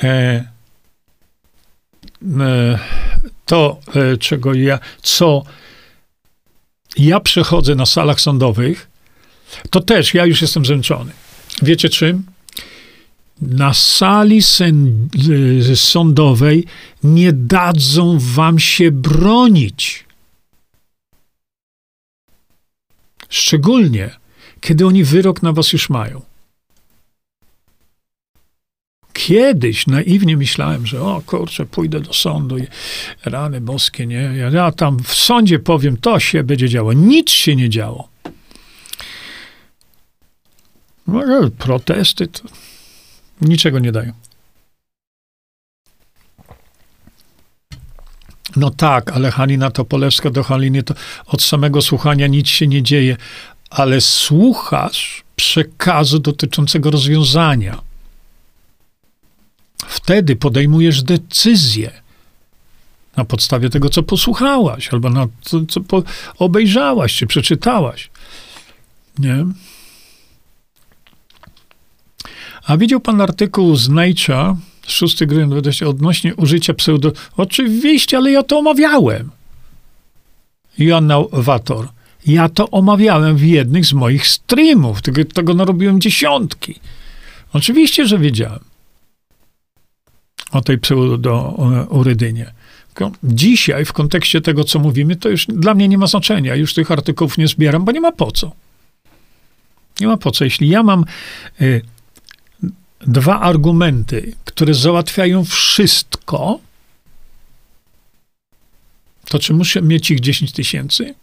[0.02, 0.08] e,
[2.40, 2.78] e,
[3.46, 5.42] to, e, czego ja, co
[6.96, 8.88] ja przechodzę na salach sądowych,
[9.70, 11.12] to też ja już jestem zmęczony.
[11.62, 12.24] Wiecie czym?
[13.42, 15.08] Na sali sen,
[15.74, 16.64] sądowej
[17.02, 20.04] nie dadzą wam się bronić.
[23.28, 24.17] Szczególnie,
[24.60, 26.22] kiedy oni wyrok na was już mają.
[29.12, 32.66] Kiedyś naiwnie myślałem, że o kurczę, pójdę do sądu i
[33.24, 34.32] rany boskie, nie?
[34.52, 36.92] Ja, tam w sądzie powiem, to się będzie działo.
[36.92, 38.08] Nic się nie działo.
[41.06, 42.42] No, protesty to
[43.40, 44.12] niczego nie dają.
[48.56, 50.94] No tak, ale Halina Topolewska do Haliny to
[51.26, 53.16] od samego słuchania nic się nie dzieje,
[53.70, 57.80] ale słuchasz przekazu dotyczącego rozwiązania.
[59.86, 61.90] Wtedy podejmujesz decyzję
[63.16, 65.80] na podstawie tego, co posłuchałaś, albo na to, co
[66.38, 68.10] obejrzałaś, czy przeczytałaś.
[69.18, 69.44] Nie?
[72.66, 74.54] A widział pan artykuł z Nature,
[74.86, 77.12] 6 grudnia odnośnie użycia pseudo...
[77.36, 79.30] Oczywiście, ale ja to omawiałem.
[80.78, 81.88] Joanna Wator.
[82.26, 85.02] Ja to omawiałem w jednych z moich streamów.
[85.02, 86.80] Tego, tego narobiłem dziesiątki.
[87.52, 88.60] Oczywiście, że wiedziałem
[90.50, 92.52] o tej pseudourydynie.
[93.24, 96.54] Dzisiaj, w kontekście tego, co mówimy, to już dla mnie nie ma znaczenia.
[96.54, 98.52] Już tych artykułów nie zbieram, bo nie ma po co.
[100.00, 100.44] Nie ma po co.
[100.44, 101.04] Jeśli ja mam
[101.60, 101.82] y,
[103.00, 106.60] dwa argumenty, które załatwiają wszystko,
[109.28, 111.14] to czy muszę mieć ich 10 tysięcy?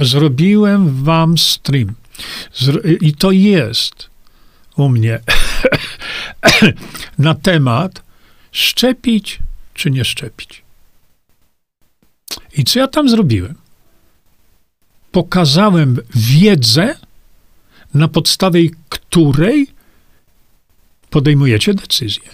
[0.00, 1.94] Zrobiłem wam stream.
[2.54, 4.10] Zro I to jest
[4.76, 5.20] u mnie
[7.18, 8.02] na temat
[8.52, 9.38] szczepić
[9.74, 10.62] czy nie szczepić.
[12.56, 13.54] I co ja tam zrobiłem?
[15.12, 16.94] Pokazałem wiedzę,
[17.94, 19.66] na podstawie której
[21.10, 22.28] podejmujecie decyzję.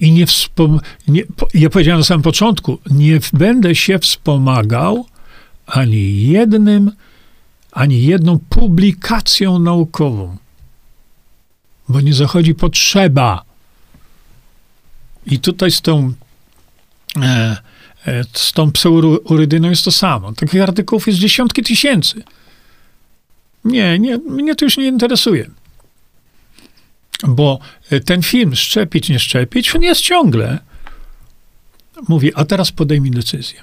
[0.00, 1.22] I nie, wspom- nie
[1.54, 5.06] ja powiedziałem na samym początku, nie będę się wspomagał
[5.70, 6.92] ani jednym,
[7.72, 10.36] ani jedną publikacją naukową
[11.90, 13.44] bo nie zachodzi potrzeba.
[15.26, 16.12] I tutaj z tą,
[17.16, 17.56] e,
[18.06, 20.32] e, z tą pseururydyną jest to samo.
[20.32, 22.22] Takich artykułów jest dziesiątki tysięcy.
[23.64, 25.50] Nie, nie, mnie to już nie interesuje.
[27.28, 27.58] Bo
[28.04, 30.58] ten film, szczepić, nie szczepić, on jest ciągle.
[32.08, 33.62] Mówi, a teraz podejmij decyzję.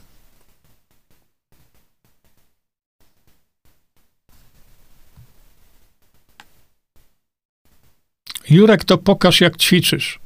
[8.49, 10.19] Jurek, to pokaż, jak ćwiczysz.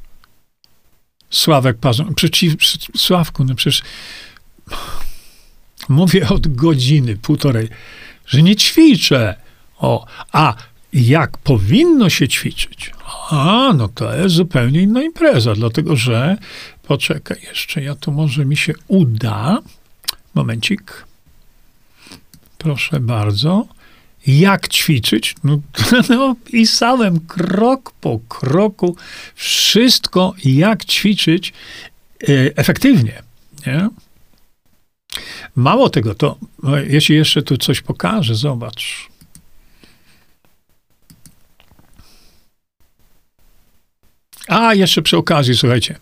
[1.30, 2.16] Sławek Pazon.
[2.16, 2.56] Przeciw,
[2.98, 3.82] Sławku, no przecież
[5.90, 7.70] mówię od godziny, półtorej,
[8.26, 9.36] że nie ćwiczę.
[9.78, 10.54] O, a
[10.94, 12.92] jak powinno się ćwiczyć?
[13.30, 16.38] A, no to jest zupełnie inna impreza, dlatego że,
[16.84, 19.60] poczekaj jeszcze, ja to może mi się uda.
[20.34, 21.06] Momencik.
[22.58, 23.68] Proszę bardzo
[24.28, 25.36] jak ćwiczyć?
[25.44, 25.60] No,
[26.10, 28.96] no, pisałem krok po kroku
[29.36, 31.54] wszystko, jak ćwiczyć
[32.24, 33.24] e, efektywnie.
[33.68, 33.90] Nie?
[35.56, 39.12] Mało tego, to no, jeśli jeszcze tu coś pokażę, zobacz.
[44.48, 45.96] A, jeszcze przy okazji, słuchajcie.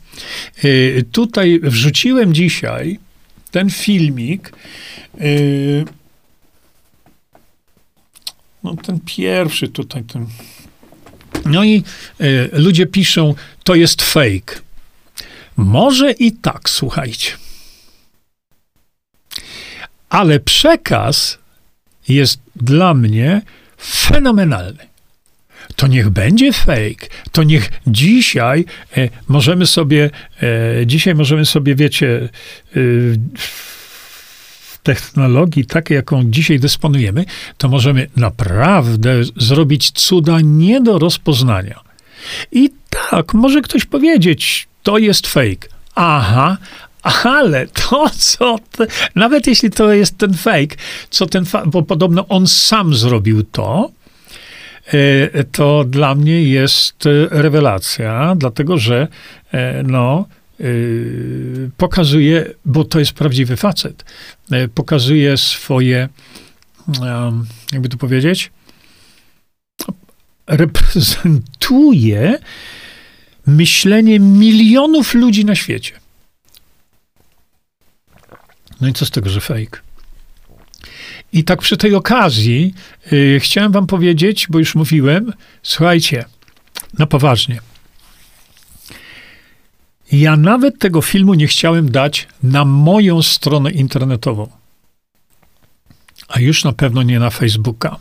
[0.64, 3.00] E, tutaj wrzuciłem dzisiaj
[3.52, 4.52] ten filmik,
[5.20, 5.86] yy,
[8.64, 10.26] no ten pierwszy tutaj, ten.
[11.46, 11.84] No i
[12.22, 14.62] y, ludzie piszą, to jest fake.
[15.58, 17.32] Może i tak, słuchajcie.
[20.10, 21.38] Ale przekaz
[22.08, 23.42] jest dla mnie
[23.82, 24.90] fenomenalny.
[25.76, 28.66] To niech będzie fake, to niech dzisiaj
[28.98, 30.10] e, możemy sobie,
[30.44, 32.30] e, dzisiaj możemy sobie, wiecie,
[32.76, 32.80] e,
[34.90, 37.26] technologii takiej, jaką dzisiaj dysponujemy,
[37.58, 41.80] to możemy naprawdę zrobić cuda nie do rozpoznania.
[42.52, 45.68] I tak, może ktoś powiedzieć, to jest fake.
[45.96, 46.58] Aha,
[47.24, 50.76] ale to, co, te, nawet jeśli to jest ten fake,
[51.10, 53.92] co ten, bo podobno on sam zrobił to,
[54.88, 57.10] e, to dla mnie jest e,
[57.42, 59.08] rewelacja, dlatego że
[59.52, 60.26] e, no,
[61.78, 64.06] pokazuje, bo to jest prawdziwy facet,
[64.76, 66.10] pokazuje swoje,
[67.72, 68.52] jakby to powiedzieć,
[70.48, 72.40] reprezentuje
[73.48, 76.00] myślenie milionów ludzi na świecie.
[78.82, 79.80] No i co z tego, że fake?
[81.34, 82.74] I tak przy tej okazji
[83.12, 85.34] yy, chciałem wam powiedzieć, bo już mówiłem,
[85.64, 86.26] słuchajcie,
[87.00, 87.60] na poważnie.
[90.12, 94.50] Ja nawet tego filmu nie chciałem dać na moją stronę internetową.
[96.28, 98.00] A już na pewno nie na Facebooka.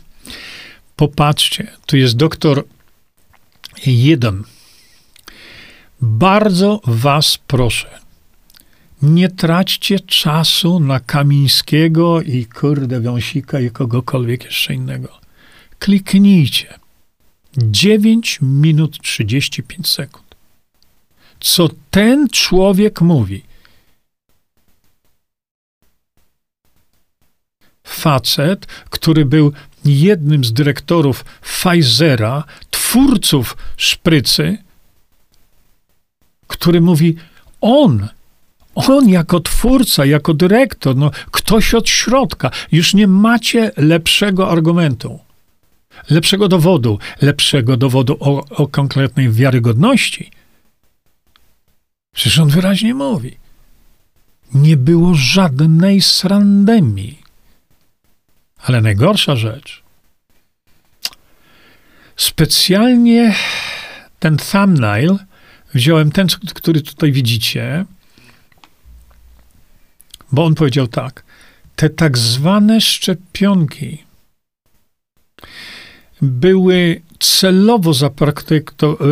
[0.95, 2.63] Popatrzcie, tu jest doktor
[3.85, 4.43] jeden.
[6.01, 7.99] Bardzo was proszę,
[9.01, 15.19] nie traćcie czasu na Kamińskiego i kurde Wąsika i kogokolwiek jeszcze innego.
[15.79, 16.79] Kliknijcie.
[17.57, 20.28] 9 minut 35 sekund.
[21.39, 23.43] Co ten człowiek mówi?
[27.83, 29.53] Facet, który był
[29.85, 34.57] jednym z dyrektorów Pfizera, twórców szprycy,
[36.47, 37.15] który mówi,
[37.61, 38.09] on
[38.87, 45.19] on jako twórca, jako dyrektor, no, ktoś od środka, już nie macie lepszego argumentu,
[46.09, 50.31] lepszego dowodu, lepszego dowodu o, o konkretnej wiarygodności.
[52.19, 53.37] Przecież on wyraźnie mówi.
[54.53, 57.21] Nie było żadnej srandemii.
[58.57, 59.83] Ale najgorsza rzecz.
[62.15, 63.35] Specjalnie
[64.19, 65.17] ten thumbnail
[65.73, 67.85] wziąłem ten, który tutaj widzicie,
[70.31, 71.23] bo on powiedział tak:
[71.75, 74.03] te tak zwane szczepionki
[76.21, 77.91] były celowo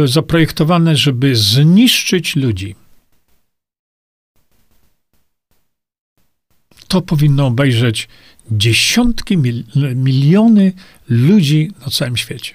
[0.05, 2.75] zaprojektowane, żeby zniszczyć ludzi.
[6.87, 8.07] To powinno obejrzeć
[8.51, 9.63] dziesiątki mil
[9.95, 10.73] miliony
[11.09, 12.53] ludzi na całym świecie.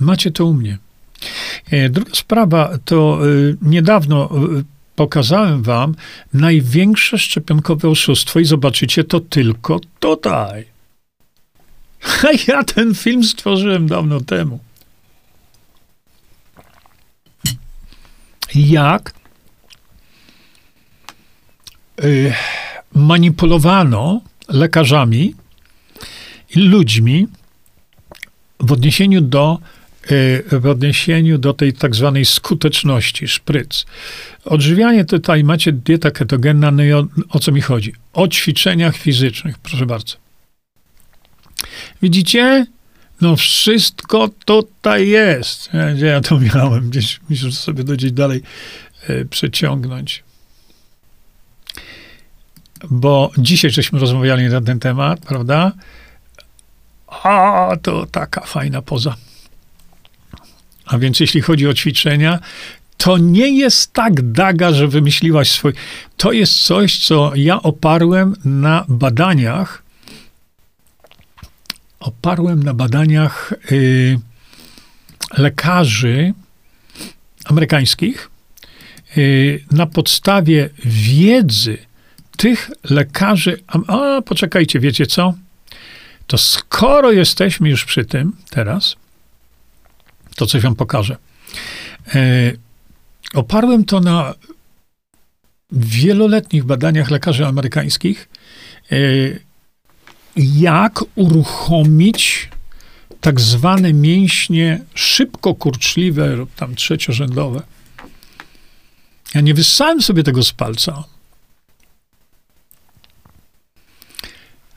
[0.00, 0.78] Macie to u mnie.
[1.70, 3.28] E, druga sprawa to e,
[3.62, 4.62] niedawno e,
[4.96, 5.94] pokazałem wam
[6.32, 10.64] największe szczepionkowe oszustwo i zobaczycie to tylko tutaj.
[12.48, 14.58] Ja ten film stworzyłem dawno temu.
[18.54, 19.19] Jak
[22.94, 25.34] manipulowano lekarzami
[26.56, 27.26] i ludźmi
[28.60, 29.58] w odniesieniu do
[30.10, 33.86] Y, w odniesieniu do tej tak zwanej skuteczności, szpryc.
[34.44, 37.92] Odżywianie tutaj macie dieta ketogenna, no i o, o co mi chodzi?
[38.12, 40.16] O ćwiczeniach fizycznych, proszę bardzo.
[42.02, 42.66] Widzicie?
[43.20, 45.70] No wszystko tutaj jest.
[45.96, 46.90] Gdzie ja to miałem?
[46.90, 48.42] Gdzieś muszę sobie do gdzieś dalej
[49.10, 50.24] y, przeciągnąć.
[52.90, 55.72] Bo dzisiaj żeśmy rozmawiali na ten temat, prawda?
[57.06, 59.16] A, to taka fajna poza.
[60.86, 62.38] A więc jeśli chodzi o ćwiczenia,
[62.96, 65.72] to nie jest tak daga, że wymyśliłaś swój.
[66.16, 69.82] To jest coś, co ja oparłem na badaniach.
[72.00, 74.18] Oparłem na badaniach y,
[75.38, 76.34] lekarzy
[77.44, 78.30] amerykańskich
[79.16, 81.78] y, na podstawie wiedzy
[82.40, 83.62] tych lekarzy.
[83.66, 85.34] A, a poczekajcie, wiecie co?
[86.26, 88.96] To skoro jesteśmy już przy tym teraz,
[90.36, 91.16] to coś wam pokażę.
[92.14, 92.52] E,
[93.34, 94.34] oparłem to na
[95.72, 98.28] wieloletnich badaniach lekarzy amerykańskich,
[98.92, 98.96] e,
[100.36, 102.48] jak uruchomić
[103.20, 107.62] tak zwane mięśnie szybko kurczliwe lub tam trzeciorzędowe.
[109.34, 111.04] Ja nie wyssałem sobie tego z palca.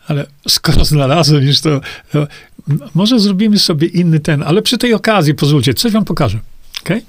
[0.07, 1.81] Ale skoro znalazłem już to,
[2.11, 2.27] to,
[2.93, 6.39] może zrobimy sobie inny ten, ale przy tej okazji pozwólcie, coś wam pokażę.
[6.81, 7.01] Okay?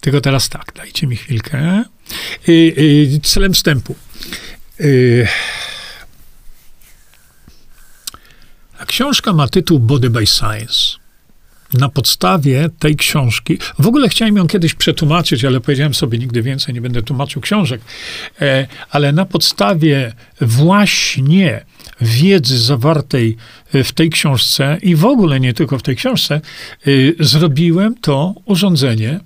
[0.00, 1.84] Tylko teraz tak, dajcie mi chwilkę.
[3.22, 3.94] Celem wstępu.
[4.80, 5.26] Y,
[8.86, 11.06] książka ma tytuł Body by Science
[11.74, 16.74] na podstawie tej książki, w ogóle chciałem ją kiedyś przetłumaczyć, ale powiedziałem sobie, nigdy więcej
[16.74, 17.80] nie będę tłumaczył książek,
[18.40, 21.64] e, ale na podstawie właśnie
[22.00, 23.36] wiedzy zawartej
[23.74, 26.90] w tej książce i w ogóle nie tylko w tej książce, e,
[27.20, 29.20] zrobiłem to urządzenie,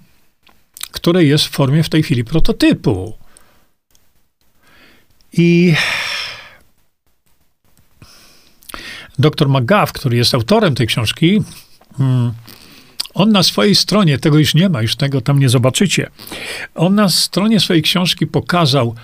[0.90, 3.14] które jest w formie w tej chwili prototypu.
[5.32, 5.74] I
[9.18, 11.40] dr McGuff, który jest autorem tej książki,
[11.96, 12.32] Hmm.
[13.14, 16.10] On na swojej stronie, tego już nie ma, już tego tam nie zobaczycie.
[16.74, 18.94] On na stronie swojej książki pokazał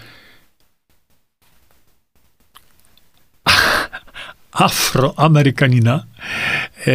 [4.56, 6.04] afroamerykanina,
[6.86, 6.90] e,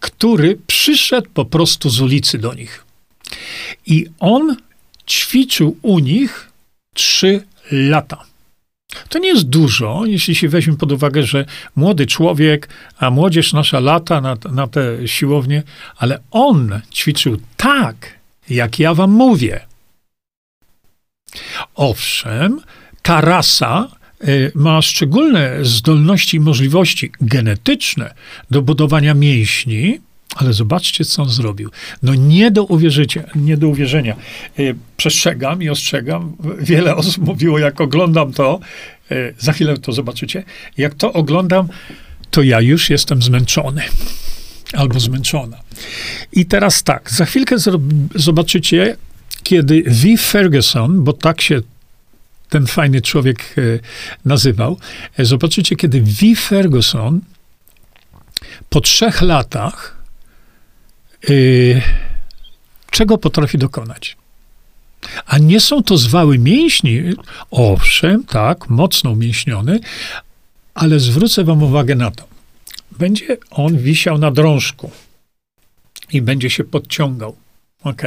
[0.00, 2.84] który przyszedł po prostu z ulicy do nich.
[3.86, 4.56] I on
[5.08, 6.50] ćwiczył u nich
[6.94, 8.24] trzy lata.
[9.08, 11.44] To nie jest dużo, jeśli się weźmie pod uwagę, że
[11.76, 12.68] młody człowiek,
[12.98, 15.62] a młodzież nasza lata na, na te siłownie,
[15.96, 18.18] ale on ćwiczył tak,
[18.50, 19.60] jak ja wam mówię.
[21.74, 22.60] Owszem,
[23.02, 23.93] ta rasa y,
[24.54, 28.14] ma szczególne zdolności i możliwości genetyczne
[28.50, 30.00] do budowania mięśni,
[30.36, 31.70] ale zobaczcie, co on zrobił.
[32.02, 34.16] No nie do uwierzycia, nie do uwierzenia.
[34.58, 34.62] E,
[34.96, 36.36] przestrzegam i ostrzegam.
[36.60, 38.60] Wiele osób mówiło, jak oglądam to,
[39.10, 40.44] e, za chwilę to zobaczycie,
[40.78, 41.68] jak to oglądam,
[42.30, 43.82] to ja już jestem zmęczony.
[44.72, 45.56] Albo zmęczona.
[46.32, 47.56] I teraz tak, za chwilkę
[48.14, 48.96] zobaczycie,
[49.42, 50.16] kiedy V.
[50.18, 51.60] Ferguson, bo tak się
[52.54, 53.62] ten fajny człowiek e,
[54.24, 54.78] nazywał,
[55.18, 56.36] zobaczycie, kiedy V.
[56.36, 57.20] Ferguson
[58.70, 59.96] po trzech latach
[61.28, 61.82] yy,
[62.90, 64.16] czego potrafi dokonać.
[65.26, 67.02] A nie są to zwały mięśni,
[67.50, 69.80] owszem, tak, mocno umięśniony,
[70.74, 72.24] ale zwrócę wam uwagę na to.
[72.90, 74.90] Będzie on wisiał na drążku
[76.12, 77.36] i będzie się podciągał.
[77.84, 78.02] Ok?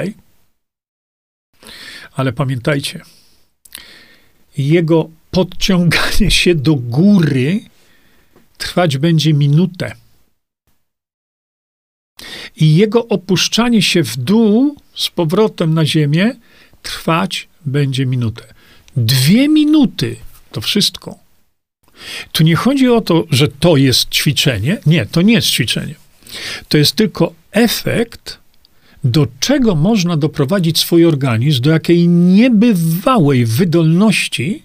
[2.16, 3.02] Ale pamiętajcie,
[4.58, 7.62] jego podciąganie się do góry
[8.58, 9.96] trwać będzie minutę
[12.56, 16.36] i jego opuszczanie się w dół z powrotem na ziemię
[16.82, 18.54] trwać będzie minutę.
[18.98, 20.16] Dwie minuty
[20.52, 21.16] to wszystko.
[22.32, 24.78] Tu nie chodzi o to, że to jest ćwiczenie.
[24.86, 25.96] Nie, to nie jest ćwiczenie.
[26.70, 28.40] To jest tylko efekt,
[29.08, 34.64] do czego można doprowadzić swój organizm, do jakiej niebywałej wydolności,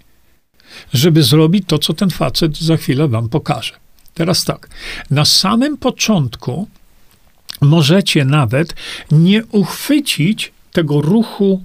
[0.92, 3.72] żeby zrobić to, co ten facet za chwilę wam pokaże.
[4.14, 4.68] Teraz tak,
[5.10, 6.68] na samym początku
[7.60, 8.74] możecie nawet
[9.10, 11.62] nie uchwycić tego ruchu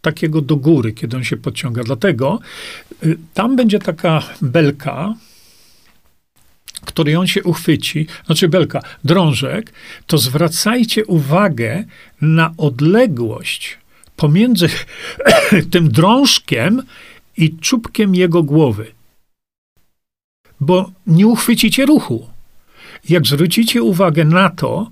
[0.00, 1.84] takiego do góry, kiedy on się podciąga.
[1.84, 2.38] Dlatego
[3.04, 5.14] y, tam będzie taka belka,
[6.84, 9.72] której on się uchwyci, znaczy belka, drążek,
[10.06, 11.84] to zwracajcie uwagę
[12.20, 13.78] na odległość
[14.16, 14.68] pomiędzy
[15.72, 16.82] tym drążkiem
[17.36, 18.86] i czubkiem jego głowy.
[20.60, 22.28] Bo nie uchwycicie ruchu.
[23.08, 24.90] Jak zwrócicie uwagę na to,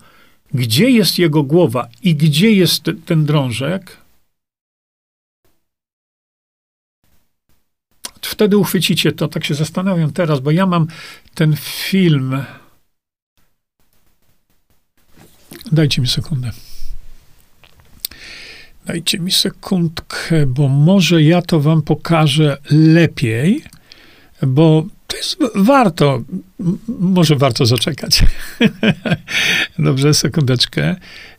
[0.55, 3.97] gdzie jest jego głowa i gdzie jest ten drążek,
[8.27, 9.29] wtedy uchwycicie to.
[9.29, 10.87] Tak się zastanawiam teraz, bo ja mam
[11.35, 12.43] ten film.
[15.73, 16.51] Dajcie mi sekundę.
[18.87, 23.65] Dajcie mi sekundkę, bo może ja to wam pokażę lepiej,
[24.43, 26.23] bo to jest warto,
[26.89, 28.25] może warto zaczekać.
[29.79, 30.97] Dobrze, sekundeczkę.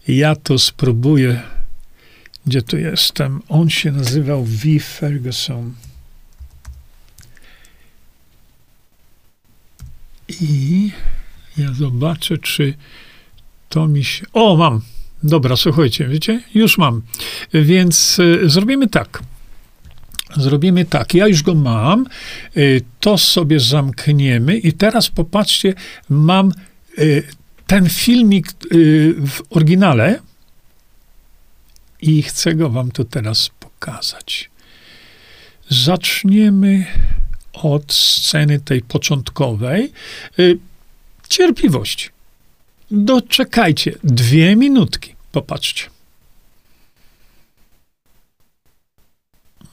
[0.08, 1.42] Ja to spróbuję.
[2.46, 3.42] Gdzie tu jestem?
[3.50, 4.80] On się nazywał V.
[4.80, 5.74] Ferguson.
[10.42, 10.92] I
[11.58, 12.74] ja zobaczę, czy
[13.70, 14.26] to mi się.
[14.34, 14.82] O, mam.
[15.24, 16.42] Dobra, słuchajcie, wiecie?
[16.54, 17.02] Już mam.
[17.54, 19.24] Więc y, zrobimy tak.
[20.38, 22.06] Zrobimy tak, ja już go mam,
[22.58, 25.74] y, to sobie zamkniemy i teraz popatrzcie,
[26.10, 26.52] mam
[27.00, 27.24] y,
[27.68, 30.20] ten filmik y, w oryginale
[32.02, 34.50] i chcę go wam tu teraz pokazać.
[35.70, 36.86] Zaczniemy
[37.54, 39.92] od sceny tej początkowej.
[41.30, 42.12] Cierpliwość.
[42.92, 45.16] Doczekajcie dwie minutki.
[45.32, 45.86] Popatrzcie.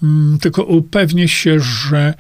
[0.03, 2.15] Mm, tylko upewnię się, że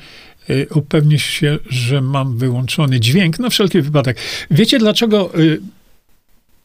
[0.50, 4.18] y, upewnię się, że mam wyłączony dźwięk na wszelki wypadek.
[4.50, 5.38] Wiecie dlaczego?
[5.38, 5.60] Y,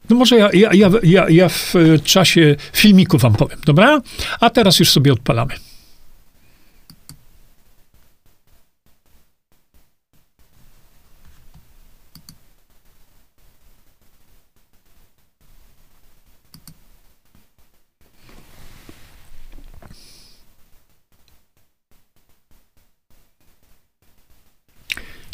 [0.09, 1.73] no może ja, ja, ja, ja, ja w
[2.03, 4.01] czasie filmiku wam powiem, dobra?
[4.39, 5.53] A teraz już sobie odpalamy.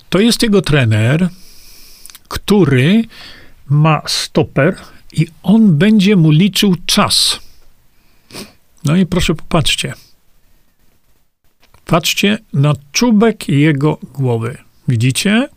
[0.09, 1.29] To jest jego trener,
[2.27, 3.03] który
[3.69, 4.75] ma stoper
[5.13, 7.39] i on będzie mu liczył czas.
[8.83, 9.93] No i proszę popatrzcie.
[11.85, 14.57] Patrzcie na czubek jego głowy.
[14.87, 15.49] Widzicie?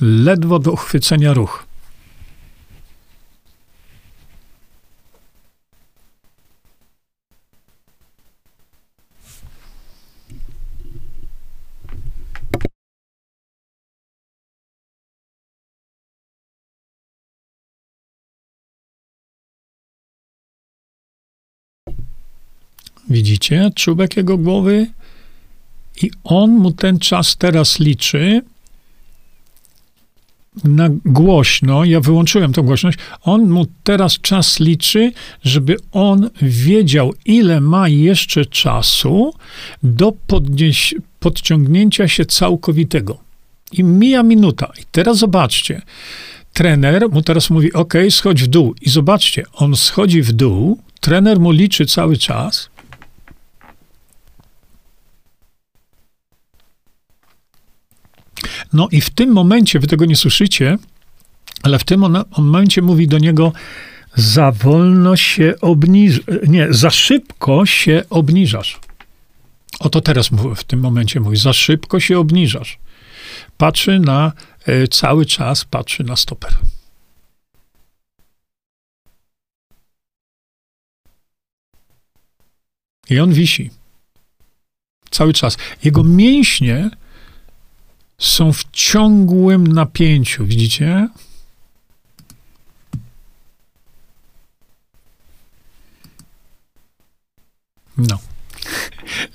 [0.00, 1.66] Ledwo do uchwycenia ruch.
[23.10, 24.86] Widzicie czubek jego głowy?
[26.02, 28.42] I on mu ten czas teraz liczy
[30.64, 31.84] na głośno.
[31.84, 32.98] Ja wyłączyłem tą głośność.
[33.22, 35.12] On mu teraz czas liczy,
[35.44, 39.34] żeby on wiedział, ile ma jeszcze czasu
[39.82, 43.18] do podnieś, podciągnięcia się całkowitego.
[43.72, 44.72] I mija minuta.
[44.80, 45.82] I teraz zobaczcie.
[46.52, 48.74] Trener mu teraz mówi: OK, schodź w dół.
[48.80, 50.78] I zobaczcie, on schodzi w dół.
[51.00, 52.71] Trener mu liczy cały czas
[58.72, 60.78] No i w tym momencie, wy tego nie słyszycie,
[61.62, 62.04] ale w tym
[62.36, 63.52] momencie mówi do niego,
[64.14, 68.80] za wolno się obniżasz, nie, za szybko się obniżasz.
[69.78, 72.78] Oto teraz w tym momencie mówi, za szybko się obniżasz.
[73.56, 74.32] Patrzy na,
[74.66, 76.54] e, cały czas patrzy na stoper.
[83.10, 83.70] I on wisi.
[85.10, 85.56] Cały czas.
[85.84, 86.90] Jego mięśnie
[88.22, 91.08] są w ciągłym napięciu, widzicie?
[97.98, 98.18] No.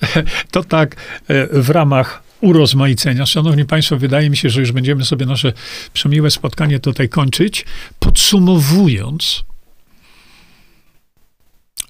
[0.51, 0.95] To tak
[1.27, 3.26] e, w ramach urozmaicenia.
[3.26, 5.53] Szanowni Państwo, wydaje mi się, że już będziemy sobie nasze
[5.93, 7.65] przemiłe spotkanie tutaj kończyć.
[7.99, 9.43] Podsumowując,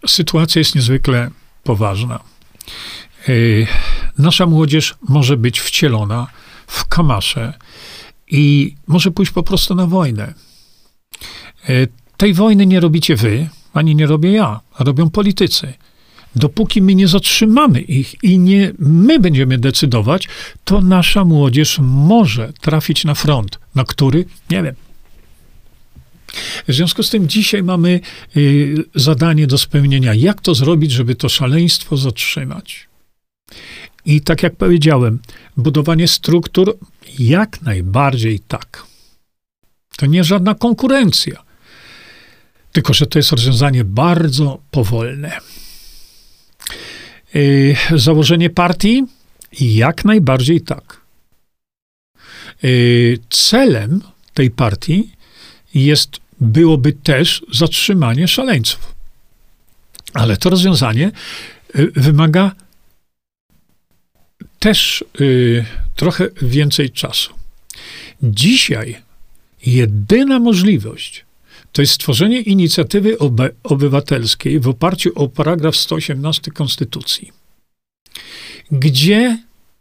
[0.07, 1.29] sytuacja jest niezwykle
[1.63, 2.19] poważna.
[3.27, 3.31] E,
[4.17, 6.27] nasza młodzież może być wcielona
[6.67, 7.53] w kamasze
[8.31, 10.33] i może pójść po prostu na wojnę.
[11.69, 11.87] E,
[12.17, 15.73] tej wojny nie robicie wy, ani nie robię ja, a robią politycy.
[16.35, 20.27] Dopóki my nie zatrzymamy ich i nie my będziemy decydować,
[20.63, 24.75] to nasza młodzież może trafić na front, na który nie wiem.
[26.67, 27.99] W związku z tym dzisiaj mamy
[28.37, 30.13] y, zadanie do spełnienia.
[30.13, 32.87] Jak to zrobić, żeby to szaleństwo zatrzymać?
[34.07, 35.19] I tak jak powiedziałem,
[35.57, 36.77] budowanie struktur
[37.19, 38.83] jak najbardziej tak.
[39.97, 41.43] To nie żadna konkurencja.
[42.71, 45.37] Tylko, że to jest rozwiązanie bardzo powolne.
[47.33, 49.03] Yy, założenie partii?
[49.59, 51.01] Jak najbardziej tak.
[52.63, 54.01] Yy, celem
[54.33, 55.11] tej partii
[55.73, 58.95] jest, byłoby też zatrzymanie szaleńców.
[60.13, 61.11] Ale to rozwiązanie
[61.75, 62.51] yy, wymaga
[64.59, 65.65] też y,
[65.95, 67.33] trochę więcej czasu.
[68.23, 69.01] Dzisiaj
[69.65, 71.25] jedyna możliwość
[71.71, 73.17] to jest stworzenie inicjatywy
[73.63, 77.31] obywatelskiej w oparciu o paragraf 118 Konstytucji,
[78.71, 79.37] gdzie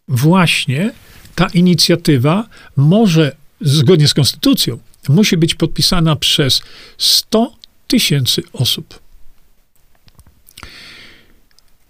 [0.09, 0.93] właśnie
[1.35, 4.79] ta inicjatywa może, zgodnie z Konstytucją,
[5.09, 6.63] musi być podpisana przez
[6.99, 7.57] 100
[7.89, 9.01] tysięcy osób.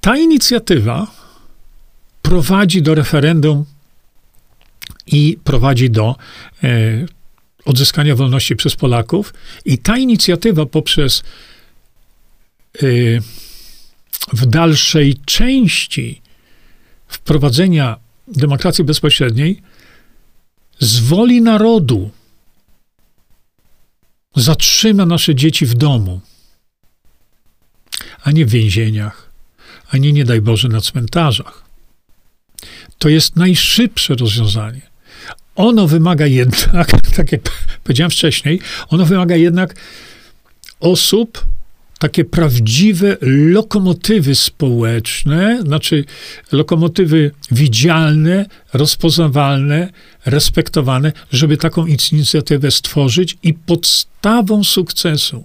[0.00, 1.25] Ta inicjatywa
[2.26, 3.64] prowadzi do referendum
[5.06, 6.16] i prowadzi do
[6.64, 7.06] e,
[7.64, 9.34] odzyskania wolności przez Polaków.
[9.64, 12.86] I ta inicjatywa poprzez e,
[14.32, 16.22] w dalszej części
[17.08, 17.96] wprowadzenia
[18.28, 19.62] demokracji bezpośredniej
[20.78, 22.10] z woli narodu
[24.36, 26.20] zatrzyma nasze dzieci w domu,
[28.22, 29.30] a nie w więzieniach,
[29.90, 31.65] a nie, nie daj Boże, na cmentarzach
[32.98, 34.80] to jest najszybsze rozwiązanie.
[35.56, 37.40] Ono wymaga jednak, tak jak
[37.84, 39.74] powiedziałem wcześniej, ono wymaga jednak
[40.80, 41.46] osób
[41.98, 46.04] takie prawdziwe lokomotywy społeczne, znaczy
[46.52, 49.92] lokomotywy widzialne, rozpoznawalne,
[50.26, 55.44] respektowane, żeby taką inicjatywę stworzyć i podstawą sukcesu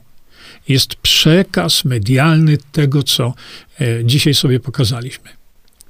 [0.68, 3.34] jest przekaz medialny tego, co
[3.82, 5.41] e, dzisiaj sobie pokazaliśmy.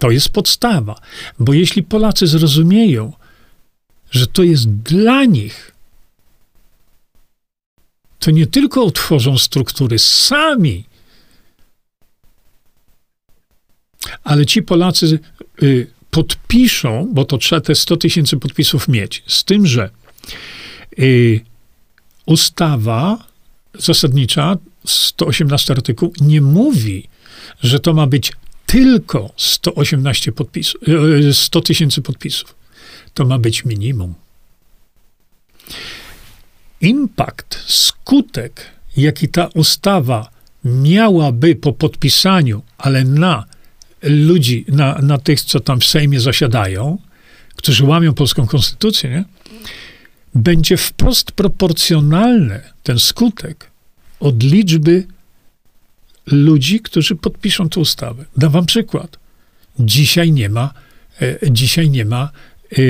[0.01, 0.95] To jest podstawa,
[1.39, 3.13] bo jeśli Polacy zrozumieją,
[4.11, 5.71] że to jest dla nich,
[8.19, 10.85] to nie tylko utworzą struktury sami,
[14.23, 15.19] ale ci Polacy
[15.63, 19.89] y, podpiszą, bo to trzeba te 100 tysięcy podpisów mieć, z tym, że
[20.99, 21.39] y,
[22.25, 23.27] ustawa
[23.73, 27.07] zasadnicza, 118 artykuł, nie mówi,
[27.63, 28.31] że to ma być
[28.71, 30.81] tylko 118 podpisów,
[31.33, 32.55] 100 y, tysięcy podpisów.
[33.13, 34.13] To ma być minimum
[36.81, 38.65] impact, skutek,
[38.97, 40.29] jaki ta ustawa
[40.65, 43.45] miałaby po podpisaniu, ale na
[44.03, 46.97] ludzi, na, na tych, co tam w Sejmie zasiadają,
[47.55, 49.23] którzy łamią polską konstytucję, nie?
[50.35, 53.71] będzie wprost proporcjonalny ten skutek
[54.19, 55.07] od liczby
[56.31, 58.25] ludzi, którzy podpiszą tę ustawę.
[58.37, 59.17] Dam wam przykład.
[59.79, 60.73] Dzisiaj nie ma,
[61.21, 62.29] e, dzisiaj nie ma
[62.71, 62.81] e,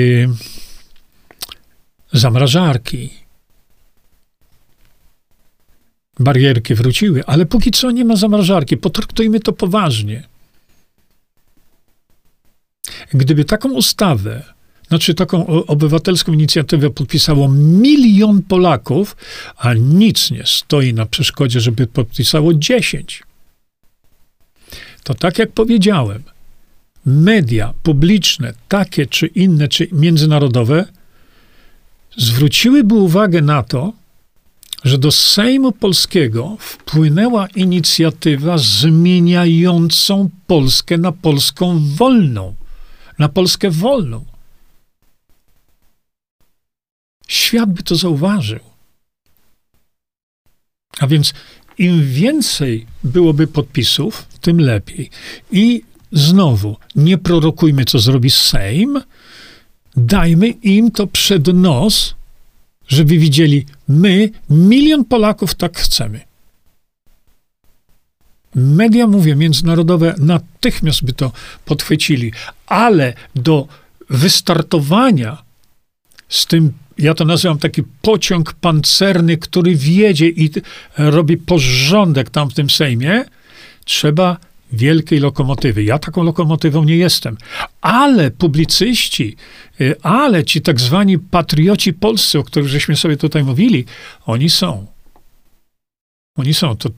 [2.12, 3.22] zamrażarki
[6.20, 8.76] barierki wróciły, ale póki co nie ma zamrażarki.
[8.76, 10.22] Potraktujmy to poważnie.
[13.14, 14.42] Gdyby taką ustawę,
[14.88, 19.16] znaczy taką obywatelską inicjatywę podpisało milion Polaków,
[19.56, 23.22] a nic nie stoi na przeszkodzie, żeby podpisało dziesięć,
[25.04, 26.22] to tak jak powiedziałem,
[27.06, 30.84] media publiczne, takie czy inne, czy międzynarodowe,
[32.16, 33.92] zwróciłyby uwagę na to,
[34.84, 42.54] że do Sejmu Polskiego wpłynęła inicjatywa zmieniającą Polskę na Polską wolną,
[43.18, 44.24] na Polskę wolną.
[47.28, 48.60] Świat by to zauważył.
[51.00, 51.34] A więc
[51.82, 55.10] im więcej byłoby podpisów, tym lepiej.
[55.50, 55.82] I
[56.12, 59.00] znowu, nie prorokujmy, co zrobi Sejm,
[59.96, 62.14] dajmy im to przed nos,
[62.88, 66.20] żeby widzieli, my, milion Polaków, tak chcemy.
[68.54, 71.32] Media, mówię, międzynarodowe natychmiast by to
[71.64, 72.32] podchwycili,
[72.66, 73.68] ale do
[74.10, 75.42] wystartowania
[76.28, 80.50] z tym, ja to nazywam taki pociąg pancerny, który wiedzie i
[80.98, 83.24] robi porządek tam w tym Sejmie,
[83.84, 84.36] trzeba
[84.72, 85.84] wielkiej lokomotywy.
[85.84, 87.36] Ja taką lokomotywą nie jestem.
[87.80, 89.36] Ale publicyści,
[89.80, 93.84] y, ale ci tak zwani patrioci polscy, o których żeśmy sobie tutaj mówili,
[94.26, 94.86] oni są.
[96.36, 96.76] Oni są.
[96.76, 96.88] To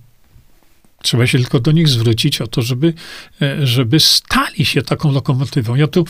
[1.04, 2.94] trzeba się tylko do nich zwrócić o to, żeby,
[3.42, 5.74] e, żeby stali się taką lokomotywą.
[5.74, 6.04] Ja tu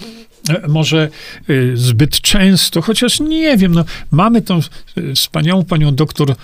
[0.48, 1.08] e, może
[1.48, 4.60] e, zbyt często, chociaż nie wiem, no, mamy tą
[5.14, 6.34] wspaniałą panią doktor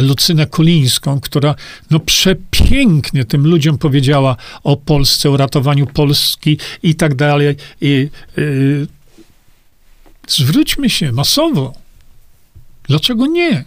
[0.00, 1.54] Lucynę Kolińską, która
[1.90, 7.56] no przepięknie tym ludziom powiedziała o Polsce, o ratowaniu Polski i tak dalej.
[7.80, 8.08] I,
[10.28, 11.72] zwróćmy się masowo.
[12.88, 13.64] Dlaczego nie?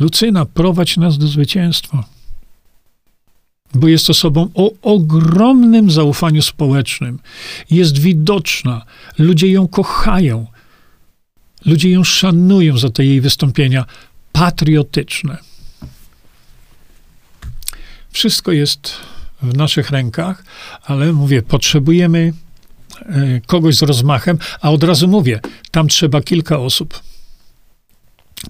[0.00, 2.04] Lucyna, prowadź nas do zwycięstwa.
[3.74, 7.18] Bo jest osobą o ogromnym zaufaniu społecznym.
[7.70, 8.84] Jest widoczna.
[9.18, 10.46] Ludzie ją kochają.
[11.66, 13.84] Ludzie ją szanują za te jej wystąpienia
[14.32, 15.38] patriotyczne.
[18.10, 18.92] Wszystko jest
[19.42, 20.44] w naszych rękach,
[20.82, 22.32] ale mówię, potrzebujemy
[23.00, 25.40] e, kogoś z rozmachem, a od razu mówię,
[25.70, 27.00] tam trzeba kilka osób.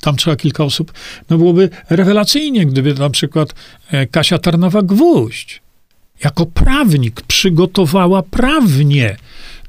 [0.00, 0.92] Tam trzeba kilka osób.
[1.30, 3.54] No byłoby rewelacyjnie, gdyby na przykład
[3.90, 5.60] e, Kasia Tarnowa-Gwóźdź
[6.24, 9.16] jako prawnik przygotowała prawnie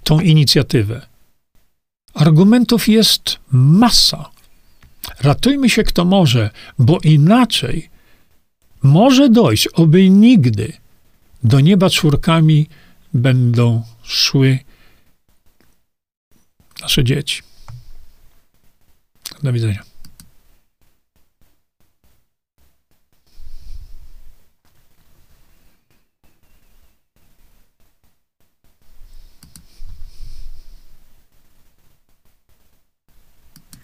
[0.04, 1.08] tą inicjatywę.
[2.14, 4.30] Argumentów jest masa.
[5.22, 6.50] Ratujmy się kto może,
[6.80, 7.90] bo inaczej
[8.84, 10.74] może dojść, oby nigdy,
[11.44, 12.68] do nieba czwórkami
[13.14, 14.60] będą szły
[16.82, 17.42] nasze dzieci.
[19.44, 19.91] Do widzenia.